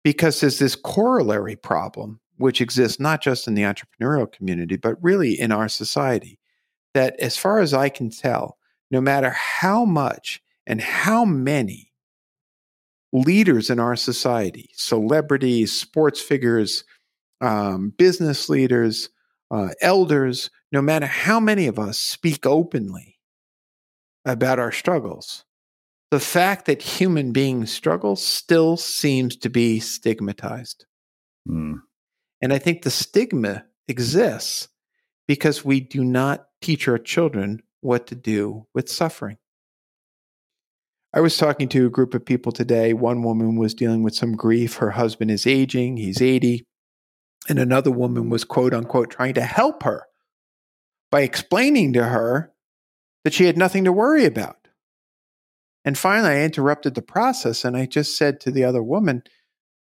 because 0.04 0.40
there's 0.40 0.58
this 0.58 0.76
corollary 0.76 1.56
problem 1.56 2.20
which 2.38 2.60
exists 2.60 3.00
not 3.00 3.22
just 3.22 3.48
in 3.48 3.54
the 3.54 3.62
entrepreneurial 3.62 4.30
community, 4.30 4.76
but 4.76 5.02
really 5.02 5.38
in 5.38 5.52
our 5.52 5.68
society 5.68 6.38
that, 6.94 7.18
as 7.18 7.36
far 7.36 7.60
as 7.60 7.72
I 7.74 7.88
can 7.88 8.10
tell, 8.10 8.58
no 8.90 9.00
matter 9.00 9.30
how 9.30 9.84
much 9.84 10.42
and 10.66 10.80
how 10.80 11.24
many 11.24 11.92
leaders 13.12 13.70
in 13.70 13.80
our 13.80 13.96
society, 13.96 14.70
celebrities, 14.74 15.72
sports 15.72 16.20
figures, 16.20 16.84
um, 17.40 17.92
business 17.96 18.48
leaders, 18.48 19.08
uh, 19.50 19.68
elders, 19.80 20.50
no 20.72 20.82
matter 20.82 21.06
how 21.06 21.40
many 21.40 21.66
of 21.66 21.78
us 21.78 21.98
speak 21.98 22.44
openly 22.46 23.15
about 24.26 24.58
our 24.58 24.72
struggles, 24.72 25.44
the 26.10 26.20
fact 26.20 26.66
that 26.66 26.82
human 26.82 27.32
beings 27.32 27.72
struggle 27.72 28.16
still 28.16 28.76
seems 28.76 29.36
to 29.36 29.48
be 29.48 29.80
stigmatized. 29.80 30.84
Mm. 31.48 31.80
And 32.42 32.52
I 32.52 32.58
think 32.58 32.82
the 32.82 32.90
stigma 32.90 33.64
exists 33.88 34.68
because 35.26 35.64
we 35.64 35.80
do 35.80 36.04
not 36.04 36.46
teach 36.60 36.86
our 36.88 36.98
children 36.98 37.62
what 37.80 38.06
to 38.08 38.14
do 38.14 38.66
with 38.74 38.90
suffering. 38.90 39.38
I 41.14 41.20
was 41.20 41.38
talking 41.38 41.68
to 41.70 41.86
a 41.86 41.90
group 41.90 42.14
of 42.14 42.26
people 42.26 42.52
today. 42.52 42.92
One 42.92 43.22
woman 43.22 43.56
was 43.56 43.74
dealing 43.74 44.02
with 44.02 44.14
some 44.14 44.32
grief. 44.36 44.76
Her 44.76 44.90
husband 44.90 45.30
is 45.30 45.46
aging, 45.46 45.96
he's 45.96 46.20
80. 46.20 46.66
And 47.48 47.58
another 47.58 47.92
woman 47.92 48.28
was, 48.28 48.44
quote 48.44 48.74
unquote, 48.74 49.10
trying 49.10 49.34
to 49.34 49.42
help 49.42 49.84
her 49.84 50.04
by 51.10 51.22
explaining 51.22 51.92
to 51.94 52.04
her 52.04 52.52
that 53.26 53.34
she 53.34 53.46
had 53.46 53.58
nothing 53.58 53.82
to 53.82 53.90
worry 53.90 54.24
about. 54.24 54.68
And 55.84 55.98
finally, 55.98 56.30
I 56.30 56.44
interrupted 56.44 56.94
the 56.94 57.02
process 57.02 57.64
and 57.64 57.76
I 57.76 57.84
just 57.84 58.16
said 58.16 58.38
to 58.42 58.52
the 58.52 58.62
other 58.62 58.84
woman, 58.84 59.24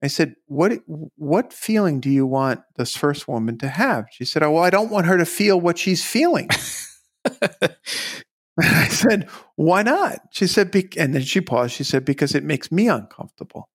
I 0.01 0.07
said, 0.07 0.33
"What 0.47 0.79
what 0.87 1.53
feeling 1.53 1.99
do 1.99 2.09
you 2.09 2.25
want 2.25 2.61
this 2.75 2.97
first 2.97 3.27
woman 3.27 3.59
to 3.59 3.67
have?" 3.67 4.05
She 4.11 4.25
said, 4.25 4.41
"Oh, 4.41 4.53
well, 4.53 4.63
I 4.63 4.71
don't 4.71 4.89
want 4.89 5.05
her 5.05 5.17
to 5.19 5.27
feel 5.27 5.61
what 5.61 5.77
she's 5.77 6.03
feeling." 6.03 6.49
I 8.59 8.87
said, 8.87 9.29
"Why 9.57 9.83
not?" 9.83 10.21
She 10.31 10.47
said, 10.47 10.73
and 10.97 11.13
then 11.13 11.21
she 11.21 11.39
paused. 11.39 11.75
She 11.75 11.83
said, 11.83 12.03
"Because 12.03 12.33
it 12.33 12.43
makes 12.43 12.71
me 12.71 12.87
uncomfortable." 12.87 13.69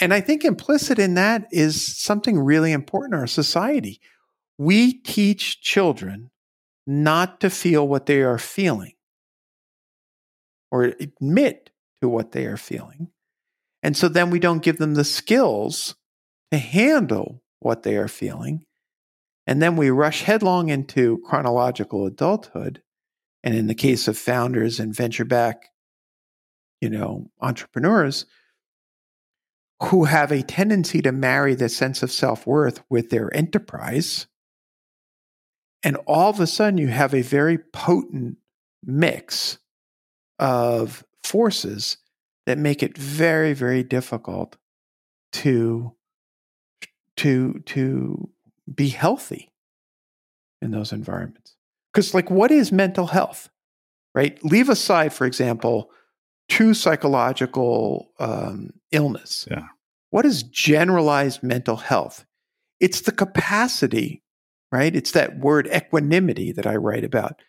And 0.00 0.14
I 0.14 0.20
think 0.20 0.44
implicit 0.44 1.00
in 1.00 1.14
that 1.14 1.48
is 1.50 1.98
something 1.98 2.38
really 2.38 2.70
important 2.70 3.14
in 3.14 3.20
our 3.20 3.26
society. 3.26 4.00
We 4.58 4.92
teach 4.92 5.60
children 5.60 6.30
not 6.86 7.40
to 7.40 7.50
feel 7.50 7.86
what 7.86 8.06
they 8.06 8.22
are 8.22 8.38
feeling 8.38 8.92
or 10.70 10.84
admit 10.84 11.70
to 12.00 12.08
what 12.08 12.32
they 12.32 12.46
are 12.46 12.56
feeling 12.56 13.08
and 13.86 13.96
so 13.96 14.08
then 14.08 14.30
we 14.30 14.40
don't 14.40 14.64
give 14.64 14.78
them 14.78 14.94
the 14.94 15.04
skills 15.04 15.94
to 16.50 16.58
handle 16.58 17.40
what 17.60 17.84
they 17.84 17.96
are 17.96 18.08
feeling. 18.08 18.64
And 19.46 19.62
then 19.62 19.76
we 19.76 19.90
rush 19.90 20.22
headlong 20.22 20.70
into 20.70 21.22
chronological 21.24 22.04
adulthood. 22.04 22.82
And 23.44 23.54
in 23.54 23.68
the 23.68 23.76
case 23.76 24.08
of 24.08 24.18
founders 24.18 24.80
and 24.80 24.92
venture 24.92 25.24
back, 25.24 25.70
you 26.80 26.90
know, 26.90 27.30
entrepreneurs 27.40 28.26
who 29.84 30.06
have 30.06 30.32
a 30.32 30.42
tendency 30.42 31.00
to 31.02 31.12
marry 31.12 31.54
the 31.54 31.68
sense 31.68 32.02
of 32.02 32.10
self 32.10 32.44
worth 32.44 32.82
with 32.90 33.10
their 33.10 33.32
enterprise. 33.36 34.26
And 35.86 35.98
all 36.04 36.30
of 36.30 36.40
a 36.40 36.48
sudden, 36.48 36.78
you 36.78 36.88
have 36.88 37.14
a 37.14 37.22
very 37.22 37.58
potent 37.58 38.38
mix 38.84 39.58
of 40.40 41.04
forces 41.22 41.98
that 42.44 42.58
make 42.58 42.82
it 42.82 42.98
very, 42.98 43.52
very 43.52 43.84
difficult 43.84 44.56
to 45.34 45.94
to 47.18 47.62
to 47.66 48.28
be 48.74 48.88
healthy 48.88 49.52
in 50.60 50.72
those 50.72 50.90
environments. 50.90 51.54
Because, 51.94 52.14
like, 52.14 52.32
what 52.32 52.50
is 52.50 52.72
mental 52.72 53.06
health? 53.06 53.48
Right? 54.12 54.44
Leave 54.44 54.68
aside, 54.68 55.12
for 55.12 55.24
example, 55.24 55.92
true 56.48 56.74
psychological 56.74 58.10
um, 58.18 58.70
illness. 58.90 59.46
Yeah. 59.48 59.68
What 60.10 60.26
is 60.26 60.42
generalized 60.42 61.44
mental 61.44 61.76
health? 61.76 62.24
It's 62.80 63.02
the 63.02 63.12
capacity 63.12 64.24
right? 64.72 64.94
It's 64.94 65.12
that 65.12 65.38
word 65.38 65.68
equanimity 65.74 66.52
that 66.52 66.66
I 66.66 66.76
write 66.76 67.04
about. 67.04 67.40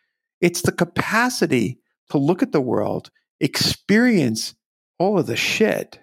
It's 0.41 0.61
the 0.61 0.71
capacity 0.71 1.79
to 2.09 2.17
look 2.17 2.43
at 2.43 2.51
the 2.51 2.61
world, 2.61 3.11
experience 3.39 4.55
all 4.99 5.19
of 5.19 5.27
the 5.27 5.35
shit, 5.35 5.99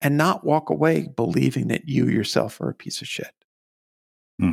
and 0.00 0.16
not 0.16 0.44
walk 0.44 0.70
away 0.70 1.08
believing 1.16 1.68
that 1.68 1.88
you 1.88 2.06
yourself 2.06 2.60
are 2.60 2.70
a 2.70 2.74
piece 2.74 3.00
of 3.00 3.08
shit. 3.08 3.32
Hmm. 4.40 4.52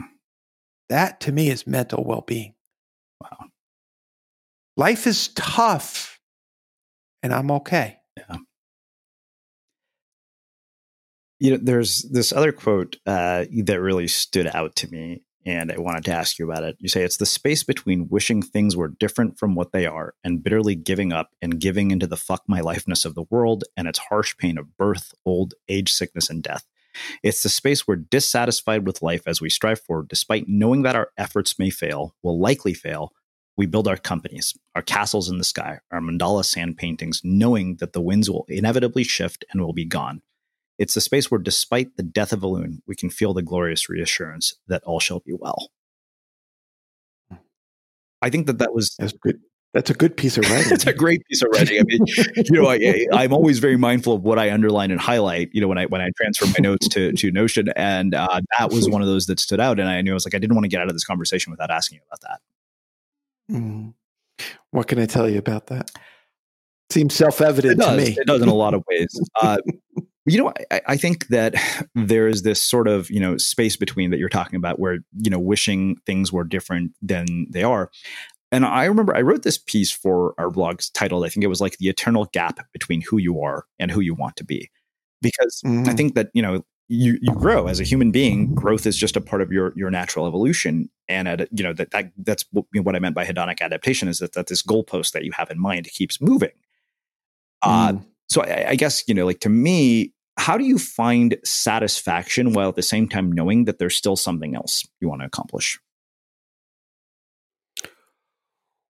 That 0.89 1.20
to 1.22 1.32
me 1.32 1.50
is 1.50 1.68
mental 1.68 2.04
well 2.04 2.24
being. 2.26 2.56
Wow. 3.22 3.48
Life 4.76 5.06
is 5.08 5.30
tough, 5.30 6.20
and 7.22 7.34
I'm 7.34 7.52
okay. 7.52 7.98
Yeah. 8.18 8.38
You 11.39 11.52
know, 11.52 11.58
there's 11.62 12.04
this 12.04 12.32
other 12.32 12.52
quote 12.52 12.98
uh, 13.06 13.46
that 13.66 13.82
really 13.82 14.08
stood 14.08 14.48
out 14.48 14.76
to 14.78 14.88
me, 14.89 15.24
and 15.46 15.72
I 15.72 15.78
wanted 15.78 16.06
to 16.06 16.14
ask 16.14 16.39
you 16.39 16.50
about 16.50 16.64
it. 16.64 16.78
You 16.80 16.89
say 16.89 17.04
it's 17.04 17.18
the 17.18 17.26
space 17.26 17.64
between 17.64 18.08
wishing 18.10 18.41
things 18.41 18.76
were 18.76 18.88
different 18.88 19.38
from 19.38 19.56
what 19.56 19.72
they 19.72 19.86
are 19.86 20.14
and 20.24 20.44
bitterly 20.44 20.76
giving 20.76 21.12
up 21.12 21.32
and 21.41 21.60
giving 21.60 21.91
into 21.91 22.08
the 22.08 22.18
fuck 22.18 22.44
my 22.48 22.62
lifeness 22.62 23.06
of 23.06 23.16
the 23.16 23.26
world 23.30 23.64
and 23.76 23.88
its 23.88 24.00
harsh 24.00 24.38
pain 24.38 24.58
of 24.58 24.78
birth, 24.78 25.14
old 25.26 25.54
age, 25.68 25.91
sickness, 25.91 26.30
and 26.30 26.44
death. 26.44 26.66
It's 27.24 27.44
the 27.44 27.50
space 27.50 27.88
we're 27.88 27.96
dissatisfied 27.96 28.86
with 28.86 29.02
life 29.02 29.24
as 29.26 29.41
we 29.41 29.50
strive 29.50 29.80
for, 29.80 30.04
despite 30.04 30.48
knowing 30.48 30.84
that 30.84 30.96
our 30.96 31.10
efforts 31.18 31.58
may 31.58 31.70
fail, 31.70 32.16
will 32.22 32.39
likely 32.39 32.74
fail. 32.74 33.12
We 33.58 33.66
build 33.66 33.88
our 33.88 33.98
companies, 33.98 34.56
our 34.76 34.82
castles 34.82 35.30
in 35.30 35.38
the 35.38 35.44
sky, 35.44 35.80
our 35.91 36.00
mandala 36.00 36.46
sand 36.46 36.78
paintings, 36.78 37.22
knowing 37.24 37.78
that 37.78 37.94
the 37.94 38.02
winds 38.02 38.30
will 38.30 38.46
inevitably 38.48 39.04
shift 39.04 39.46
and 39.52 39.62
will 39.62 39.74
be 39.74 39.86
gone. 39.86 40.22
It's 40.80 40.95
the 40.95 41.01
space 41.01 41.30
where, 41.30 41.39
despite 41.39 41.97
the 41.97 42.03
death 42.03 42.34
of 42.34 42.43
a 42.43 42.47
loon, 42.47 42.82
we 42.88 42.95
can 42.95 43.09
feel 43.09 43.34
the 43.34 43.43
glorious 43.43 43.89
reassurance 43.89 44.55
that 44.67 44.84
all 44.84 44.99
shall 44.99 45.19
be 45.19 45.34
well. 45.38 45.69
I 48.21 48.30
think 48.30 48.47
that 48.47 48.57
that 48.59 48.74
was 48.74 48.95
That's 48.97 49.13
good. 49.13 49.39
That's 49.74 49.89
a 49.89 49.95
good 49.95 50.15
piece 50.15 50.38
of 50.38 50.47
writing. 50.49 50.71
it's 50.71 50.86
a 50.86 50.93
great 50.93 51.26
piece 51.26 51.41
of 51.41 51.49
writing. 51.51 51.80
I 51.80 51.84
mean, 51.84 52.05
you 52.36 52.61
know, 52.61 52.69
I, 52.69 53.07
I'm 53.11 53.34
always 53.34 53.57
very 53.57 53.76
mindful 53.76 54.13
of 54.13 54.21
what 54.21 54.38
I 54.38 54.51
underline 54.51 54.91
and 54.91 55.01
highlight. 55.01 55.49
You 55.51 55.61
know, 55.61 55.67
when 55.67 55.80
I 55.80 55.88
when 55.88 55.99
I 55.99 56.11
transfer 56.15 56.45
my 56.45 56.59
notes 56.59 56.88
to 56.89 57.11
to 57.11 57.32
Notion, 57.32 57.69
and 57.76 58.13
uh, 58.13 58.41
that 58.57 58.71
was 58.71 58.88
one 58.88 59.01
of 59.01 59.07
those 59.07 59.26
that 59.26 59.39
stood 59.39 59.59
out. 59.59 59.80
And 59.80 59.89
I 59.89 60.01
knew 60.01 60.11
I 60.11 60.13
was 60.13 60.26
like, 60.26 60.36
I 60.36 60.38
didn't 60.38 60.55
want 60.55 60.65
to 60.65 60.69
get 60.69 60.80
out 60.80 60.88
of 60.88 60.93
this 60.93 61.03
conversation 61.03 61.49
without 61.49 61.71
asking 61.71 61.97
you 61.97 62.01
about 62.07 62.21
that. 62.21 63.55
Mm. 63.55 63.93
What 64.69 64.88
can 64.88 64.99
I 64.99 65.07
tell 65.07 65.28
you 65.28 65.39
about 65.39 65.67
that? 65.67 65.89
Seems 66.91 67.15
self 67.15 67.41
evident 67.41 67.82
to 67.82 67.97
me. 67.97 68.15
It 68.17 68.28
does 68.28 68.43
in 68.43 68.49
a 68.49 68.53
lot 68.53 68.76
of 68.76 68.84
ways. 68.88 69.19
Uh, 69.41 69.57
you 70.26 70.38
know, 70.38 70.53
I, 70.71 70.82
I 70.88 70.97
think 70.97 71.28
that 71.28 71.55
there 71.95 72.28
is 72.28 72.43
this 72.43 72.61
sort 72.61 72.88
of 72.88 73.09
you 73.09 73.19
know 73.19 73.38
space 73.38 73.76
between 73.76 74.11
that 74.11 74.19
you're 74.19 74.30
talking 74.30 74.55
about, 74.57 74.80
where 74.80 74.99
you 75.21 75.30
know 75.30 75.39
wishing 75.39 75.97
things 76.05 76.32
were 76.32 76.43
different 76.43 76.93
than 77.01 77.47
they 77.49 77.63
are. 77.63 77.91
And 78.51 78.65
I 78.65 78.86
remember 78.86 79.15
I 79.15 79.21
wrote 79.21 79.43
this 79.43 79.57
piece 79.57 79.91
for 79.91 80.36
our 80.38 80.49
blogs 80.49 80.91
titled, 80.93 81.26
I 81.26 81.30
think 81.30 81.43
it 81.43 81.47
was 81.47 81.59
like 81.61 81.78
the 81.78 81.89
eternal 81.89 82.26
gap 82.34 82.59
between 82.71 83.01
who 83.01 83.17
you 83.17 83.41
are 83.41 83.65
and 83.80 83.89
who 83.89 83.99
you 83.99 84.13
want 84.13 84.36
to 84.38 84.43
be, 84.43 84.69
because 85.21 85.61
I 85.65 85.67
Mhm. 85.67 85.97
think 85.97 86.15
that 86.15 86.30
you 86.34 86.41
know 86.41 86.63
you 86.89 87.17
you 87.21 87.34
grow 87.34 87.67
as 87.67 87.80
a 87.80 87.84
human 87.84 88.11
being. 88.11 88.53
Growth 88.53 88.86
is 88.86 88.95
just 88.95 89.15
a 89.17 89.21
part 89.21 89.41
of 89.41 89.51
your 89.51 89.74
your 89.76 89.89
natural 89.89 90.28
evolution, 90.28 90.89
and 91.09 91.28
at, 91.28 91.47
you 91.57 91.63
know 91.63 91.74
that, 91.74 91.91
that 91.91 92.11
that's 92.17 92.45
what, 92.51 92.65
what 92.74 92.95
I 92.95 92.99
meant 92.99 93.15
by 93.15 93.26
hedonic 93.26 93.59
adaptation 93.61 94.07
is 94.07 94.19
that 94.19 94.34
that 94.34 94.47
this 94.47 94.61
goalpost 94.61 95.13
that 95.13 95.24
you 95.26 95.32
have 95.32 95.49
in 95.49 95.59
mind 95.59 95.86
keeps 95.91 96.21
moving. 96.21 96.51
Uh, 97.61 97.93
Mm. 97.93 98.05
So 98.34 98.42
I, 98.42 98.70
I 98.70 98.76
guess 98.76 99.04
you 99.08 99.14
know, 99.14 99.26
like 99.26 99.40
to 99.42 99.50
me, 99.50 100.14
how 100.38 100.58
do 100.58 100.66
you 100.66 100.80
find 100.80 101.38
satisfaction 101.44 102.54
while 102.54 102.70
at 102.70 102.76
the 102.76 102.82
same 102.82 103.08
time 103.08 103.32
knowing 103.32 103.66
that 103.66 103.78
there's 103.78 103.96
still 103.96 104.16
something 104.16 104.56
else 104.56 104.86
you 105.00 105.08
want 105.08 105.22
to 105.22 105.28
accomplish? 105.28 105.80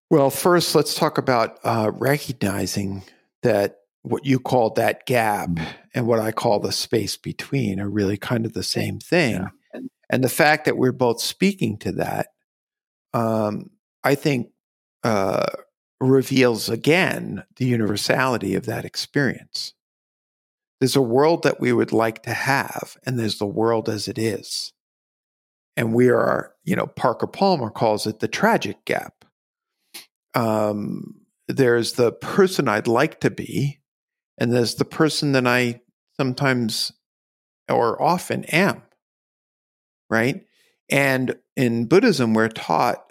Well, 0.09 0.29
first, 0.29 0.75
let's 0.75 0.93
talk 0.93 1.17
about 1.17 1.59
uh, 1.63 1.91
recognizing 1.93 3.03
that 3.41 3.77
what 4.03 4.25
you 4.25 4.39
call 4.39 4.69
that 4.71 5.05
gap 5.05 5.49
and 5.95 6.07
what 6.07 6.19
I 6.19 6.31
call 6.31 6.59
the 6.59 6.71
space 6.71 7.17
between 7.17 7.79
are 7.79 7.89
really 7.89 8.17
kind 8.17 8.45
of 8.45 8.53
the 8.53 8.63
same 8.63 8.99
thing. 8.99 9.33
Yeah. 9.33 9.47
And, 9.73 9.89
and 10.09 10.23
the 10.23 10.29
fact 10.29 10.65
that 10.65 10.77
we're 10.77 10.91
both 10.91 11.19
speaking 11.19 11.77
to 11.79 11.93
that, 11.93 12.27
um, 13.13 13.71
I 14.03 14.15
think, 14.15 14.49
uh, 15.03 15.45
reveals 16.09 16.69
again 16.69 17.43
the 17.57 17.65
universality 17.65 18.55
of 18.55 18.65
that 18.65 18.85
experience. 18.85 19.73
There's 20.79 20.95
a 20.95 21.01
world 21.01 21.43
that 21.43 21.59
we 21.59 21.71
would 21.71 21.91
like 21.91 22.23
to 22.23 22.33
have, 22.33 22.97
and 23.05 23.17
there's 23.17 23.37
the 23.37 23.45
world 23.45 23.87
as 23.87 24.07
it 24.07 24.17
is. 24.17 24.73
And 25.77 25.93
we 25.93 26.09
are, 26.09 26.53
you 26.63 26.75
know, 26.75 26.87
Parker 26.87 27.27
Palmer 27.27 27.69
calls 27.69 28.05
it 28.05 28.19
the 28.19 28.27
tragic 28.27 28.83
gap 28.85 29.23
um, 30.33 31.15
there's 31.47 31.93
the 31.93 32.11
person 32.11 32.67
I'd 32.67 32.87
like 32.87 33.19
to 33.21 33.29
be, 33.29 33.79
and 34.37 34.51
there's 34.51 34.75
the 34.75 34.85
person 34.85 35.33
that 35.33 35.45
I 35.45 35.81
sometimes 36.17 36.91
or 37.69 38.01
often 38.01 38.43
am. 38.45 38.81
Right. 40.09 40.45
And 40.89 41.37
in 41.55 41.85
Buddhism, 41.85 42.33
we're 42.33 42.49
taught 42.49 43.03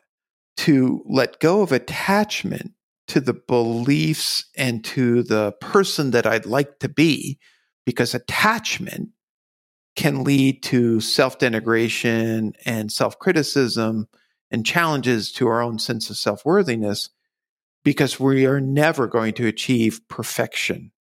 to 0.59 1.03
let 1.09 1.41
go 1.41 1.63
of 1.63 1.73
attachment 1.73 2.73
to 3.09 3.21
the 3.21 3.35
beliefs 3.35 4.47
and 4.57 4.85
to 4.85 5.23
the 5.23 5.53
person 5.61 6.13
that 6.13 6.27
I'd 6.27 6.47
like 6.47 6.79
to 6.81 6.89
be, 6.89 7.39
because 7.85 8.15
attachment 8.15 9.11
can 9.97 10.25
lead 10.25 10.63
to 10.65 11.01
self 11.01 11.39
denigration 11.39 12.53
and 12.65 12.91
self 12.91 13.19
criticism 13.19 14.09
and 14.51 14.67
challenges 14.67 15.33
to 15.33 15.49
our 15.49 15.63
own 15.63 15.79
sense 15.79 16.11
of 16.11 16.17
self 16.17 16.45
worthiness 16.45 17.11
because 17.85 18.21
we 18.21 18.47
are 18.47 18.61
never 18.61 19.07
going 19.07 19.35
to 19.35 19.47
achieve 19.47 20.01
perfection 20.09 20.93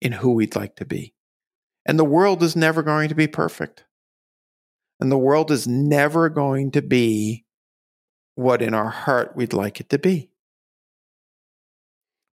in 0.00 0.12
who 0.12 0.32
we'd 0.32 0.56
like 0.56 0.76
to 0.76 0.84
be. 0.84 1.14
And 1.84 1.98
the 1.98 2.04
world 2.04 2.42
is 2.42 2.56
never 2.56 2.82
going 2.82 3.08
to 3.08 3.14
be 3.14 3.26
perfect. 3.26 3.84
And 5.00 5.10
the 5.10 5.18
world 5.18 5.50
is 5.50 5.66
never 5.66 6.28
going 6.28 6.70
to 6.72 6.82
be 6.82 7.44
what 8.34 8.62
in 8.62 8.72
our 8.72 8.88
heart 8.88 9.36
we'd 9.36 9.52
like 9.52 9.80
it 9.80 9.90
to 9.90 9.98
be. 9.98 10.31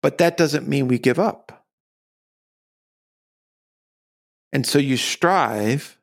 But 0.07 0.19
that 0.19 0.37
doesn't 0.37 0.69
mean 0.69 0.87
we 0.87 1.01
give 1.01 1.19
up. 1.19 1.67
And 4.53 4.65
so 4.65 4.79
you 4.79 4.97
strive 4.97 5.99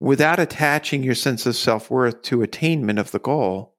without 0.00 0.38
attaching 0.38 1.02
your 1.02 1.14
sense 1.14 1.46
of 1.46 1.56
self 1.56 1.90
worth 1.90 2.20
to 2.24 2.42
attainment 2.42 2.98
of 2.98 3.12
the 3.12 3.18
goal 3.18 3.74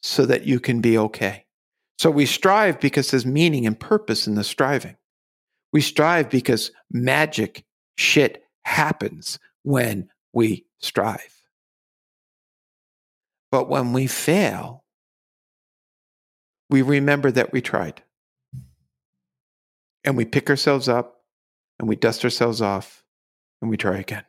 so 0.00 0.24
that 0.26 0.44
you 0.44 0.60
can 0.60 0.80
be 0.80 0.96
okay. 0.96 1.46
So 1.98 2.08
we 2.08 2.24
strive 2.24 2.78
because 2.78 3.10
there's 3.10 3.26
meaning 3.26 3.66
and 3.66 3.80
purpose 3.80 4.28
in 4.28 4.36
the 4.36 4.44
striving. 4.44 4.96
We 5.72 5.80
strive 5.80 6.30
because 6.30 6.70
magic 6.92 7.64
shit 7.96 8.44
happens 8.64 9.40
when 9.64 10.08
we 10.32 10.66
strive. 10.78 11.42
But 13.50 13.68
when 13.68 13.92
we 13.92 14.06
fail, 14.06 14.84
we 16.70 16.82
remember 16.82 17.30
that 17.30 17.52
we 17.52 17.60
tried. 17.60 18.02
And 20.04 20.16
we 20.16 20.24
pick 20.24 20.48
ourselves 20.50 20.88
up 20.88 21.22
and 21.78 21.88
we 21.88 21.96
dust 21.96 22.24
ourselves 22.24 22.60
off 22.62 23.02
and 23.60 23.70
we 23.70 23.76
try 23.76 23.98
again. 23.98 24.24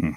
Hmm. 0.00 0.12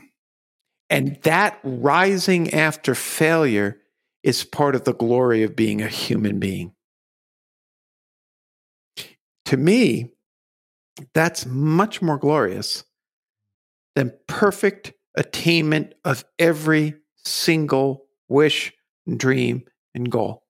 And 0.89 1.17
that 1.23 1.59
rising 1.63 2.53
after 2.53 2.95
failure 2.95 3.79
is 4.23 4.43
part 4.43 4.75
of 4.75 4.83
the 4.83 4.93
glory 4.93 5.43
of 5.43 5.55
being 5.55 5.81
a 5.81 5.87
human 5.87 6.39
being. 6.39 6.73
To 9.45 9.57
me, 9.57 10.13
that's 11.13 11.45
much 11.45 12.01
more 12.01 12.17
glorious 12.17 12.83
than 13.95 14.13
perfect 14.27 14.93
attainment 15.15 15.93
of 16.05 16.23
every 16.39 16.95
single 17.17 18.05
wish, 18.29 18.73
dream, 19.17 19.63
and 19.93 20.09
goal. 20.09 20.40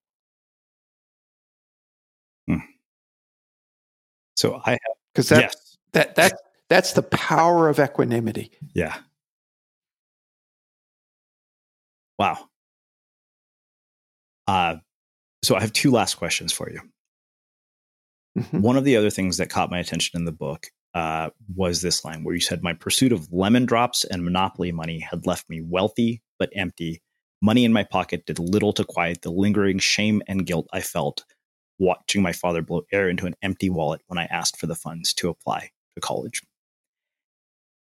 So 4.41 4.59
I 4.65 4.71
have, 4.71 4.79
Because 5.13 5.29
that, 5.29 5.41
yes, 5.41 5.77
that, 5.91 6.15
that, 6.15 6.33
that's 6.67 6.93
the 6.93 7.03
power 7.03 7.69
of 7.69 7.79
equanimity. 7.79 8.49
yeah. 8.73 8.97
Wow. 12.17 12.49
Uh, 14.47 14.77
so 15.43 15.55
I 15.55 15.61
have 15.61 15.73
two 15.73 15.91
last 15.91 16.15
questions 16.15 16.51
for 16.51 16.71
you. 16.71 16.81
Mhm. 18.39 18.61
One 18.61 18.77
of 18.77 18.83
the 18.83 18.97
other 18.97 19.11
things 19.11 19.37
that 19.37 19.51
caught 19.51 19.69
my 19.69 19.77
attention 19.77 20.17
in 20.19 20.25
the 20.25 20.31
book 20.31 20.67
uh, 20.95 21.29
was 21.55 21.83
this 21.83 22.03
line 22.03 22.23
where 22.23 22.33
you 22.33 22.41
said, 22.41 22.63
My 22.63 22.73
pursuit 22.73 23.11
of 23.11 23.31
lemon 23.31 23.67
drops 23.67 24.05
and 24.05 24.23
monopoly 24.23 24.71
money 24.71 24.99
had 24.99 25.27
left 25.27 25.47
me 25.51 25.61
wealthy 25.61 26.23
but 26.39 26.49
empty. 26.55 27.03
Money 27.43 27.63
in 27.63 27.73
my 27.73 27.83
pocket 27.83 28.25
did 28.25 28.39
little 28.39 28.73
to 28.73 28.85
quiet 28.85 29.21
the 29.21 29.29
lingering 29.31 29.77
shame 29.77 30.23
and 30.27 30.47
guilt 30.47 30.67
I 30.73 30.81
felt 30.81 31.25
watching 31.81 32.21
my 32.21 32.31
father 32.31 32.61
blow 32.61 32.83
air 32.91 33.09
into 33.09 33.25
an 33.25 33.35
empty 33.41 33.67
wallet 33.69 34.01
when 34.05 34.19
I 34.19 34.25
asked 34.25 34.57
for 34.57 34.67
the 34.67 34.75
funds 34.75 35.13
to 35.15 35.29
apply 35.29 35.71
to 35.95 36.01
college. 36.01 36.43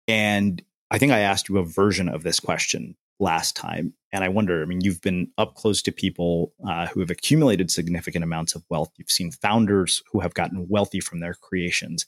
And 0.07 0.61
I 0.91 0.99
think 0.99 1.11
I 1.11 1.21
asked 1.21 1.49
you 1.49 1.57
a 1.57 1.65
version 1.65 2.07
of 2.07 2.21
this 2.21 2.39
question 2.39 2.95
last 3.19 3.55
time. 3.55 3.93
And 4.13 4.23
I 4.23 4.29
wonder, 4.29 4.61
I 4.61 4.65
mean, 4.65 4.81
you've 4.81 5.01
been 5.01 5.31
up 5.37 5.55
close 5.55 5.81
to 5.83 5.91
people 5.91 6.53
uh, 6.67 6.87
who 6.87 6.99
have 6.99 7.09
accumulated 7.09 7.71
significant 7.71 8.23
amounts 8.23 8.53
of 8.53 8.63
wealth. 8.69 8.91
You've 8.97 9.09
seen 9.09 9.31
founders 9.31 10.03
who 10.11 10.19
have 10.19 10.35
gotten 10.35 10.67
wealthy 10.69 10.99
from 10.99 11.19
their 11.19 11.33
creations. 11.33 12.05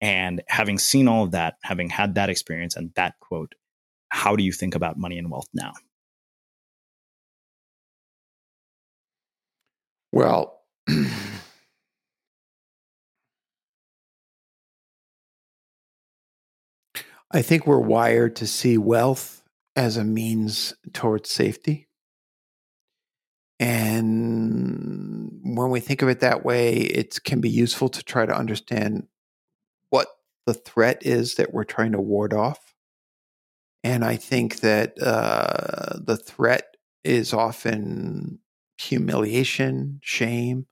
And 0.00 0.42
having 0.48 0.78
seen 0.78 1.06
all 1.06 1.24
of 1.24 1.32
that, 1.32 1.56
having 1.62 1.90
had 1.90 2.14
that 2.14 2.30
experience 2.30 2.76
and 2.76 2.92
that 2.94 3.14
quote, 3.20 3.54
how 4.08 4.36
do 4.36 4.42
you 4.42 4.52
think 4.52 4.74
about 4.74 4.96
money 4.96 5.18
and 5.18 5.30
wealth 5.30 5.48
now? 5.52 5.74
Well, 10.12 10.63
I 17.30 17.42
think 17.42 17.66
we're 17.66 17.78
wired 17.78 18.36
to 18.36 18.46
see 18.46 18.78
wealth 18.78 19.42
as 19.74 19.96
a 19.96 20.04
means 20.04 20.74
towards 20.92 21.30
safety. 21.30 21.88
And 23.58 25.40
when 25.42 25.70
we 25.70 25.80
think 25.80 26.02
of 26.02 26.08
it 26.08 26.20
that 26.20 26.44
way, 26.44 26.74
it 26.74 27.22
can 27.24 27.40
be 27.40 27.48
useful 27.48 27.88
to 27.88 28.02
try 28.02 28.26
to 28.26 28.36
understand 28.36 29.06
what 29.90 30.08
the 30.46 30.54
threat 30.54 31.04
is 31.06 31.36
that 31.36 31.52
we're 31.52 31.64
trying 31.64 31.92
to 31.92 32.00
ward 32.00 32.34
off. 32.34 32.74
And 33.82 34.04
I 34.04 34.16
think 34.16 34.60
that 34.60 35.00
uh, 35.00 35.98
the 35.98 36.16
threat 36.16 36.76
is 37.04 37.32
often 37.32 38.38
humiliation, 38.78 40.00
shame. 40.02 40.66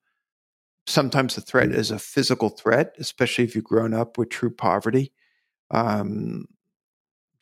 Sometimes 0.86 1.34
the 1.34 1.40
threat 1.40 1.70
is 1.70 1.90
a 1.90 1.98
physical 1.98 2.48
threat, 2.48 2.94
especially 2.98 3.44
if 3.44 3.54
you've 3.54 3.64
grown 3.64 3.94
up 3.94 4.18
with 4.18 4.30
true 4.30 4.50
poverty. 4.50 5.12
Um, 5.70 6.46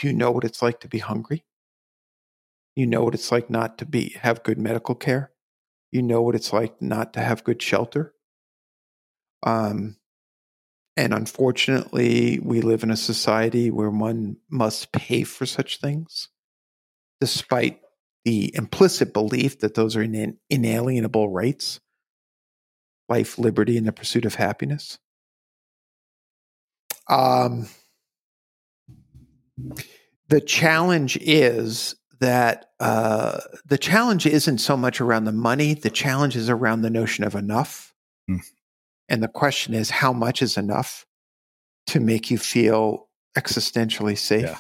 you 0.03 0.13
know 0.13 0.31
what 0.31 0.45
it's 0.45 0.63
like 0.63 0.81
to 0.81 0.89
be 0.89 0.99
hungry. 0.99 1.45
You 2.77 2.87
know 2.87 3.03
what 3.03 3.15
it's 3.15 3.33
like 3.33 3.51
not 3.51 3.79
to 3.79 3.87
be 3.87 4.17
have 4.21 4.43
good 4.43 4.59
medical 4.59 4.95
care. 4.95 5.33
You 5.91 6.03
know 6.03 6.23
what 6.23 6.35
it's 6.35 6.53
like 6.53 6.81
not 6.81 7.13
to 7.15 7.21
have 7.21 7.45
good 7.45 7.61
shelter. 7.61 8.15
Um, 9.43 9.97
and 10.97 11.15
unfortunately, 11.15 12.39
we 12.43 12.61
live 12.61 12.83
in 12.83 12.91
a 12.91 12.97
society 12.97 13.71
where 13.71 13.91
one 13.91 14.37
must 14.51 14.93
pay 14.93 15.25
for 15.25 15.47
such 15.47 15.81
things, 15.81 16.29
despite 17.21 17.81
the 18.25 18.55
implicit 18.55 19.13
belief 19.13 19.61
that 19.61 19.75
those 19.75 19.97
are 19.97 20.07
inalienable 20.51 21.31
rights 21.31 21.81
life, 23.11 23.39
liberty, 23.39 23.77
and 23.77 23.87
the 23.87 23.93
pursuit 23.93 24.25
of 24.25 24.37
happiness. 24.37 24.99
Um, 27.09 27.67
the 30.29 30.41
challenge 30.41 31.19
is 31.21 31.97
that 32.21 32.71
uh, 32.79 33.41
the 33.67 33.79
challenge 33.79 34.27
isn't 34.27 34.59
so 34.59 34.77
much 34.77 35.01
around 35.01 35.25
the 35.25 35.33
money, 35.33 35.75
the 35.75 35.91
challenge 35.91 36.37
is 36.37 36.49
around 36.49 36.83
the 36.83 36.91
notion 36.91 37.25
of 37.25 37.35
enough. 37.35 37.93
Mm. 38.31 38.41
And 39.09 39.23
the 39.23 39.29
question 39.29 39.75
is, 39.75 39.91
how 39.91 40.13
much 40.13 40.41
is 40.41 40.57
enough 40.57 41.05
to 41.89 41.99
make 41.99 42.31
you 42.31 42.39
feel 42.39 43.09
existentially 43.37 44.17
safe? 44.17 44.43
Yeah. 44.43 44.59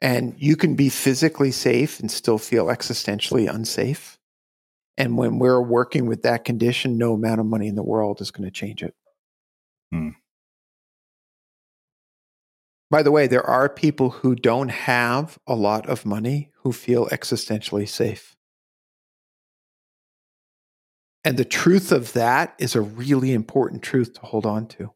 And 0.00 0.34
you 0.38 0.56
can 0.56 0.76
be 0.76 0.88
physically 0.88 1.50
safe 1.50 2.00
and 2.00 2.10
still 2.10 2.38
feel 2.38 2.66
existentially 2.66 3.52
unsafe. 3.52 4.18
And 5.00 5.16
when 5.16 5.38
we're 5.38 5.62
working 5.62 6.04
with 6.04 6.24
that 6.24 6.44
condition, 6.44 6.98
no 6.98 7.14
amount 7.14 7.40
of 7.40 7.46
money 7.46 7.68
in 7.68 7.74
the 7.74 7.82
world 7.82 8.20
is 8.20 8.30
going 8.30 8.44
to 8.44 8.50
change 8.50 8.82
it. 8.82 8.94
Mm. 9.94 10.14
By 12.90 13.02
the 13.02 13.10
way, 13.10 13.26
there 13.26 13.46
are 13.46 13.70
people 13.70 14.10
who 14.10 14.34
don't 14.34 14.68
have 14.68 15.38
a 15.46 15.54
lot 15.54 15.88
of 15.88 16.04
money 16.04 16.50
who 16.64 16.72
feel 16.72 17.06
existentially 17.06 17.88
safe. 17.88 18.36
And 21.24 21.38
the 21.38 21.46
truth 21.46 21.92
of 21.92 22.12
that 22.12 22.54
is 22.58 22.76
a 22.76 22.82
really 22.82 23.32
important 23.32 23.82
truth 23.82 24.12
to 24.14 24.20
hold 24.20 24.44
on 24.44 24.66
to. 24.66 24.92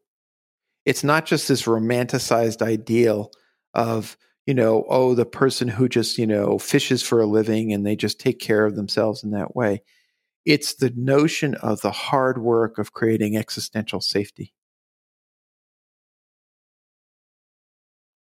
It's 0.85 1.03
not 1.03 1.25
just 1.25 1.47
this 1.47 1.63
romanticized 1.63 2.61
ideal 2.61 3.31
of, 3.73 4.17
you 4.45 4.53
know, 4.53 4.85
oh, 4.87 5.15
the 5.15 5.25
person 5.25 5.67
who 5.67 5.89
just, 5.89 6.19
you 6.19 6.27
know, 6.27 6.59
fishes 6.59 7.01
for 7.01 7.21
a 7.21 7.25
living 7.25 7.73
and 7.73 7.83
they 7.83 7.95
just 7.95 8.19
take 8.19 8.37
care 8.37 8.67
of 8.67 8.75
themselves 8.75 9.23
in 9.23 9.31
that 9.31 9.55
way. 9.55 9.81
It's 10.45 10.75
the 10.75 10.91
notion 10.95 11.55
of 11.55 11.81
the 11.81 11.91
hard 11.91 12.37
work 12.37 12.77
of 12.77 12.93
creating 12.93 13.35
existential 13.35 13.99
safety. 13.99 14.53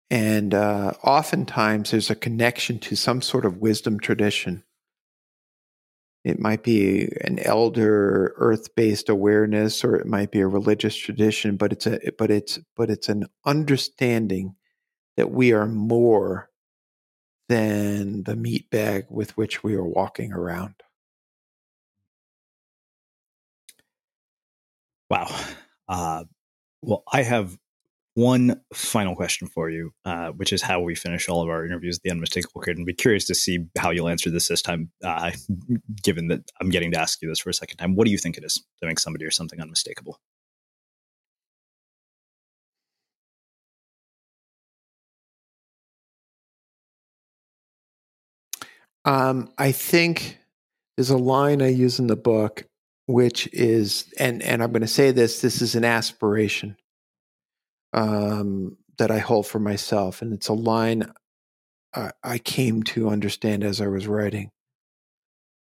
And 0.09 0.53
uh, 0.53 0.91
oftentimes 1.03 1.91
there's 1.91 2.09
a 2.09 2.15
connection 2.15 2.79
to 2.79 2.97
some 2.97 3.21
sort 3.21 3.45
of 3.45 3.59
wisdom 3.59 3.97
tradition. 3.97 4.65
It 6.25 6.37
might 6.37 6.63
be 6.63 7.09
an 7.21 7.39
elder 7.39 8.33
earth-based 8.35 9.07
awareness, 9.07 9.83
or 9.83 9.95
it 9.95 10.05
might 10.05 10.29
be 10.29 10.41
a 10.41 10.47
religious 10.47 10.95
tradition, 10.95 11.55
but 11.55 11.71
it's 11.71 11.87
a 11.87 11.99
but 12.17 12.29
it's 12.29 12.59
but 12.75 12.89
it's 12.91 13.09
an 13.09 13.25
understanding 13.45 14.55
that 15.17 15.31
we 15.31 15.53
are 15.53 15.65
more 15.65 16.49
than 17.49 18.23
the 18.23 18.35
meat 18.35 18.69
bag 18.69 19.05
with 19.09 19.35
which 19.37 19.63
we 19.63 19.75
are 19.75 19.83
walking 19.83 20.31
around. 20.33 20.75
Wow. 25.11 25.27
Uh, 25.89 26.23
well, 26.81 27.03
I 27.11 27.23
have 27.23 27.57
one 28.13 28.61
final 28.73 29.13
question 29.13 29.45
for 29.49 29.69
you, 29.69 29.91
uh, 30.05 30.29
which 30.29 30.53
is 30.53 30.61
how 30.61 30.79
we 30.79 30.95
finish 30.95 31.27
all 31.27 31.41
of 31.43 31.49
our 31.49 31.65
interviews 31.65 31.99
the 32.01 32.11
unmistakable 32.11 32.61
kid. 32.61 32.77
And 32.77 32.85
be 32.85 32.93
curious 32.93 33.25
to 33.25 33.35
see 33.35 33.65
how 33.77 33.89
you'll 33.91 34.07
answer 34.07 34.29
this 34.29 34.47
this 34.47 34.61
time, 34.61 34.89
uh, 35.03 35.31
given 36.03 36.29
that 36.29 36.49
I'm 36.61 36.69
getting 36.69 36.93
to 36.93 36.99
ask 36.99 37.21
you 37.21 37.27
this 37.27 37.39
for 37.39 37.49
a 37.49 37.53
second 37.53 37.75
time. 37.75 37.95
What 37.95 38.05
do 38.05 38.11
you 38.11 38.17
think 38.17 38.37
it 38.37 38.45
is 38.45 38.53
to 38.81 38.87
make 38.87 38.99
somebody 38.99 39.25
or 39.25 39.31
something 39.31 39.59
unmistakable? 39.59 40.17
Um, 49.03 49.49
I 49.57 49.73
think 49.73 50.37
there's 50.95 51.09
a 51.09 51.17
line 51.17 51.61
I 51.61 51.67
use 51.67 51.99
in 51.99 52.07
the 52.07 52.15
book, 52.15 52.63
which 53.07 53.47
is, 53.53 54.11
and 54.19 54.41
and 54.41 54.61
I'm 54.63 54.71
going 54.71 54.81
to 54.81 54.87
say 54.87 55.11
this: 55.11 55.41
this 55.41 55.61
is 55.61 55.75
an 55.75 55.85
aspiration 55.85 56.77
um, 57.93 58.77
that 58.97 59.11
I 59.11 59.19
hold 59.19 59.47
for 59.47 59.59
myself. 59.59 60.21
And 60.21 60.33
it's 60.33 60.47
a 60.47 60.53
line 60.53 61.11
I, 61.93 62.11
I 62.23 62.37
came 62.37 62.83
to 62.83 63.09
understand 63.09 63.63
as 63.63 63.81
I 63.81 63.87
was 63.87 64.07
writing, 64.07 64.51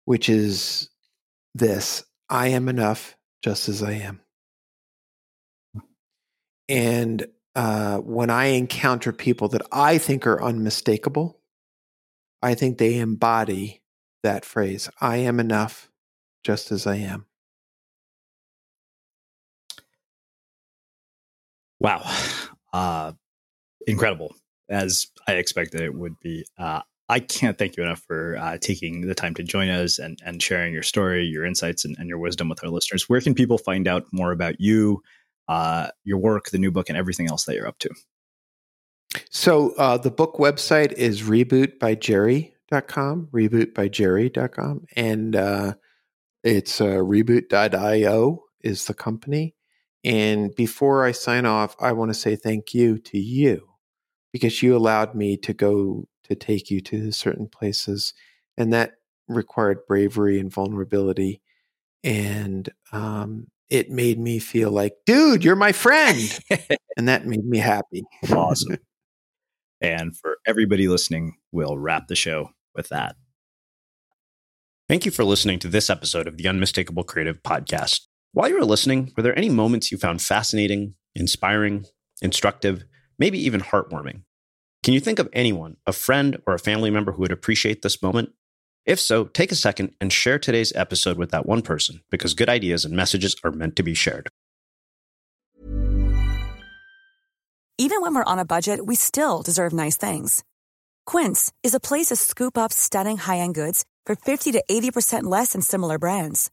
which 0.04 0.28
is 0.28 0.90
this 1.54 2.04
I 2.28 2.48
am 2.48 2.68
enough 2.68 3.16
just 3.42 3.68
as 3.68 3.82
I 3.82 3.92
am. 3.92 4.20
And 6.68 7.26
uh, 7.54 7.98
when 7.98 8.28
I 8.28 8.46
encounter 8.46 9.12
people 9.12 9.48
that 9.48 9.62
I 9.72 9.98
think 9.98 10.26
are 10.26 10.42
unmistakable, 10.42 11.40
I 12.42 12.54
think 12.54 12.78
they 12.78 12.98
embody 12.98 13.82
that 14.22 14.44
phrase 14.44 14.90
I 15.00 15.18
am 15.18 15.40
enough 15.40 15.90
just 16.44 16.70
as 16.70 16.86
I 16.86 16.96
am. 16.96 17.27
Wow. 21.80 22.02
Uh, 22.72 23.12
incredible, 23.86 24.34
as 24.68 25.06
I 25.26 25.34
expected 25.34 25.80
it 25.80 25.94
would 25.94 26.18
be. 26.20 26.44
Uh, 26.58 26.82
I 27.08 27.20
can't 27.20 27.56
thank 27.56 27.76
you 27.76 27.82
enough 27.82 28.02
for 28.06 28.36
uh, 28.36 28.58
taking 28.60 29.06
the 29.06 29.14
time 29.14 29.34
to 29.34 29.42
join 29.42 29.70
us 29.70 29.98
and, 29.98 30.18
and 30.24 30.42
sharing 30.42 30.74
your 30.74 30.82
story, 30.82 31.24
your 31.24 31.46
insights, 31.46 31.86
and, 31.86 31.96
and, 31.98 32.08
your 32.08 32.18
wisdom 32.18 32.50
with 32.50 32.62
our 32.62 32.68
listeners. 32.68 33.08
Where 33.08 33.22
can 33.22 33.34
people 33.34 33.56
find 33.56 33.88
out 33.88 34.04
more 34.12 34.30
about 34.30 34.60
you, 34.60 35.02
uh, 35.48 35.88
your 36.04 36.18
work, 36.18 36.50
the 36.50 36.58
new 36.58 36.70
book, 36.70 36.90
and 36.90 36.98
everything 36.98 37.28
else 37.28 37.44
that 37.44 37.54
you're 37.54 37.66
up 37.66 37.78
to? 37.78 37.88
So 39.30 39.72
uh, 39.78 39.96
the 39.96 40.10
book 40.10 40.36
website 40.36 40.92
is 40.92 41.22
rebootbyjerry.com, 41.22 43.28
rebootbyjerry.com, 43.32 44.86
and 44.94 45.36
uh, 45.36 45.72
it's 46.44 46.80
uh, 46.82 46.84
reboot.io 46.84 48.44
is 48.60 48.84
the 48.84 48.94
company. 48.94 49.54
And 50.04 50.54
before 50.54 51.04
I 51.04 51.12
sign 51.12 51.44
off, 51.46 51.74
I 51.80 51.92
want 51.92 52.10
to 52.10 52.14
say 52.14 52.36
thank 52.36 52.72
you 52.74 52.98
to 52.98 53.18
you 53.18 53.68
because 54.32 54.62
you 54.62 54.76
allowed 54.76 55.14
me 55.14 55.36
to 55.38 55.52
go 55.52 56.06
to 56.24 56.34
take 56.34 56.70
you 56.70 56.80
to 56.82 57.10
certain 57.10 57.48
places. 57.48 58.14
And 58.56 58.72
that 58.72 58.92
required 59.26 59.86
bravery 59.86 60.38
and 60.38 60.52
vulnerability. 60.52 61.42
And 62.04 62.68
um, 62.92 63.48
it 63.68 63.90
made 63.90 64.18
me 64.18 64.38
feel 64.38 64.70
like, 64.70 64.94
dude, 65.04 65.44
you're 65.44 65.56
my 65.56 65.72
friend. 65.72 66.38
and 66.96 67.08
that 67.08 67.26
made 67.26 67.44
me 67.44 67.58
happy. 67.58 68.02
awesome. 68.30 68.78
And 69.80 70.16
for 70.16 70.38
everybody 70.44 70.88
listening, 70.88 71.36
we'll 71.52 71.78
wrap 71.78 72.08
the 72.08 72.16
show 72.16 72.50
with 72.74 72.88
that. 72.88 73.14
Thank 74.88 75.04
you 75.04 75.12
for 75.12 75.22
listening 75.22 75.60
to 75.60 75.68
this 75.68 75.88
episode 75.88 76.26
of 76.26 76.36
the 76.36 76.48
Unmistakable 76.48 77.04
Creative 77.04 77.40
Podcast. 77.44 78.08
While 78.38 78.50
you 78.50 78.54
were 78.54 78.64
listening, 78.64 79.12
were 79.16 79.24
there 79.24 79.36
any 79.36 79.48
moments 79.48 79.90
you 79.90 79.98
found 79.98 80.22
fascinating, 80.22 80.94
inspiring, 81.16 81.86
instructive, 82.22 82.84
maybe 83.18 83.36
even 83.44 83.60
heartwarming. 83.60 84.22
Can 84.84 84.94
you 84.94 85.00
think 85.00 85.18
of 85.18 85.28
anyone, 85.32 85.76
a 85.88 85.92
friend 85.92 86.40
or 86.46 86.54
a 86.54 86.58
family 86.60 86.88
member 86.88 87.10
who 87.10 87.22
would 87.22 87.32
appreciate 87.32 87.82
this 87.82 88.00
moment? 88.00 88.30
If 88.86 89.00
so, 89.00 89.24
take 89.24 89.50
a 89.50 89.56
second 89.56 89.96
and 90.00 90.12
share 90.12 90.38
today's 90.38 90.72
episode 90.76 91.18
with 91.18 91.32
that 91.32 91.46
one 91.46 91.62
person 91.62 92.02
because 92.12 92.34
good 92.34 92.48
ideas 92.48 92.84
and 92.84 92.94
messages 92.94 93.34
are 93.42 93.50
meant 93.50 93.74
to 93.74 93.82
be 93.82 93.94
shared. 93.94 94.28
Even 97.76 98.00
when 98.00 98.14
we're 98.14 98.22
on 98.22 98.38
a 98.38 98.44
budget, 98.44 98.86
we 98.86 98.94
still 98.94 99.42
deserve 99.42 99.72
nice 99.72 99.96
things. 99.96 100.44
Quince 101.06 101.52
is 101.64 101.74
a 101.74 101.80
place 101.80 102.06
to 102.10 102.14
scoop 102.14 102.56
up 102.56 102.72
stunning 102.72 103.16
high 103.16 103.38
end 103.38 103.56
goods 103.56 103.84
for 104.06 104.14
50 104.14 104.52
to 104.52 104.62
80% 104.70 105.24
less 105.24 105.54
than 105.54 105.60
similar 105.60 105.98
brands. 105.98 106.52